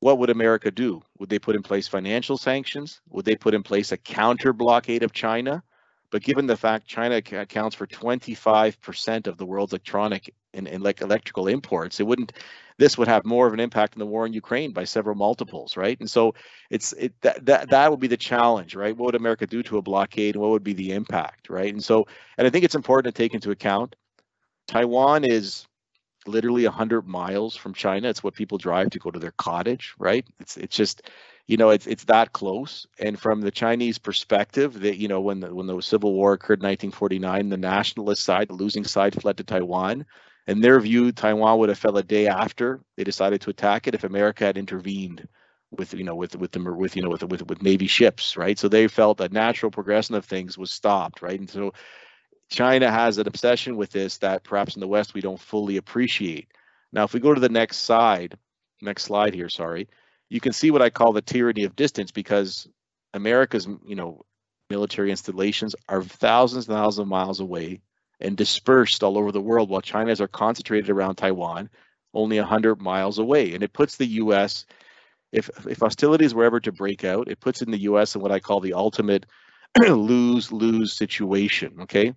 what 0.00 0.18
would 0.18 0.30
America 0.30 0.70
do? 0.70 1.02
Would 1.18 1.28
they 1.28 1.38
put 1.38 1.56
in 1.56 1.62
place 1.62 1.86
financial 1.86 2.36
sanctions? 2.36 3.00
Would 3.10 3.24
they 3.24 3.36
put 3.36 3.54
in 3.54 3.62
place 3.62 3.92
a 3.92 3.96
counter 3.96 4.52
blockade 4.52 5.02
of 5.04 5.12
China? 5.12 5.62
But 6.14 6.22
given 6.22 6.46
the 6.46 6.56
fact 6.56 6.86
China 6.86 7.16
accounts 7.16 7.74
for 7.74 7.88
25% 7.88 9.26
of 9.26 9.36
the 9.36 9.44
world's 9.44 9.72
electronic 9.72 10.32
and, 10.52 10.68
and 10.68 10.80
like 10.80 11.00
electrical 11.00 11.48
imports, 11.48 11.98
it 11.98 12.06
wouldn't. 12.06 12.34
This 12.78 12.96
would 12.96 13.08
have 13.08 13.24
more 13.24 13.48
of 13.48 13.52
an 13.52 13.58
impact 13.58 13.96
in 13.96 13.98
the 13.98 14.06
war 14.06 14.24
in 14.24 14.32
Ukraine 14.32 14.70
by 14.70 14.84
several 14.84 15.16
multiples, 15.16 15.76
right? 15.76 15.98
And 15.98 16.08
so 16.08 16.36
it's 16.70 16.92
it 16.92 17.14
that 17.22 17.44
that 17.46 17.70
that 17.70 17.90
would 17.90 17.98
be 17.98 18.06
the 18.06 18.16
challenge, 18.16 18.76
right? 18.76 18.96
What 18.96 19.06
would 19.06 19.14
America 19.16 19.44
do 19.44 19.60
to 19.64 19.78
a 19.78 19.82
blockade? 19.82 20.36
What 20.36 20.50
would 20.50 20.62
be 20.62 20.72
the 20.72 20.92
impact, 20.92 21.50
right? 21.50 21.74
And 21.74 21.82
so, 21.82 22.06
and 22.38 22.46
I 22.46 22.50
think 22.50 22.64
it's 22.64 22.76
important 22.76 23.12
to 23.12 23.20
take 23.20 23.34
into 23.34 23.50
account. 23.50 23.96
Taiwan 24.68 25.24
is 25.24 25.66
literally 26.28 26.62
100 26.64 27.08
miles 27.08 27.56
from 27.56 27.74
China. 27.74 28.08
It's 28.08 28.22
what 28.22 28.34
people 28.34 28.56
drive 28.56 28.90
to 28.90 29.00
go 29.00 29.10
to 29.10 29.18
their 29.18 29.32
cottage, 29.32 29.94
right? 29.98 30.24
It's 30.38 30.56
it's 30.56 30.76
just 30.76 31.10
you 31.46 31.56
know 31.56 31.70
it's 31.70 31.86
it's 31.86 32.04
that 32.04 32.32
close. 32.32 32.86
And 32.98 33.18
from 33.18 33.40
the 33.40 33.50
chinese 33.50 33.98
perspective 33.98 34.80
that 34.80 34.96
you 34.98 35.08
know 35.08 35.20
when 35.20 35.40
the 35.40 35.54
when 35.54 35.66
the 35.66 35.80
civil 35.80 36.12
war 36.14 36.32
occurred 36.34 36.60
in 36.60 36.66
1949 36.66 37.48
the 37.48 37.56
nationalist 37.56 38.24
side 38.24 38.48
the 38.48 38.54
losing 38.54 38.84
side 38.84 39.20
fled 39.20 39.36
to 39.38 39.44
taiwan. 39.44 40.06
And 40.46 40.62
their 40.62 40.78
view 40.80 41.12
taiwan 41.12 41.58
would 41.58 41.68
have 41.70 41.78
fell 41.78 41.96
a 41.96 42.02
day 42.02 42.26
after 42.28 42.80
they 42.96 43.04
decided 43.04 43.40
to 43.42 43.50
attack 43.50 43.86
it 43.86 43.94
if 43.94 44.04
america 44.04 44.44
had 44.44 44.58
intervened 44.58 45.26
with 45.70 45.94
you 45.94 46.04
know 46.04 46.14
with 46.14 46.36
with 46.36 46.52
the 46.52 46.60
with 46.74 46.96
you 46.96 47.02
know 47.02 47.10
with 47.10 47.22
with 47.24 47.46
with 47.48 47.62
navy 47.62 47.86
ships 47.86 48.36
right? 48.36 48.58
So 48.58 48.68
they 48.68 48.88
felt 48.88 49.18
that 49.18 49.32
natural 49.32 49.70
progression 49.70 50.14
of 50.14 50.24
things 50.24 50.56
was 50.58 50.70
stopped 50.72 51.22
right? 51.22 51.38
And 51.38 51.50
so 51.50 51.72
china 52.50 52.90
has 52.90 53.18
an 53.18 53.26
obsession 53.26 53.76
with 53.76 53.90
this 53.90 54.18
that 54.18 54.44
perhaps 54.44 54.76
in 54.76 54.80
the 54.80 54.88
west 54.88 55.14
we 55.14 55.20
don't 55.20 55.40
fully 55.40 55.76
appreciate. 55.78 56.48
Now 56.92 57.04
if 57.04 57.14
we 57.14 57.20
go 57.20 57.34
to 57.34 57.40
the 57.40 57.48
next 57.48 57.78
side 57.78 58.36
next 58.82 59.04
slide 59.04 59.34
here 59.34 59.48
sorry 59.48 59.88
you 60.28 60.40
can 60.40 60.52
see 60.52 60.70
what 60.70 60.82
I 60.82 60.90
call 60.90 61.12
the 61.12 61.22
tyranny 61.22 61.64
of 61.64 61.76
distance 61.76 62.10
because 62.10 62.68
America's, 63.12 63.66
you 63.86 63.94
know, 63.94 64.24
military 64.70 65.10
installations 65.10 65.74
are 65.88 66.02
thousands 66.02 66.68
and 66.68 66.76
thousands 66.76 67.02
of 67.02 67.08
miles 67.08 67.40
away 67.40 67.80
and 68.20 68.36
dispersed 68.36 69.02
all 69.02 69.18
over 69.18 69.32
the 69.32 69.40
world 69.40 69.68
while 69.68 69.80
China's 69.80 70.20
are 70.20 70.28
concentrated 70.28 70.90
around 70.90 71.16
Taiwan, 71.16 71.68
only 72.14 72.38
100 72.38 72.80
miles 72.80 73.18
away. 73.18 73.54
And 73.54 73.62
it 73.62 73.72
puts 73.72 73.96
the 73.96 74.06
U.S., 74.06 74.66
if, 75.32 75.50
if 75.66 75.78
hostilities 75.78 76.32
were 76.32 76.44
ever 76.44 76.60
to 76.60 76.72
break 76.72 77.04
out, 77.04 77.28
it 77.28 77.40
puts 77.40 77.60
in 77.60 77.70
the 77.70 77.82
U.S. 77.82 78.14
in 78.14 78.20
what 78.20 78.30
I 78.30 78.38
call 78.38 78.60
the 78.60 78.74
ultimate 78.74 79.26
lose-lose 79.78 80.92
situation, 80.92 81.74
okay? 81.80 82.14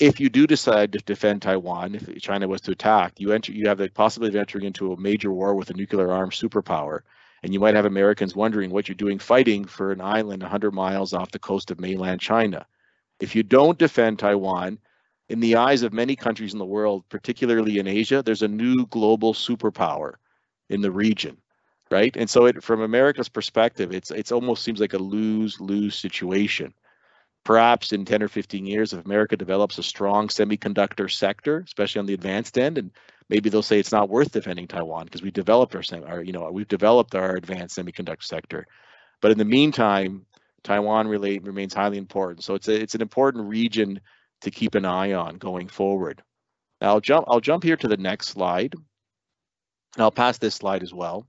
If 0.00 0.18
you 0.18 0.28
do 0.28 0.46
decide 0.46 0.92
to 0.92 0.98
defend 0.98 1.42
Taiwan, 1.42 1.94
if 1.94 2.20
China 2.20 2.48
was 2.48 2.60
to 2.62 2.72
attack, 2.72 3.14
you 3.18 3.32
enter, 3.32 3.52
you 3.52 3.68
have 3.68 3.78
the 3.78 3.88
possibility 3.88 4.36
of 4.36 4.40
entering 4.40 4.64
into 4.64 4.92
a 4.92 5.00
major 5.00 5.32
war 5.32 5.54
with 5.54 5.70
a 5.70 5.74
nuclear 5.74 6.12
armed 6.12 6.32
superpower 6.32 7.00
and 7.46 7.54
you 7.54 7.60
might 7.60 7.76
have 7.76 7.84
Americans 7.84 8.34
wondering 8.34 8.70
what 8.70 8.88
you're 8.88 8.96
doing 8.96 9.20
fighting 9.20 9.64
for 9.66 9.92
an 9.92 10.00
island 10.00 10.42
100 10.42 10.72
miles 10.72 11.12
off 11.12 11.30
the 11.30 11.38
coast 11.38 11.70
of 11.70 11.78
mainland 11.78 12.20
China. 12.20 12.66
If 13.20 13.36
you 13.36 13.44
don't 13.44 13.78
defend 13.78 14.18
Taiwan, 14.18 14.80
in 15.28 15.38
the 15.38 15.54
eyes 15.54 15.84
of 15.84 15.92
many 15.92 16.16
countries 16.16 16.54
in 16.54 16.58
the 16.58 16.64
world, 16.64 17.04
particularly 17.08 17.78
in 17.78 17.86
Asia, 17.86 18.20
there's 18.20 18.42
a 18.42 18.48
new 18.48 18.84
global 18.86 19.32
superpower 19.32 20.14
in 20.70 20.80
the 20.80 20.90
region, 20.90 21.36
right? 21.88 22.16
And 22.16 22.28
so, 22.28 22.46
it, 22.46 22.64
from 22.64 22.80
America's 22.80 23.28
perspective, 23.28 23.94
it's 23.94 24.10
it's 24.10 24.32
almost 24.32 24.64
seems 24.64 24.80
like 24.80 24.94
a 24.94 24.98
lose-lose 24.98 25.94
situation. 25.94 26.74
Perhaps 27.44 27.92
in 27.92 28.04
10 28.04 28.24
or 28.24 28.28
15 28.28 28.66
years, 28.66 28.92
if 28.92 29.04
America 29.04 29.36
develops 29.36 29.78
a 29.78 29.84
strong 29.84 30.26
semiconductor 30.26 31.08
sector, 31.08 31.62
especially 31.64 32.00
on 32.00 32.06
the 32.06 32.14
advanced 32.14 32.58
end, 32.58 32.76
and 32.76 32.90
maybe 33.28 33.50
they'll 33.50 33.62
say 33.62 33.78
it's 33.78 33.92
not 33.92 34.08
worth 34.08 34.32
defending 34.32 34.68
Taiwan 34.68 35.04
because 35.04 35.22
we 35.22 35.30
developed 35.30 35.74
our, 35.74 35.82
our, 36.06 36.22
you 36.22 36.32
know, 36.32 36.50
we've 36.50 36.68
developed 36.68 37.14
our 37.14 37.36
advanced 37.36 37.76
semiconductor 37.76 38.22
sector. 38.22 38.66
But 39.20 39.32
in 39.32 39.38
the 39.38 39.44
meantime, 39.44 40.26
Taiwan 40.62 41.08
remains 41.08 41.74
highly 41.74 41.98
important. 41.98 42.44
So 42.44 42.54
it's 42.54 42.68
a, 42.68 42.80
it's 42.80 42.94
an 42.94 43.02
important 43.02 43.48
region 43.48 44.00
to 44.42 44.50
keep 44.50 44.74
an 44.74 44.84
eye 44.84 45.12
on 45.12 45.38
going 45.38 45.68
forward. 45.68 46.22
Now 46.80 46.88
I'll 46.88 47.00
jump 47.00 47.26
I'll 47.28 47.40
jump 47.40 47.62
here 47.62 47.76
to 47.76 47.88
the 47.88 47.96
next 47.96 48.28
slide. 48.28 48.74
And 49.94 50.02
I'll 50.02 50.10
pass 50.10 50.38
this 50.38 50.54
slide 50.54 50.82
as 50.82 50.92
well. 50.92 51.26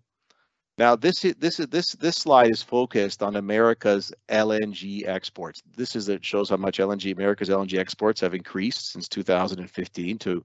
Now 0.78 0.96
this 0.96 1.22
this 1.40 1.60
is 1.60 1.68
this 1.68 1.94
this 1.94 2.18
slide 2.18 2.52
is 2.52 2.62
focused 2.62 3.24
on 3.24 3.36
America's 3.36 4.12
LNG 4.30 5.08
exports. 5.08 5.62
This 5.76 5.96
is 5.96 6.10
it 6.10 6.26
shows 6.26 6.50
how 6.50 6.58
much 6.58 6.80
LNG 6.80 7.14
America's 7.14 7.50
LNG 7.50 7.80
exports 7.80 8.22
have 8.22 8.34
increased 8.34 8.92
since 8.92 9.08
2015 9.08 10.20
to 10.20 10.44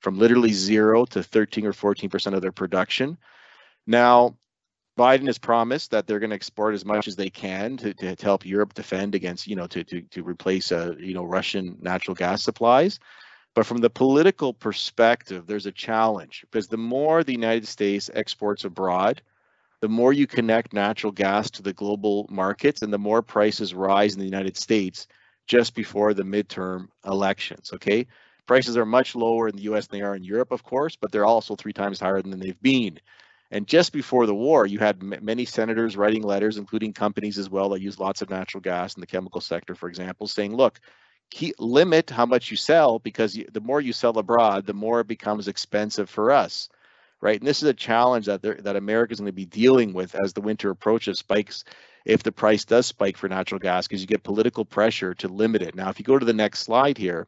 from 0.00 0.18
literally 0.18 0.52
zero 0.52 1.04
to 1.06 1.22
13 1.22 1.66
or 1.66 1.72
14% 1.72 2.34
of 2.34 2.42
their 2.42 2.52
production. 2.52 3.18
Now, 3.86 4.36
Biden 4.98 5.26
has 5.26 5.38
promised 5.38 5.92
that 5.92 6.06
they're 6.06 6.18
going 6.18 6.30
to 6.30 6.36
export 6.36 6.74
as 6.74 6.84
much 6.84 7.06
as 7.06 7.14
they 7.14 7.30
can 7.30 7.76
to, 7.78 7.94
to, 7.94 8.16
to, 8.16 8.24
help 8.24 8.44
Europe 8.44 8.74
defend 8.74 9.14
against, 9.14 9.46
you 9.46 9.54
know, 9.54 9.68
to 9.68 9.84
to 9.84 10.02
to 10.02 10.24
replace, 10.24 10.72
uh, 10.72 10.94
you 10.98 11.14
know, 11.14 11.24
Russian 11.24 11.78
natural 11.80 12.16
gas 12.16 12.42
supplies. 12.42 12.98
But 13.54 13.64
from 13.64 13.78
the 13.78 13.90
political 13.90 14.52
perspective, 14.52 15.46
there's 15.46 15.66
a 15.66 15.72
challenge 15.72 16.44
because 16.50 16.66
the 16.66 16.76
more 16.76 17.22
the 17.22 17.32
United 17.32 17.68
States 17.68 18.10
exports 18.12 18.64
abroad, 18.64 19.22
the 19.80 19.88
more 19.88 20.12
you 20.12 20.26
connect 20.26 20.72
natural 20.72 21.12
gas 21.12 21.50
to 21.52 21.62
the 21.62 21.72
global 21.72 22.26
markets, 22.28 22.82
and 22.82 22.92
the 22.92 22.98
more 22.98 23.22
prices 23.22 23.74
rise 23.74 24.14
in 24.14 24.18
the 24.18 24.26
United 24.26 24.56
States 24.56 25.06
just 25.46 25.74
before 25.76 26.12
the 26.12 26.24
midterm 26.24 26.88
elections. 27.06 27.70
Okay, 27.72 28.06
Prices 28.48 28.78
are 28.78 28.86
much 28.86 29.14
lower 29.14 29.46
in 29.46 29.56
the 29.56 29.62
US 29.74 29.86
than 29.86 30.00
they 30.00 30.04
are 30.04 30.16
in 30.16 30.24
Europe, 30.24 30.52
of 30.52 30.64
course, 30.64 30.96
but 30.96 31.12
they're 31.12 31.26
also 31.26 31.54
three 31.54 31.74
times 31.74 32.00
higher 32.00 32.22
than 32.22 32.40
they've 32.40 32.60
been. 32.62 32.98
And 33.50 33.66
just 33.66 33.92
before 33.92 34.26
the 34.26 34.34
war, 34.34 34.66
you 34.66 34.78
had 34.78 35.02
many 35.02 35.44
senators 35.44 35.96
writing 35.96 36.22
letters, 36.22 36.56
including 36.56 36.94
companies 36.94 37.38
as 37.38 37.50
well 37.50 37.68
that 37.70 37.82
use 37.82 38.00
lots 38.00 38.22
of 38.22 38.30
natural 38.30 38.62
gas 38.62 38.94
in 38.94 39.00
the 39.02 39.06
chemical 39.06 39.40
sector, 39.42 39.74
for 39.74 39.88
example, 39.88 40.26
saying, 40.26 40.56
look, 40.56 40.80
keep, 41.30 41.54
limit 41.58 42.10
how 42.10 42.26
much 42.26 42.50
you 42.50 42.56
sell 42.56 42.98
because 42.98 43.36
you, 43.36 43.46
the 43.52 43.60
more 43.60 43.80
you 43.82 43.92
sell 43.92 44.18
abroad, 44.18 44.66
the 44.66 44.74
more 44.74 45.00
it 45.00 45.06
becomes 45.06 45.48
expensive 45.48 46.10
for 46.10 46.30
us, 46.30 46.70
right? 47.20 47.38
And 47.38 47.46
this 47.46 47.62
is 47.62 47.68
a 47.68 47.74
challenge 47.74 48.26
that 48.26 48.42
that 48.42 48.76
America 48.76 49.12
is 49.12 49.20
going 49.20 49.26
to 49.26 49.32
be 49.32 49.44
dealing 49.44 49.92
with 49.92 50.14
as 50.14 50.32
the 50.32 50.40
winter 50.40 50.70
approaches. 50.70 51.18
Spikes 51.18 51.64
if 52.06 52.22
the 52.22 52.32
price 52.32 52.64
does 52.64 52.86
spike 52.86 53.18
for 53.18 53.28
natural 53.28 53.58
gas 53.58 53.86
because 53.86 54.00
you 54.00 54.06
get 54.06 54.22
political 54.22 54.64
pressure 54.64 55.14
to 55.14 55.28
limit 55.28 55.62
it. 55.62 55.74
Now, 55.74 55.90
if 55.90 55.98
you 55.98 56.04
go 56.06 56.18
to 56.18 56.24
the 56.24 56.32
next 56.32 56.60
slide 56.60 56.96
here, 56.96 57.26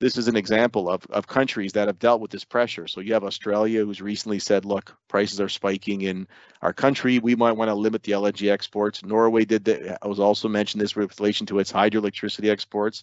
this 0.00 0.16
is 0.16 0.28
an 0.28 0.36
example 0.36 0.88
of, 0.88 1.04
of 1.10 1.26
countries 1.26 1.72
that 1.72 1.88
have 1.88 1.98
dealt 1.98 2.20
with 2.20 2.30
this 2.30 2.44
pressure. 2.44 2.86
So 2.86 3.00
you 3.00 3.14
have 3.14 3.24
Australia 3.24 3.84
who's 3.84 4.00
recently 4.00 4.38
said, 4.38 4.64
look, 4.64 4.96
prices 5.08 5.40
are 5.40 5.48
spiking 5.48 6.02
in 6.02 6.28
our 6.62 6.72
country. 6.72 7.18
We 7.18 7.34
might 7.34 7.56
want 7.56 7.68
to 7.68 7.74
limit 7.74 8.04
the 8.04 8.12
LNG 8.12 8.50
exports. 8.50 9.04
Norway 9.04 9.44
did 9.44 9.64
that. 9.64 9.98
I 10.02 10.06
was 10.06 10.20
also 10.20 10.48
mentioned 10.48 10.80
this 10.80 10.94
with 10.94 11.18
relation 11.18 11.46
to 11.46 11.58
its 11.58 11.72
hydroelectricity 11.72 12.48
exports. 12.48 13.02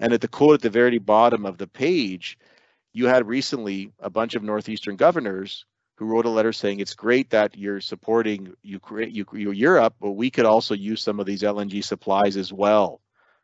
And 0.00 0.12
at 0.12 0.20
the 0.20 0.28
quote 0.28 0.54
at 0.54 0.62
the 0.62 0.70
very 0.70 0.98
bottom 0.98 1.46
of 1.46 1.58
the 1.58 1.68
page, 1.68 2.36
you 2.92 3.06
had 3.06 3.28
recently 3.28 3.92
a 4.00 4.10
bunch 4.10 4.34
of 4.34 4.42
northeastern 4.42 4.96
governors 4.96 5.66
who 5.96 6.06
wrote 6.06 6.26
a 6.26 6.30
letter 6.30 6.52
saying 6.52 6.80
it's 6.80 6.94
great 6.94 7.30
that 7.30 7.56
you're 7.56 7.80
supporting 7.80 8.54
Ukraine, 8.62 9.12
Europe, 9.12 9.94
but 10.00 10.12
we 10.12 10.30
could 10.30 10.46
also 10.46 10.74
use 10.74 11.02
some 11.02 11.18
of 11.20 11.26
these 11.26 11.42
LNG 11.42 11.82
supplies 11.82 12.36
as 12.36 12.52
well, 12.52 13.00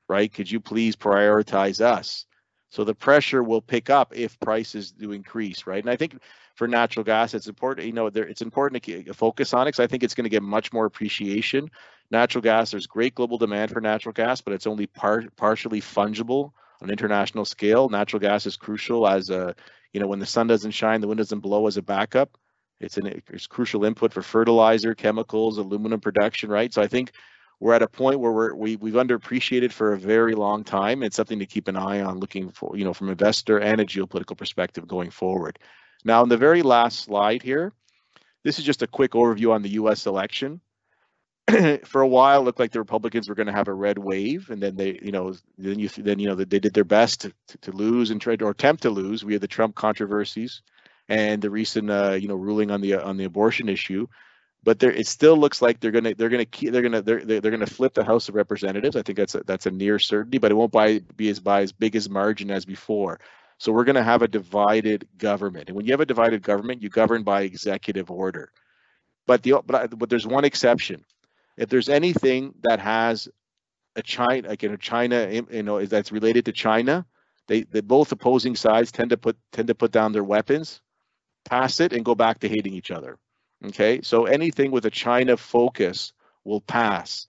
right? 0.08 0.32
Could 0.32 0.50
you 0.50 0.60
please 0.60 0.94
prioritize 0.94 1.80
us? 1.80 2.26
So 2.74 2.82
the 2.82 2.92
pressure 2.92 3.44
will 3.44 3.62
pick 3.62 3.88
up 3.88 4.12
if 4.16 4.36
prices 4.40 4.90
do 4.90 5.12
increase, 5.12 5.64
right? 5.64 5.80
And 5.80 5.88
I 5.88 5.94
think 5.94 6.18
for 6.56 6.66
natural 6.66 7.04
gas, 7.04 7.32
it's 7.32 7.46
important, 7.46 7.86
you 7.86 7.92
know, 7.92 8.10
there, 8.10 8.26
it's 8.26 8.42
important 8.42 8.82
to 8.82 9.14
focus 9.14 9.54
on 9.54 9.62
it 9.62 9.66
because 9.66 9.78
I 9.78 9.86
think 9.86 10.02
it's 10.02 10.12
going 10.12 10.24
to 10.24 10.28
get 10.28 10.42
much 10.42 10.72
more 10.72 10.84
appreciation. 10.84 11.70
Natural 12.10 12.42
gas, 12.42 12.72
there's 12.72 12.88
great 12.88 13.14
global 13.14 13.38
demand 13.38 13.70
for 13.70 13.80
natural 13.80 14.12
gas, 14.12 14.40
but 14.40 14.54
it's 14.54 14.66
only 14.66 14.88
par- 14.88 15.22
partially 15.36 15.80
fungible 15.80 16.50
on 16.82 16.88
an 16.88 16.90
international 16.90 17.44
scale. 17.44 17.88
Natural 17.88 18.18
gas 18.18 18.44
is 18.44 18.56
crucial 18.56 19.06
as 19.06 19.30
a, 19.30 19.54
you 19.92 20.00
know, 20.00 20.08
when 20.08 20.18
the 20.18 20.26
sun 20.26 20.48
doesn't 20.48 20.72
shine, 20.72 21.00
the 21.00 21.06
wind 21.06 21.18
doesn't 21.18 21.38
blow 21.38 21.68
as 21.68 21.76
a 21.76 21.82
backup. 21.82 22.36
It's 22.80 22.98
an 22.98 23.06
it's 23.06 23.46
crucial 23.46 23.84
input 23.84 24.12
for 24.12 24.20
fertilizer, 24.20 24.96
chemicals, 24.96 25.58
aluminum 25.58 26.00
production, 26.00 26.50
right? 26.50 26.74
So 26.74 26.82
I 26.82 26.88
think 26.88 27.12
we're 27.64 27.72
at 27.72 27.80
a 27.80 27.88
point 27.88 28.20
where 28.20 28.30
we're 28.30 28.54
we, 28.54 28.76
we've 28.76 28.92
underappreciated 28.92 29.72
for 29.72 29.94
a 29.94 29.98
very 29.98 30.34
long 30.34 30.64
time. 30.64 31.02
It's 31.02 31.16
something 31.16 31.38
to 31.38 31.46
keep 31.46 31.66
an 31.66 31.76
eye 31.76 32.02
on, 32.02 32.18
looking 32.18 32.50
for 32.50 32.76
you 32.76 32.84
know 32.84 32.92
from 32.92 33.08
investor 33.08 33.58
and 33.58 33.80
a 33.80 33.86
geopolitical 33.86 34.36
perspective 34.36 34.86
going 34.86 35.08
forward. 35.08 35.58
Now, 36.04 36.22
in 36.22 36.28
the 36.28 36.36
very 36.36 36.60
last 36.60 36.98
slide 37.04 37.42
here, 37.42 37.72
this 38.42 38.58
is 38.58 38.66
just 38.66 38.82
a 38.82 38.86
quick 38.86 39.12
overview 39.12 39.50
on 39.54 39.62
the 39.62 39.70
U.S. 39.80 40.04
election. 40.04 40.60
for 41.84 42.02
a 42.02 42.06
while, 42.06 42.42
it 42.42 42.44
looked 42.44 42.58
like 42.58 42.72
the 42.72 42.80
Republicans 42.80 43.30
were 43.30 43.34
going 43.34 43.46
to 43.46 43.52
have 43.54 43.68
a 43.68 43.72
red 43.72 43.96
wave, 43.96 44.50
and 44.50 44.62
then 44.62 44.76
they, 44.76 45.00
you 45.02 45.12
know, 45.12 45.34
then 45.56 45.78
you 45.78 45.88
then 45.88 46.18
you 46.18 46.28
know 46.28 46.34
they 46.34 46.44
did 46.44 46.74
their 46.74 46.84
best 46.84 47.22
to, 47.22 47.32
to, 47.48 47.58
to 47.62 47.72
lose 47.72 48.10
and 48.10 48.20
try 48.20 48.36
to 48.36 48.44
or 48.44 48.50
attempt 48.50 48.82
to 48.82 48.90
lose. 48.90 49.24
We 49.24 49.32
had 49.32 49.40
the 49.40 49.48
Trump 49.48 49.74
controversies 49.74 50.60
and 51.08 51.40
the 51.40 51.48
recent 51.48 51.88
uh, 51.88 52.18
you 52.20 52.28
know 52.28 52.36
ruling 52.36 52.70
on 52.70 52.82
the 52.82 53.02
on 53.02 53.16
the 53.16 53.24
abortion 53.24 53.70
issue 53.70 54.06
but 54.64 54.78
there 54.78 54.90
it 54.90 55.06
still 55.06 55.36
looks 55.36 55.62
like 55.62 55.80
they're 55.80 55.90
gonna 55.90 56.14
they're 56.14 56.30
gonna 56.30 56.44
keep 56.44 56.72
they're 56.72 56.82
gonna 56.82 57.02
they're, 57.02 57.24
they're 57.24 57.50
gonna 57.50 57.66
flip 57.66 57.94
the 57.94 58.04
House 58.04 58.28
of 58.28 58.34
Representatives. 58.34 58.96
I 58.96 59.02
think 59.02 59.18
that's 59.18 59.34
a, 59.34 59.44
that's 59.44 59.66
a 59.66 59.70
near 59.70 59.98
certainty, 59.98 60.38
but 60.38 60.50
it 60.50 60.54
won't 60.54 60.72
be 61.16 61.28
as 61.28 61.40
by 61.40 61.62
as 61.62 61.72
big 61.72 61.96
as 61.96 62.08
margin 62.08 62.50
as 62.50 62.64
before. 62.64 63.20
So 63.58 63.72
we're 63.72 63.84
gonna 63.84 64.02
have 64.02 64.22
a 64.22 64.28
divided 64.28 65.06
government, 65.18 65.68
and 65.68 65.76
when 65.76 65.86
you 65.86 65.92
have 65.92 66.00
a 66.00 66.06
divided 66.06 66.42
government, 66.42 66.82
you 66.82 66.88
govern 66.88 67.22
by 67.22 67.42
executive 67.42 68.10
order. 68.10 68.50
But 69.26 69.42
the 69.42 69.62
but, 69.66 69.98
but 69.98 70.10
there's 70.10 70.26
one 70.26 70.44
exception. 70.44 71.04
If 71.56 71.68
there's 71.68 71.88
anything 71.88 72.54
that 72.62 72.80
has 72.80 73.28
a 73.96 74.02
China 74.02 74.48
like 74.48 74.64
in 74.64 74.76
China 74.78 75.28
you 75.30 75.62
know 75.62 75.84
that's 75.84 76.12
related 76.12 76.46
to 76.46 76.52
China, 76.52 77.06
they 77.48 77.62
they 77.62 77.80
both 77.80 78.12
opposing 78.12 78.56
sides 78.56 78.90
tend 78.92 79.10
to 79.10 79.16
put 79.18 79.36
tend 79.52 79.68
to 79.68 79.74
put 79.74 79.92
down 79.92 80.12
their 80.12 80.24
weapons 80.24 80.80
pass 81.44 81.80
it 81.80 81.92
and 81.92 82.04
go 82.04 82.14
back 82.14 82.40
to 82.40 82.48
hating 82.48 82.74
each 82.74 82.90
other. 82.90 83.18
Okay, 83.66 84.02
so 84.02 84.26
anything 84.26 84.70
with 84.70 84.84
a 84.84 84.90
China 84.90 85.36
focus 85.36 86.12
will 86.44 86.60
pass. 86.60 87.26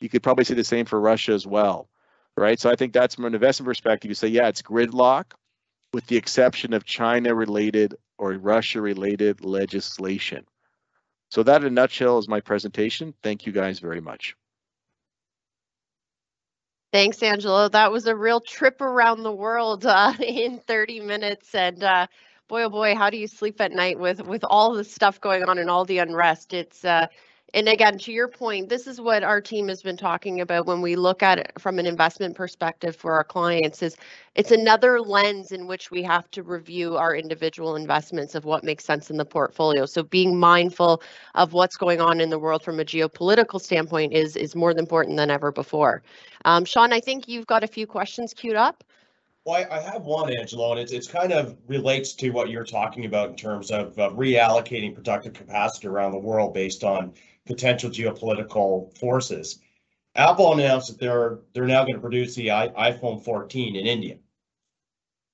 You 0.00 0.08
could 0.08 0.22
probably 0.22 0.44
say 0.44 0.54
the 0.54 0.64
same 0.64 0.86
for 0.86 0.98
Russia 0.98 1.32
as 1.32 1.46
well, 1.46 1.88
right? 2.36 2.58
So 2.58 2.70
I 2.70 2.76
think 2.76 2.92
that's 2.92 3.14
from 3.14 3.26
an 3.26 3.34
investment 3.34 3.68
perspective. 3.68 4.10
You 4.10 4.14
say, 4.14 4.28
yeah, 4.28 4.48
it's 4.48 4.62
gridlock, 4.62 5.32
with 5.92 6.06
the 6.06 6.16
exception 6.16 6.72
of 6.72 6.84
China-related 6.84 7.96
or 8.18 8.32
Russia-related 8.32 9.44
legislation. 9.44 10.46
So 11.30 11.42
that, 11.42 11.62
in 11.62 11.66
a 11.66 11.70
nutshell, 11.70 12.18
is 12.18 12.28
my 12.28 12.40
presentation. 12.40 13.12
Thank 13.22 13.44
you 13.44 13.52
guys 13.52 13.78
very 13.78 14.00
much. 14.00 14.36
Thanks, 16.92 17.22
Angelo. 17.22 17.68
That 17.68 17.90
was 17.90 18.06
a 18.06 18.14
real 18.14 18.40
trip 18.40 18.80
around 18.80 19.22
the 19.22 19.32
world 19.32 19.84
uh, 19.84 20.14
in 20.20 20.60
30 20.60 21.00
minutes, 21.00 21.54
and 21.54 21.82
uh, 21.82 22.06
boy 22.48 22.64
oh 22.64 22.70
boy 22.70 22.94
how 22.94 23.10
do 23.10 23.16
you 23.16 23.26
sleep 23.26 23.60
at 23.60 23.72
night 23.72 23.98
with 23.98 24.20
with 24.26 24.44
all 24.44 24.74
the 24.74 24.84
stuff 24.84 25.20
going 25.20 25.44
on 25.44 25.58
and 25.58 25.70
all 25.70 25.84
the 25.84 25.98
unrest? 25.98 26.52
It's 26.52 26.84
uh 26.84 27.06
and 27.54 27.68
again 27.68 27.98
to 27.98 28.12
your 28.12 28.28
point 28.28 28.68
this 28.68 28.86
is 28.86 29.00
what 29.00 29.22
our 29.22 29.40
team 29.40 29.68
has 29.68 29.82
been 29.82 29.96
talking 29.96 30.40
about 30.40 30.66
when 30.66 30.82
we 30.82 30.96
look 30.96 31.22
at 31.22 31.38
it 31.38 31.52
from 31.58 31.78
an 31.78 31.86
investment 31.86 32.34
perspective 32.36 32.96
for 32.96 33.12
our 33.12 33.24
clients 33.24 33.82
is 33.82 33.96
it's 34.34 34.50
another 34.50 35.00
lens 35.00 35.52
in 35.52 35.66
which 35.66 35.90
we 35.90 36.02
have 36.02 36.30
to 36.32 36.42
review 36.42 36.96
our 36.96 37.14
individual 37.16 37.76
investments 37.76 38.34
of 38.34 38.44
what 38.44 38.64
makes 38.64 38.84
sense 38.84 39.08
in 39.08 39.16
the 39.16 39.24
portfolio. 39.24 39.86
So 39.86 40.02
being 40.02 40.36
mindful 40.36 41.02
of 41.36 41.52
what's 41.52 41.76
going 41.76 42.00
on 42.00 42.20
in 42.20 42.30
the 42.30 42.38
world 42.38 42.62
from 42.62 42.80
a 42.80 42.84
geopolitical 42.84 43.60
standpoint 43.60 44.12
is 44.12 44.36
is 44.36 44.54
more 44.54 44.72
important 44.76 45.16
than 45.16 45.30
ever 45.30 45.50
before. 45.50 46.02
Um, 46.44 46.64
sean 46.66 46.92
i 46.92 47.00
think 47.00 47.26
you've 47.26 47.46
got 47.46 47.64
a 47.64 47.68
few 47.68 47.86
questions 47.86 48.34
queued 48.34 48.56
up 48.56 48.84
well, 49.44 49.66
I, 49.70 49.80
have 49.80 50.02
one, 50.02 50.34
Angelo, 50.34 50.72
and 50.72 50.80
it's 50.80 50.92
it's 50.92 51.06
kind 51.06 51.32
of 51.32 51.56
relates 51.66 52.14
to 52.14 52.30
what 52.30 52.48
you're 52.48 52.64
talking 52.64 53.04
about 53.04 53.30
in 53.30 53.36
terms 53.36 53.70
of 53.70 53.98
uh, 53.98 54.10
reallocating 54.10 54.94
productive 54.94 55.34
capacity 55.34 55.86
around 55.86 56.12
the 56.12 56.18
world 56.18 56.54
based 56.54 56.82
on 56.82 57.12
potential 57.46 57.90
geopolitical 57.90 58.96
forces. 58.98 59.58
Apple 60.16 60.54
announced 60.54 60.88
that 60.88 60.98
they're 60.98 61.40
they're 61.52 61.66
now 61.66 61.82
going 61.82 61.94
to 61.94 62.00
produce 62.00 62.34
the 62.34 62.50
I, 62.52 62.68
iPhone 62.92 63.22
14 63.22 63.76
in 63.76 63.86
India, 63.86 64.16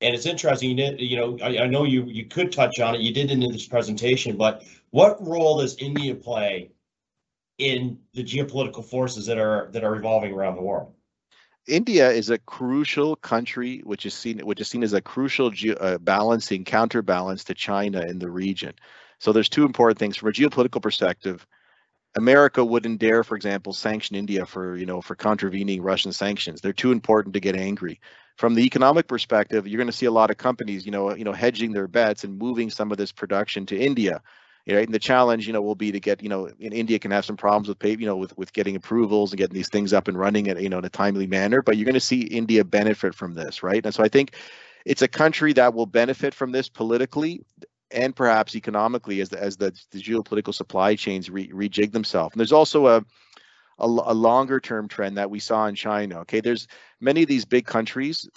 and 0.01 0.15
it's 0.15 0.27
interesting. 0.27 0.77
You, 0.79 1.17
know, 1.17 1.39
I, 1.41 1.59
I 1.59 1.67
know 1.67 1.85
you 1.85 2.05
you 2.07 2.27
could 2.27 2.51
touch 2.51 2.81
on 2.81 2.97
it. 2.97 3.03
You 3.03 3.15
did 3.15 3.31
in 3.31 3.39
this 3.39 3.69
presentation, 3.69 4.37
but 4.37 4.65
what 4.91 5.25
role 5.25 5.61
does 5.61 5.77
India 5.77 6.17
play 6.17 6.73
in 7.59 7.99
the 8.15 8.25
geopolitical 8.25 8.85
forces 8.85 9.27
that 9.27 9.39
are 9.39 9.69
that 9.71 9.85
are 9.85 9.95
evolving 9.95 10.33
around 10.33 10.57
the 10.57 10.63
world? 10.63 10.95
India 11.67 12.11
is 12.11 12.31
a 12.31 12.39
crucial 12.39 13.17
country, 13.17 13.81
which 13.85 14.07
is 14.07 14.15
seen 14.15 14.39
which 14.41 14.61
is 14.61 14.69
seen 14.69 14.83
as 14.83 14.93
a 14.93 15.01
crucial 15.01 15.51
ge- 15.51 15.77
uh, 15.79 15.99
balancing 15.99 16.65
counterbalance 16.65 17.45
to 17.45 17.55
China 17.55 18.01
in 18.03 18.19
the 18.19 18.31
region. 18.31 18.75
So 19.19 19.33
there's 19.33 19.49
two 19.49 19.65
important 19.65 19.99
things 19.99 20.17
from 20.17 20.29
a 20.29 20.33
geopolitical 20.33 20.83
perspective. 20.83 21.47
America 22.17 22.65
wouldn't 22.65 22.99
dare, 22.99 23.23
for 23.23 23.37
example, 23.37 23.73
sanction 23.73 24.17
India 24.17 24.47
for 24.47 24.77
you 24.77 24.87
know 24.87 25.01
for 25.01 25.15
contravening 25.15 25.83
Russian 25.83 26.13
sanctions. 26.13 26.61
They're 26.61 26.73
too 26.73 26.93
important 26.93 27.35
to 27.35 27.41
get 27.41 27.57
angry. 27.57 28.01
From 28.37 28.55
the 28.55 28.65
economic 28.65 29.07
perspective, 29.07 29.69
you're 29.69 29.79
going 29.79 29.87
to 29.87 29.93
see 29.93 30.07
a 30.07 30.11
lot 30.11 30.31
of 30.31 30.39
companies, 30.39 30.87
you 30.87 30.93
know, 30.93 31.15
you 31.15 31.25
know, 31.25 31.33
hedging 31.33 31.73
their 31.73 31.89
bets 31.89 32.25
and 32.25 32.39
moving 32.39 32.71
some 32.71 32.91
of 32.91 32.99
this 32.99 33.13
production 33.13 33.67
to 33.67 33.79
India 33.79 34.23
right? 34.73 34.87
And 34.87 34.95
the 34.95 34.99
challenge, 34.99 35.47
you 35.47 35.53
know, 35.53 35.63
will 35.63 35.75
be 35.75 35.93
to 35.93 36.01
get, 36.01 36.23
you 36.23 36.29
know, 36.29 36.47
in 36.59 36.73
India 36.73 36.99
can 36.99 37.11
have 37.11 37.25
some 37.25 37.37
problems 37.37 37.69
with 37.69 37.79
pay, 37.79 37.97
you 37.97 38.07
know, 38.07 38.17
with 38.17 38.37
with 38.37 38.53
getting 38.53 38.77
approvals 38.77 39.33
and 39.33 39.39
getting 39.39 39.55
these 39.55 39.69
things 39.69 39.93
up 39.93 40.09
and 40.09 40.19
running 40.19 40.49
at, 40.49 40.61
you 40.61 40.69
know, 40.69 40.79
in 40.79 40.85
a 40.85 40.91
timely 40.91 41.27
manner. 41.27 41.63
But 41.63 41.77
you're 41.77 41.85
going 41.85 41.95
to 41.95 42.01
see 42.01 42.23
India 42.23 42.65
benefit 42.65 43.15
from 43.15 43.35
this, 43.35 43.63
right? 43.63 43.85
And 43.85 43.95
so 43.95 44.03
I 44.03 44.09
think 44.09 44.35
it's 44.85 45.03
a 45.03 45.09
country 45.09 45.53
that 45.55 45.75
will 45.75 45.87
benefit 45.87 46.35
from 46.35 46.53
this 46.53 46.69
politically 46.69 47.43
and 47.91 48.15
perhaps 48.15 48.55
economically 48.55 49.21
as 49.21 49.29
the 49.29 49.43
as 49.43 49.57
the, 49.57 49.73
the 49.91 50.01
geopolitical 50.01 50.55
supply 50.55 50.95
chains 50.95 51.29
re, 51.29 51.49
rejig 51.49 51.93
themselves. 51.93 52.35
And 52.35 52.41
there's 52.41 52.53
also 52.53 52.87
a 52.87 53.05
a, 53.81 53.87
a 53.87 54.15
longer 54.15 54.61
term 54.61 54.89
trend 54.89 55.17
that 55.17 55.31
we 55.31 55.41
saw 55.41 55.67
in 55.67 55.75
China. 55.75 56.21
Okay, 56.21 56.41
there's 56.41 56.67
many 57.01 57.23
of 57.23 57.29
these 57.29 57.45
big 57.45 57.67
countries, 57.67 58.29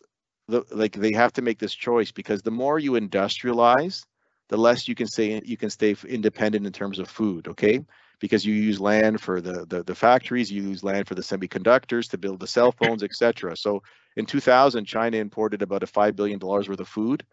the, 0.47 0.63
like 0.71 0.93
they 0.93 1.13
have 1.13 1.33
to 1.33 1.41
make 1.41 1.59
this 1.59 1.73
choice 1.73 2.11
because 2.11 2.41
the 2.41 2.51
more 2.51 2.79
you 2.79 2.93
industrialize, 2.93 4.03
the 4.49 4.57
less 4.57 4.87
you 4.87 4.95
can 4.95 5.07
say 5.07 5.41
you 5.43 5.57
can 5.57 5.69
stay 5.69 5.95
independent 6.07 6.65
in 6.65 6.73
terms 6.73 6.99
of 6.99 7.09
food. 7.09 7.47
Okay, 7.47 7.83
because 8.19 8.45
you 8.45 8.53
use 8.53 8.79
land 8.79 9.21
for 9.21 9.41
the 9.41 9.65
the, 9.65 9.83
the 9.83 9.95
factories, 9.95 10.51
you 10.51 10.61
use 10.63 10.83
land 10.83 11.07
for 11.07 11.15
the 11.15 11.21
semiconductors 11.21 12.09
to 12.09 12.17
build 12.17 12.39
the 12.39 12.47
cell 12.47 12.71
phones, 12.79 13.03
etc. 13.03 13.55
So 13.57 13.83
in 14.15 14.25
2000, 14.25 14.85
China 14.85 15.17
imported 15.17 15.61
about 15.61 15.83
a 15.83 15.87
five 15.87 16.15
billion 16.15 16.39
dollars 16.39 16.69
worth 16.69 16.79
of 16.79 16.87
food, 16.87 17.25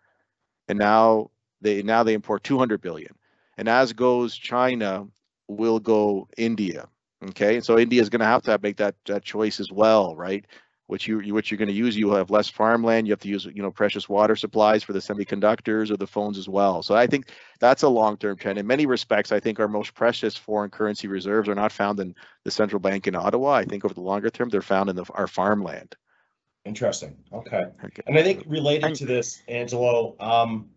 and 0.69 0.79
now 0.79 1.31
they 1.61 1.83
now 1.83 2.03
they 2.03 2.15
import 2.15 2.45
200 2.45 2.81
billion. 2.81 3.15
And 3.57 3.69
as 3.69 3.93
goes 3.93 4.35
China, 4.37 5.07
will 5.49 5.81
go 5.81 6.29
India. 6.37 6.89
Okay, 7.29 7.57
and 7.57 7.65
so 7.65 7.79
India 7.79 8.01
is 8.01 8.09
going 8.09 8.21
to 8.21 8.27
have 8.27 8.43
to 8.45 8.59
make 8.63 8.79
that 8.79 8.95
that 9.07 9.25
choice 9.25 9.61
as 9.61 9.71
well, 9.71 10.17
right? 10.17 10.47
Which 10.91 11.07
you 11.07 11.33
which 11.33 11.51
you're 11.51 11.59
going 11.59 11.69
to 11.69 11.75
use 11.75 11.97
you 11.97 12.09
will 12.09 12.17
have 12.17 12.31
less 12.31 12.49
farmland 12.49 13.07
you 13.07 13.13
have 13.13 13.21
to 13.21 13.29
use 13.29 13.45
you 13.45 13.63
know 13.63 13.71
precious 13.71 14.09
water 14.09 14.35
supplies 14.35 14.83
for 14.83 14.93
the 14.93 14.99
semiconductors 14.99 15.91
or 15.91 15.97
the 15.97 16.07
phones 16.07 16.37
as 16.37 16.49
well. 16.49 16.83
So 16.83 16.97
i 16.97 17.07
think 17.07 17.31
that's 17.61 17.83
a 17.83 17.89
long-term 17.89 18.37
trend. 18.37 18.59
In 18.59 18.67
many 18.67 18.87
respects 18.87 19.31
i 19.31 19.39
think 19.39 19.61
our 19.61 19.69
most 19.69 19.95
precious 19.95 20.37
foreign 20.37 20.71
currency 20.71 21.07
reserves 21.07 21.49
are 21.49 21.55
not 21.55 21.71
found 21.71 22.01
in 22.01 22.15
the 22.45 22.51
central 22.51 22.81
bank 22.81 23.07
in 23.07 23.15
ottawa. 23.15 23.53
I 23.53 23.65
think 23.65 23.85
over 23.85 23.95
the 23.95 24.01
longer 24.01 24.31
term 24.31 24.49
they're 24.49 24.63
found 24.63 24.91
in 24.91 24.97
the, 24.97 25.05
our 25.15 25.29
farmland. 25.29 25.95
Interesting. 26.65 27.17
Okay. 27.33 27.65
okay. 27.85 28.03
And 28.07 28.19
i 28.19 28.23
think 28.23 28.45
related 28.47 28.97
to 28.97 29.07
this 29.07 29.43
angelo 29.49 30.17
um, 30.19 30.71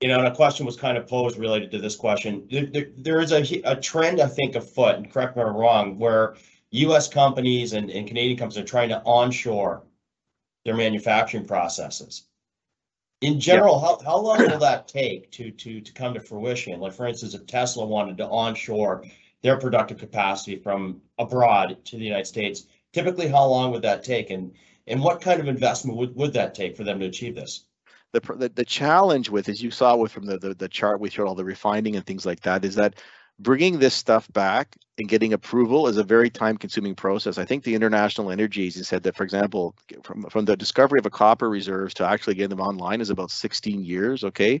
you 0.00 0.06
know, 0.06 0.18
and 0.18 0.28
a 0.28 0.34
question 0.34 0.64
was 0.64 0.76
kind 0.76 0.96
of 0.96 1.08
posed 1.08 1.38
related 1.38 1.72
to 1.72 1.78
this 1.78 1.96
question. 1.96 2.46
There, 2.50 2.66
there, 2.66 2.86
there 2.96 3.20
is 3.20 3.32
a, 3.32 3.42
a 3.64 3.74
trend, 3.74 4.20
I 4.20 4.28
think, 4.28 4.54
afoot, 4.54 4.94
and 4.94 5.10
correct 5.12 5.36
me 5.36 5.42
if 5.42 5.48
I'm 5.48 5.56
wrong, 5.56 5.98
where 5.98 6.36
US 6.70 7.08
companies 7.08 7.72
and, 7.72 7.90
and 7.90 8.06
Canadian 8.06 8.36
companies 8.36 8.58
are 8.62 8.68
trying 8.68 8.90
to 8.90 9.02
onshore 9.04 9.84
their 10.64 10.76
manufacturing 10.76 11.46
processes. 11.46 12.24
In 13.20 13.40
general, 13.40 13.80
how, 13.80 13.98
how 14.04 14.18
long 14.18 14.38
will 14.38 14.58
that 14.58 14.86
take 14.86 15.30
to, 15.32 15.50
to, 15.50 15.80
to 15.80 15.92
come 15.92 16.14
to 16.14 16.20
fruition? 16.20 16.78
Like, 16.80 16.92
for 16.92 17.06
instance, 17.06 17.34
if 17.34 17.46
Tesla 17.46 17.84
wanted 17.86 18.16
to 18.18 18.28
onshore 18.28 19.04
their 19.42 19.56
productive 19.56 19.98
capacity 19.98 20.56
from 20.56 21.00
abroad 21.18 21.84
to 21.86 21.96
the 21.96 22.04
United 22.04 22.26
States, 22.26 22.66
typically 22.92 23.28
how 23.28 23.46
long 23.46 23.72
would 23.72 23.82
that 23.82 24.04
take? 24.04 24.30
And 24.30 24.52
And 24.86 25.02
what 25.02 25.20
kind 25.20 25.40
of 25.40 25.48
investment 25.48 25.98
would, 25.98 26.14
would 26.16 26.32
that 26.34 26.54
take 26.54 26.76
for 26.76 26.84
them 26.84 26.98
to 27.00 27.06
achieve 27.06 27.34
this? 27.34 27.64
The, 28.12 28.20
the, 28.20 28.48
the 28.48 28.64
challenge 28.64 29.28
with, 29.28 29.48
as 29.48 29.62
you 29.62 29.70
saw 29.70 29.96
with 29.96 30.12
from 30.12 30.24
the, 30.24 30.38
the, 30.38 30.54
the 30.54 30.68
chart 30.68 30.98
we 30.98 31.10
showed 31.10 31.28
all 31.28 31.34
the 31.34 31.44
refining 31.44 31.96
and 31.96 32.06
things 32.06 32.24
like 32.24 32.40
that, 32.40 32.64
is 32.64 32.74
that 32.76 32.94
bringing 33.38 33.78
this 33.78 33.94
stuff 33.94 34.30
back 34.32 34.76
and 34.98 35.08
getting 35.08 35.32
approval 35.32 35.86
is 35.86 35.96
a 35.96 36.04
very 36.04 36.28
time 36.28 36.56
consuming 36.56 36.94
process. 36.94 37.38
I 37.38 37.44
think 37.44 37.62
the 37.62 37.74
International 37.74 38.30
Energy 38.30 38.64
Agency 38.64 38.84
said 38.84 39.02
that, 39.04 39.16
for 39.16 39.22
example, 39.22 39.74
from, 40.02 40.24
from 40.24 40.44
the 40.44 40.56
discovery 40.56 40.98
of 40.98 41.06
a 41.06 41.10
copper 41.10 41.48
reserves 41.48 41.94
to 41.94 42.06
actually 42.06 42.34
getting 42.34 42.56
them 42.56 42.60
online 42.60 43.00
is 43.00 43.10
about 43.10 43.30
16 43.30 43.84
years. 43.84 44.24
Okay. 44.24 44.60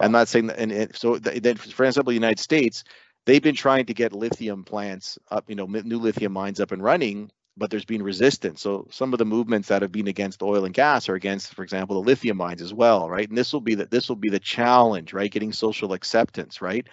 I'm 0.00 0.12
not 0.12 0.28
saying 0.28 0.48
that, 0.48 0.58
and, 0.58 0.72
and 0.72 0.96
so 0.96 1.18
then, 1.18 1.56
for 1.56 1.84
example, 1.84 2.10
the 2.10 2.14
United 2.14 2.40
States, 2.40 2.84
they've 3.26 3.42
been 3.42 3.54
trying 3.54 3.86
to 3.86 3.94
get 3.94 4.12
lithium 4.12 4.64
plants 4.64 5.18
up, 5.30 5.44
you 5.48 5.54
know, 5.54 5.66
new 5.66 5.98
lithium 5.98 6.32
mines 6.32 6.60
up 6.60 6.72
and 6.72 6.82
running, 6.82 7.30
but 7.56 7.70
there's 7.70 7.84
been 7.84 8.02
resistance. 8.02 8.62
So 8.62 8.88
some 8.90 9.12
of 9.12 9.18
the 9.18 9.24
movements 9.24 9.68
that 9.68 9.82
have 9.82 9.92
been 9.92 10.08
against 10.08 10.42
oil 10.42 10.64
and 10.64 10.74
gas 10.74 11.08
are 11.08 11.14
against, 11.14 11.54
for 11.54 11.62
example, 11.62 12.00
the 12.00 12.06
lithium 12.06 12.36
mines 12.36 12.62
as 12.62 12.72
well, 12.72 13.08
right? 13.08 13.28
And 13.28 13.36
this 13.36 13.52
will 13.52 13.60
be 13.60 13.76
that 13.76 13.90
this 13.90 14.08
will 14.08 14.16
be 14.16 14.30
the 14.30 14.40
challenge, 14.40 15.12
right? 15.12 15.30
Getting 15.30 15.52
social 15.52 15.92
acceptance, 15.92 16.62
right? 16.62 16.88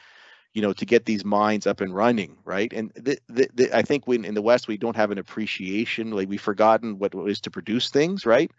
You 0.53 0.61
know, 0.63 0.73
to 0.73 0.85
get 0.85 1.05
these 1.05 1.23
mines 1.23 1.67
up 1.67 1.79
and 1.81 1.93
running, 1.93 2.37
right? 2.43 2.73
And 2.73 2.91
th- 3.05 3.19
th- 3.35 3.49
th- 3.55 3.71
I 3.71 3.83
think 3.83 4.07
when 4.07 4.25
in 4.25 4.33
the 4.33 4.41
West 4.41 4.67
we 4.67 4.77
don't 4.77 4.95
have 4.95 5.11
an 5.11 5.19
appreciation, 5.19 6.11
like 6.11 6.27
we've 6.27 6.41
forgotten 6.41 6.97
what 6.97 7.13
it 7.13 7.29
is 7.29 7.39
to 7.41 7.51
produce 7.51 7.89
things, 7.89 8.25
right? 8.25 8.51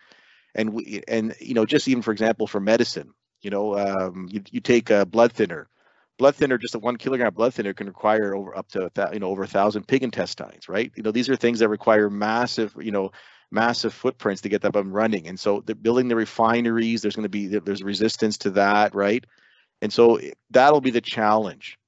And 0.54 0.72
we 0.74 1.02
and 1.08 1.34
you 1.40 1.54
know, 1.54 1.66
just 1.66 1.88
even 1.88 2.02
for 2.02 2.12
example, 2.12 2.46
for 2.46 2.60
medicine, 2.60 3.12
you 3.42 3.50
know, 3.50 3.78
um, 3.78 4.28
you 4.30 4.42
you 4.50 4.60
take 4.60 4.90
a 4.90 5.06
blood 5.06 5.32
thinner 5.32 5.68
blood 6.18 6.34
thinner, 6.36 6.58
just 6.58 6.74
a 6.74 6.78
one 6.78 6.96
kilogram 6.96 7.32
blood 7.32 7.54
thinner 7.54 7.72
can 7.72 7.86
require 7.86 8.34
over 8.34 8.56
up 8.56 8.68
to 8.68 8.90
you 9.12 9.20
know 9.20 9.28
over 9.30 9.44
a 9.44 9.46
thousand 9.48 9.86
pig 9.88 10.02
intestines, 10.02 10.68
right? 10.68 10.92
You 10.96 11.02
know 11.02 11.12
these 11.12 11.28
are 11.30 11.36
things 11.36 11.60
that 11.60 11.68
require 11.68 12.10
massive 12.10 12.74
you 12.80 12.90
know 12.92 13.10
massive 13.52 13.94
footprints 13.94 14.42
to 14.42 14.48
get 14.48 14.62
them 14.62 14.70
up 14.70 14.76
and 14.76 14.92
running, 14.94 15.28
and 15.28 15.38
so 15.38 15.62
the 15.66 15.74
building 15.74 16.08
the 16.08 16.16
refineries, 16.16 17.02
there's 17.02 17.16
going 17.16 17.24
to 17.24 17.28
be 17.28 17.46
there's 17.46 17.82
resistance 17.82 18.38
to 18.38 18.50
that, 18.50 18.94
right? 18.94 19.24
And 19.82 19.92
so 19.92 20.20
that'll 20.50 20.82
be 20.82 20.92
the 20.92 21.02
challenge, 21.02 21.78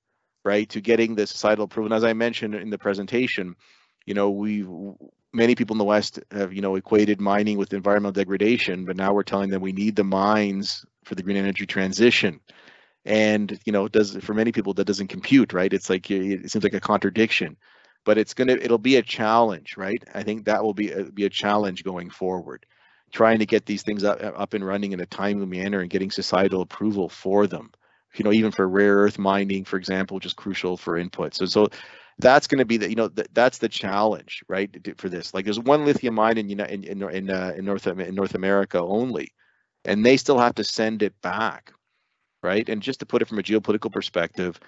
right, 0.44 0.68
to 0.70 0.80
getting 0.80 1.14
the 1.14 1.26
societal 1.26 1.64
approval. 1.64 1.92
And 1.92 1.96
as 1.96 2.04
I 2.04 2.12
mentioned 2.12 2.54
in 2.54 2.70
the 2.70 2.78
presentation, 2.78 3.56
you 4.06 4.14
know 4.14 4.30
we 4.30 4.66
many 5.32 5.54
people 5.54 5.74
in 5.74 5.78
the 5.78 5.84
West 5.84 6.20
have 6.30 6.52
you 6.52 6.60
know 6.60 6.76
equated 6.76 7.20
mining 7.20 7.58
with 7.58 7.72
environmental 7.72 8.12
degradation, 8.12 8.84
but 8.84 8.96
now 8.96 9.12
we're 9.12 9.22
telling 9.22 9.50
them 9.50 9.62
we 9.62 9.72
need 9.72 9.96
the 9.96 10.04
mines 10.04 10.84
for 11.04 11.14
the 11.14 11.22
green 11.22 11.36
energy 11.36 11.66
transition. 11.66 12.40
And 13.04 13.58
you 13.64 13.72
know 13.72 13.88
does 13.88 14.16
for 14.16 14.34
many 14.34 14.52
people 14.52 14.74
that 14.74 14.86
doesn't 14.86 15.08
compute 15.08 15.52
right? 15.52 15.72
It's 15.72 15.90
like 15.90 16.10
it 16.10 16.50
seems 16.50 16.64
like 16.64 16.74
a 16.74 16.80
contradiction. 16.80 17.56
But 18.04 18.18
it's 18.18 18.34
gonna 18.34 18.54
it'll 18.54 18.78
be 18.78 18.96
a 18.96 19.02
challenge 19.02 19.76
right? 19.76 20.02
I 20.14 20.22
think 20.22 20.46
that 20.46 20.62
will 20.64 20.74
be 20.74 20.90
a, 20.92 21.04
be 21.04 21.24
a 21.24 21.30
challenge 21.30 21.84
going 21.84 22.10
forward 22.10 22.66
trying 23.12 23.38
to 23.38 23.46
get 23.46 23.66
these 23.66 23.82
things 23.82 24.04
up, 24.04 24.18
up 24.22 24.54
and 24.54 24.64
running 24.64 24.92
in 24.92 25.00
a 25.00 25.06
timely 25.06 25.46
manner 25.46 25.80
and 25.80 25.90
getting 25.90 26.10
societal 26.10 26.62
approval 26.62 27.08
for 27.08 27.46
them 27.46 27.70
you 28.14 28.24
know 28.24 28.32
even 28.32 28.50
for 28.50 28.68
rare 28.68 28.96
earth 28.96 29.18
mining 29.18 29.64
for 29.64 29.76
example 29.76 30.14
which 30.14 30.26
is 30.26 30.34
crucial 30.34 30.76
for 30.76 30.96
input 30.96 31.34
so 31.34 31.44
so 31.46 31.68
that's 32.18 32.46
going 32.46 32.58
to 32.58 32.64
be 32.64 32.76
the 32.76 32.88
you 32.88 32.94
know 32.94 33.08
th- 33.08 33.28
that's 33.32 33.58
the 33.58 33.68
challenge 33.68 34.42
right 34.48 34.76
for 34.98 35.08
this 35.08 35.34
like 35.34 35.44
there's 35.44 35.58
one 35.60 35.84
lithium 35.84 36.14
mine 36.14 36.38
in 36.38 36.50
in 36.50 36.84
in, 36.84 37.02
in, 37.02 37.30
uh, 37.30 37.52
in 37.56 37.64
north 37.64 37.86
in 37.86 38.14
north 38.14 38.34
america 38.34 38.78
only 38.78 39.32
and 39.84 40.04
they 40.04 40.16
still 40.16 40.38
have 40.38 40.54
to 40.54 40.64
send 40.64 41.02
it 41.02 41.14
back 41.22 41.72
right? 42.42 42.68
And 42.68 42.82
just 42.82 43.00
to 43.00 43.06
put 43.06 43.22
it 43.22 43.28
from 43.28 43.38
a 43.38 43.42
geopolitical 43.42 43.92
perspective, 43.92 44.58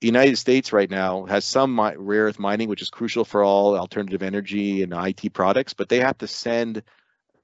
United 0.00 0.36
States 0.36 0.72
right 0.72 0.90
now 0.90 1.24
has 1.24 1.44
some 1.44 1.80
rare 1.80 2.24
earth 2.24 2.38
mining, 2.38 2.68
which 2.68 2.82
is 2.82 2.90
crucial 2.90 3.24
for 3.24 3.42
all 3.42 3.76
alternative 3.76 4.22
energy 4.22 4.82
and 4.82 4.92
IT 4.94 5.32
products, 5.32 5.74
but 5.74 5.88
they 5.88 6.00
have 6.00 6.18
to 6.18 6.28
send 6.28 6.82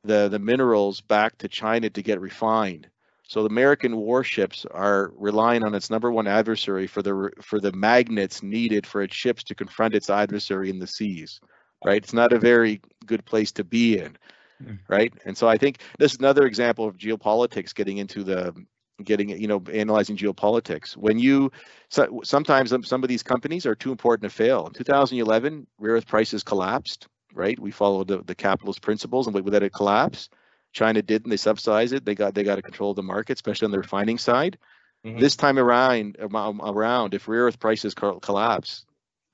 the, 0.05 0.29
the 0.29 0.39
minerals 0.39 1.01
back 1.01 1.37
to 1.39 1.49
China 1.49 1.91
to 1.91 2.03
get 2.03 2.21
refined. 2.21 2.89
So 3.27 3.43
the 3.43 3.49
American 3.49 3.97
warships 3.97 4.67
are 4.71 5.13
relying 5.17 5.65
on 5.65 5.75
its 5.75 5.91
number 5.91 6.13
one 6.13 6.27
adversary 6.27 6.87
for 6.87 7.03
the 7.03 7.31
for 7.43 7.59
the 7.59 7.73
magnets 7.73 8.43
needed 8.43 8.87
for 8.87 9.03
its 9.03 9.15
ships 9.15 9.43
to 9.45 9.55
confront 9.55 9.95
its 9.95 10.11
adversary 10.11 10.69
in 10.69 10.79
the 10.79 10.87
seas. 10.87 11.41
Right? 11.85 12.03
It's 12.03 12.13
not 12.13 12.33
a 12.33 12.39
very 12.39 12.81
good 13.07 13.25
place 13.25 13.53
to 13.53 13.65
be 13.65 13.99
in. 13.99 14.17
Mm. 14.63 14.79
Right? 14.89 15.13
And 15.25 15.37
so 15.37 15.49
I 15.49 15.57
think 15.57 15.81
this 15.99 16.13
is 16.13 16.19
another 16.19 16.47
example 16.47 16.87
of 16.87 16.97
geopolitics 16.97 17.75
getting 17.75 17.99
into 17.99 18.25
the 18.25 18.55
getting 19.03 19.31
you 19.31 19.49
know 19.49 19.63
analyzing 19.73 20.17
geopolitics 20.17 20.97
when 20.97 21.19
you 21.19 21.51
so, 21.89 22.21
sometimes 22.23 22.73
some 22.87 23.03
of 23.03 23.09
these 23.09 23.25
companies 23.25 23.67
are 23.67 23.75
too 23.75 23.91
important 23.91 24.31
to 24.31 24.35
fail 24.35 24.69
in 24.69 24.73
2011 24.73 25.67
rare 25.81 25.95
earth 25.95 26.07
prices 26.07 26.45
collapsed 26.45 27.09
right 27.33 27.59
we 27.59 27.73
followed 27.73 28.07
the, 28.07 28.23
the 28.23 28.37
capitalist 28.37 28.83
principles 28.83 29.27
and 29.27 29.35
that 29.35 29.63
it 29.65 29.73
collapsed 29.73 30.33
china 30.75 31.01
did 31.01 31.23
and 31.25 31.33
they 31.33 31.39
subsidized 31.39 31.95
it 31.95 32.05
they 32.05 32.15
got 32.15 32.35
they 32.35 32.43
got 32.43 32.57
to 32.57 32.63
control 32.63 32.93
the 32.93 33.03
market 33.03 33.39
especially 33.39 33.65
on 33.65 33.73
the 33.73 33.79
refining 33.79 34.19
side 34.19 34.59
mm-hmm. 35.07 35.19
this 35.19 35.37
time 35.37 35.59
around 35.59 36.17
around 36.21 37.15
if 37.15 37.27
rare 37.27 37.45
earth 37.45 37.59
prices 37.59 37.95
collapse 37.95 38.85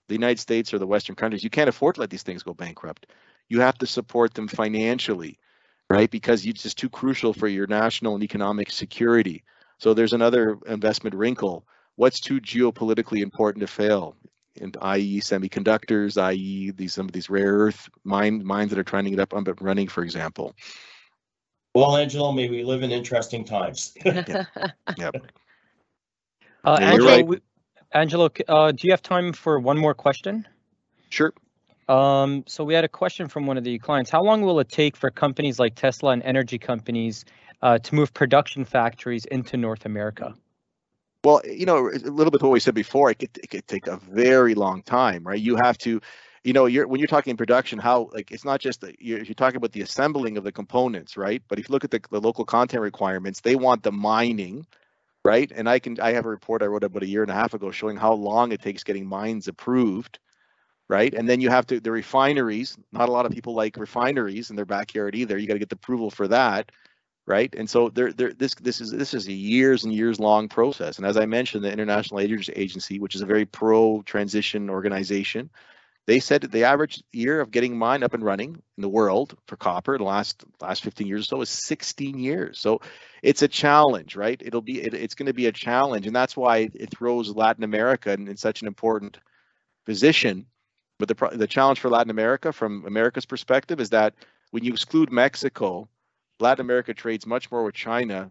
the 0.07 0.14
united 0.14 0.38
states 0.38 0.72
or 0.72 0.78
the 0.78 0.86
western 0.86 1.16
countries 1.16 1.43
you 1.43 1.51
can't 1.51 1.68
afford 1.68 1.97
to 1.97 2.01
let 2.01 2.11
these 2.11 2.22
things 2.22 2.45
go 2.45 2.55
bankrupt 2.55 3.07
you 3.49 3.61
have 3.61 3.76
to 3.78 3.86
support 3.86 4.32
them 4.34 4.47
financially 4.47 5.36
right? 5.91 6.11
Because 6.11 6.47
it's 6.47 6.62
just 6.62 6.78
too 6.78 6.88
crucial 6.88 7.34
for 7.34 7.49
your 7.49 7.66
national 7.66 8.14
and 8.14 8.22
economic 8.22 8.70
security. 8.70 9.43
So 9.78 9.93
there's 9.93 10.12
another 10.12 10.57
investment 10.66 11.16
wrinkle. 11.16 11.66
What's 11.97 12.20
too 12.20 12.41
geopolitically 12.41 13.22
important 13.22 13.61
to 13.62 13.66
fail? 13.66 14.16
And 14.61 14.76
i.e. 14.80 15.20
semiconductors, 15.20 16.20
i.e. 16.20 16.70
these 16.70 16.95
some 16.95 17.07
of 17.07 17.12
these 17.12 17.28
rare 17.28 17.53
earth 17.53 17.88
mine 18.05 18.45
mines 18.45 18.70
that 18.70 18.78
are 18.78 18.84
trying 18.84 19.05
to 19.05 19.11
get 19.11 19.20
up 19.20 19.32
and 19.32 19.61
running, 19.61 19.88
for 19.88 20.03
example. 20.03 20.55
Well, 21.75 21.97
Angelo, 21.97 22.33
may 22.33 22.49
we 22.49 22.64
live 22.64 22.83
in 22.83 22.91
interesting 22.91 23.45
times. 23.45 23.93
yep. 24.05 24.27
yep. 24.97 25.14
Uh, 26.64 26.77
yeah, 26.81 26.91
Angelo, 26.91 27.11
right. 27.11 27.27
we, 27.27 27.39
Angelo 27.93 28.31
uh, 28.49 28.73
do 28.73 28.79
you 28.83 28.93
have 28.93 29.03
time 29.03 29.33
for 29.33 29.59
one 29.59 29.79
more 29.79 29.95
question? 29.95 30.47
Sure. 31.11 31.33
Um, 31.89 32.45
so 32.47 32.64
we 32.64 32.75
had 32.75 32.85
a 32.85 32.89
question 32.89 33.29
from 33.29 33.47
one 33.47 33.57
of 33.57 33.64
the 33.64 33.79
clients. 33.79 34.11
How 34.11 34.23
long 34.23 34.43
will 34.43 34.61
it 34.61 34.68
take 34.68 34.97
for 34.97 35.11
companies 35.11 35.59
like 35.59 35.75
Tesla 35.75 36.12
and 36.12 36.23
energy 36.23 36.59
companies 36.59 37.25
uh, 37.62 37.79
to 37.79 37.95
move 37.95 38.12
production 38.14 38.64
factories 38.64 39.25
into 39.27 39.57
North 39.57 39.87
America? 39.87 40.35
Well, 41.25 41.43
you 41.45 41.66
know, 41.66 41.89
a 41.89 41.99
little 42.11 42.31
bit 42.31 42.43
what 42.43 42.53
we 42.53 42.61
said 42.61 42.75
before, 42.75 43.11
it 43.11 43.18
could, 43.18 43.37
it 43.43 43.51
could 43.51 43.66
take 43.66 43.87
a 43.87 43.97
very 43.97 44.55
long 44.55 44.83
time, 44.83 45.27
right? 45.27 45.41
You 45.41 45.57
have 45.57 45.77
to, 45.79 46.01
you 46.45 46.53
know, 46.53 46.66
you're 46.66 46.86
when 46.88 47.01
you're 47.01 47.07
talking 47.07 47.36
production, 47.36 47.78
how 47.78 48.11
like 48.12 48.30
it's 48.30 48.45
not 48.45 48.61
just 48.61 48.80
that 48.82 49.01
you're, 49.01 49.22
you're 49.22 49.34
talking 49.34 49.57
about 49.57 49.72
the 49.72 49.82
assembling 49.82 50.38
of 50.38 50.45
the 50.45 50.53
components, 50.53 51.16
right? 51.16 51.43
But 51.49 51.59
if 51.59 51.68
you 51.68 51.72
look 51.72 51.84
at 51.84 51.91
the, 51.91 52.01
the 52.11 52.20
local 52.20 52.45
content 52.45 52.82
requirements, 52.82 53.41
they 53.41 53.57
want 53.57 53.82
the 53.82 53.93
mining, 53.93 54.66
right? 55.24 55.51
And 55.55 55.68
I 55.68 55.78
can 55.78 56.01
I 56.01 56.12
have 56.12 56.26
a 56.26 56.30
report 56.30 56.62
I 56.62 56.66
wrote 56.66 56.84
about 56.84 57.03
a 57.03 57.09
year 57.09 57.22
and 57.22 57.30
a 57.30 57.34
half 57.34 57.55
ago 57.55 57.70
showing 57.70 57.97
how 57.97 58.14
long 58.14 58.53
it 58.53 58.62
takes 58.62 58.84
getting 58.84 59.07
mines 59.07 59.49
approved 59.49 60.18
right? 60.91 61.14
And 61.14 61.28
then 61.28 61.41
you 61.41 61.51
have 61.51 61.66
to 61.68 61.78
the 61.80 61.93
refineries. 61.93 62.76
Not 62.93 63.09
a 63.09 63.12
lot 63.12 63.24
of 63.24 63.32
people 63.32 63.55
like 63.55 63.76
refineries 63.76 64.51
in 64.51 64.57
their 64.57 64.66
backyard 64.66 65.14
either. 65.14 65.38
You 65.38 65.47
got 65.47 65.55
to 65.55 65.61
get 65.61 65.68
the 65.68 65.76
approval 65.76 66.11
for 66.11 66.26
that, 66.28 66.72
right? 67.26 67.55
And 67.55 67.70
so 67.70 67.91
there, 67.91 68.12
there, 68.12 68.32
this 68.32 68.57
this 68.57 68.80
is 68.80 68.91
this 68.91 69.14
is 69.14 69.28
a 69.28 69.32
years 69.32 69.84
and 69.84 69.95
years 69.95 70.18
long 70.18 70.49
process. 70.49 70.99
And 70.99 71.07
as 71.07 71.16
I 71.16 71.26
mentioned, 71.26 71.64
the 71.64 71.72
International 71.72 72.18
Energy 72.18 72.53
Agency, 72.57 72.99
which 72.99 73.14
is 73.14 73.20
a 73.22 73.26
very 73.26 73.47
pro 73.47 74.03
transition 74.03 74.68
organization, 74.68 75.49
they 76.11 76.21
said 76.21 76.43
the 76.43 76.65
average 76.65 77.03
year 77.13 77.41
of 77.41 77.51
getting 77.51 77.79
mine 77.79 78.03
up 78.03 78.15
and 78.15 78.25
running 78.25 78.61
in 78.77 78.83
the 78.83 78.89
world 78.89 79.37
for 79.47 79.57
copper 79.57 79.95
in 79.95 80.01
the 80.01 80.09
last 80.09 80.45
last 80.61 80.83
15 80.83 81.07
years 81.07 81.23
or 81.23 81.25
so 81.25 81.41
is 81.41 81.51
16 81.51 82.19
years. 82.19 82.59
So 82.59 82.81
it's 83.23 83.43
a 83.43 83.49
challenge, 83.49 84.17
right? 84.17 84.41
It'll 84.45 84.61
be 84.61 84.83
it, 84.83 84.95
it's 84.95 85.15
going 85.15 85.27
to 85.27 85.35
be 85.35 85.47
a 85.47 85.53
challenge, 85.53 86.07
and 86.07 86.17
that's 86.17 86.37
why 86.37 86.71
it 86.75 86.91
throws 86.91 87.35
Latin 87.35 87.65
America 87.65 88.13
in, 88.13 88.29
in 88.29 88.37
such 88.37 88.63
an 88.63 88.69
important 88.69 89.19
position 89.87 90.47
but 91.01 91.09
the, 91.09 91.31
the 91.33 91.47
challenge 91.47 91.81
for 91.81 91.89
Latin 91.89 92.11
America, 92.11 92.53
from 92.53 92.85
America's 92.85 93.25
perspective, 93.25 93.81
is 93.81 93.89
that 93.89 94.15
when 94.51 94.65
you 94.65 94.73
exclude 94.73 95.11
Mexico, 95.11 95.89
Latin 96.39 96.65
America 96.65 96.93
trades 96.93 97.27
much 97.27 97.51
more 97.51 97.65
with 97.65 97.75
China 97.75 98.31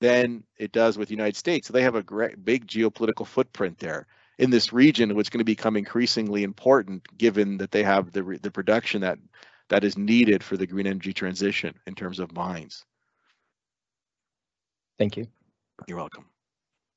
than 0.00 0.42
it 0.58 0.72
does 0.72 0.98
with 0.98 1.08
the 1.08 1.14
United 1.14 1.36
States. 1.36 1.68
So 1.68 1.72
they 1.72 1.82
have 1.82 1.94
a 1.94 2.02
great, 2.02 2.44
big 2.44 2.66
geopolitical 2.66 3.26
footprint 3.26 3.78
there 3.78 4.08
in 4.38 4.50
this 4.50 4.72
region, 4.72 5.14
which 5.14 5.26
is 5.26 5.30
going 5.30 5.38
to 5.38 5.44
become 5.44 5.76
increasingly 5.76 6.42
important 6.42 7.02
given 7.16 7.58
that 7.58 7.70
they 7.70 7.82
have 7.82 8.12
the 8.12 8.38
the 8.42 8.50
production 8.50 9.02
that 9.02 9.18
that 9.68 9.84
is 9.84 9.96
needed 9.96 10.42
for 10.42 10.56
the 10.56 10.66
green 10.66 10.86
energy 10.86 11.12
transition 11.12 11.74
in 11.86 11.94
terms 11.94 12.18
of 12.18 12.32
mines. 12.32 12.84
Thank 14.98 15.16
you. 15.16 15.26
You're 15.86 15.98
welcome. 15.98 16.26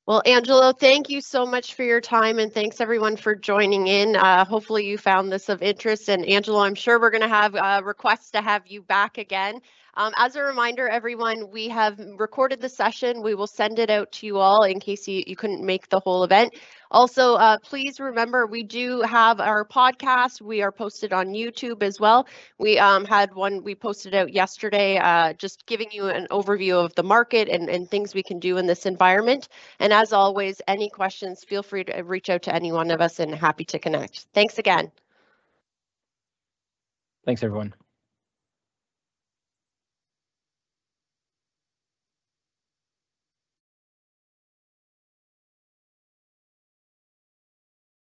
Well, 0.05 0.21
Angelo, 0.25 0.71
thank 0.71 1.09
you 1.09 1.19
so 1.19 1.45
much 1.45 1.73
for 1.73 1.83
your 1.83 1.99
time 1.99 2.39
and 2.39 2.53
thanks 2.53 2.79
everyone 2.79 3.17
for 3.17 3.35
joining 3.35 3.87
in. 3.87 4.15
Uh, 4.15 4.45
hopefully 4.45 4.85
you 4.85 4.97
found 4.97 5.29
this 5.29 5.49
of 5.49 5.61
interest 5.61 6.07
and 6.07 6.25
Angelo, 6.25 6.61
I'm 6.61 6.75
sure 6.75 6.97
we're 6.97 7.09
going 7.09 7.23
to 7.23 7.27
have 7.27 7.55
uh, 7.55 7.81
requests 7.83 8.31
to 8.31 8.41
have 8.41 8.65
you 8.67 8.81
back 8.81 9.17
again. 9.17 9.59
Um, 9.95 10.13
as 10.15 10.37
a 10.37 10.43
reminder, 10.43 10.87
everyone, 10.87 11.51
we 11.51 11.67
have 11.69 11.99
recorded 12.17 12.61
the 12.61 12.69
session. 12.69 13.21
We 13.21 13.35
will 13.35 13.47
send 13.47 13.79
it 13.79 13.89
out 13.89 14.11
to 14.13 14.27
you 14.27 14.37
all 14.37 14.63
in 14.63 14.79
case 14.79 15.09
you, 15.09 15.23
you 15.27 15.35
couldn't 15.35 15.65
make 15.65 15.89
the 15.89 15.99
whole 15.99 16.23
event. 16.23 16.53
Also, 16.91 17.35
uh, 17.35 17.57
please 17.59 17.99
remember 17.99 18.45
we 18.45 18.63
do 18.63 19.01
have 19.01 19.39
our 19.39 19.65
podcast. 19.65 20.41
We 20.41 20.61
are 20.61 20.71
posted 20.71 21.13
on 21.13 21.27
YouTube 21.27 21.83
as 21.83 21.99
well. 21.99 22.27
We 22.57 22.79
um, 22.79 23.05
had 23.05 23.33
one 23.35 23.63
we 23.63 23.75
posted 23.75 24.15
out 24.15 24.33
yesterday, 24.33 24.97
uh, 24.97 25.33
just 25.33 25.65
giving 25.65 25.91
you 25.91 26.07
an 26.07 26.27
overview 26.31 26.83
of 26.83 26.95
the 26.95 27.03
market 27.03 27.49
and, 27.49 27.69
and 27.69 27.89
things 27.89 28.13
we 28.13 28.23
can 28.23 28.39
do 28.39 28.57
in 28.57 28.67
this 28.67 28.85
environment. 28.85 29.49
And 29.79 29.93
as 29.93 30.13
always, 30.13 30.61
any 30.67 30.89
questions, 30.89 31.43
feel 31.43 31.63
free 31.63 31.83
to 31.85 32.01
reach 32.01 32.29
out 32.29 32.43
to 32.43 32.55
any 32.55 32.71
one 32.71 32.91
of 32.91 33.01
us 33.01 33.19
and 33.19 33.33
happy 33.33 33.65
to 33.65 33.79
connect. 33.79 34.27
Thanks 34.33 34.57
again. 34.57 34.91
Thanks, 37.25 37.43
everyone. 37.43 37.73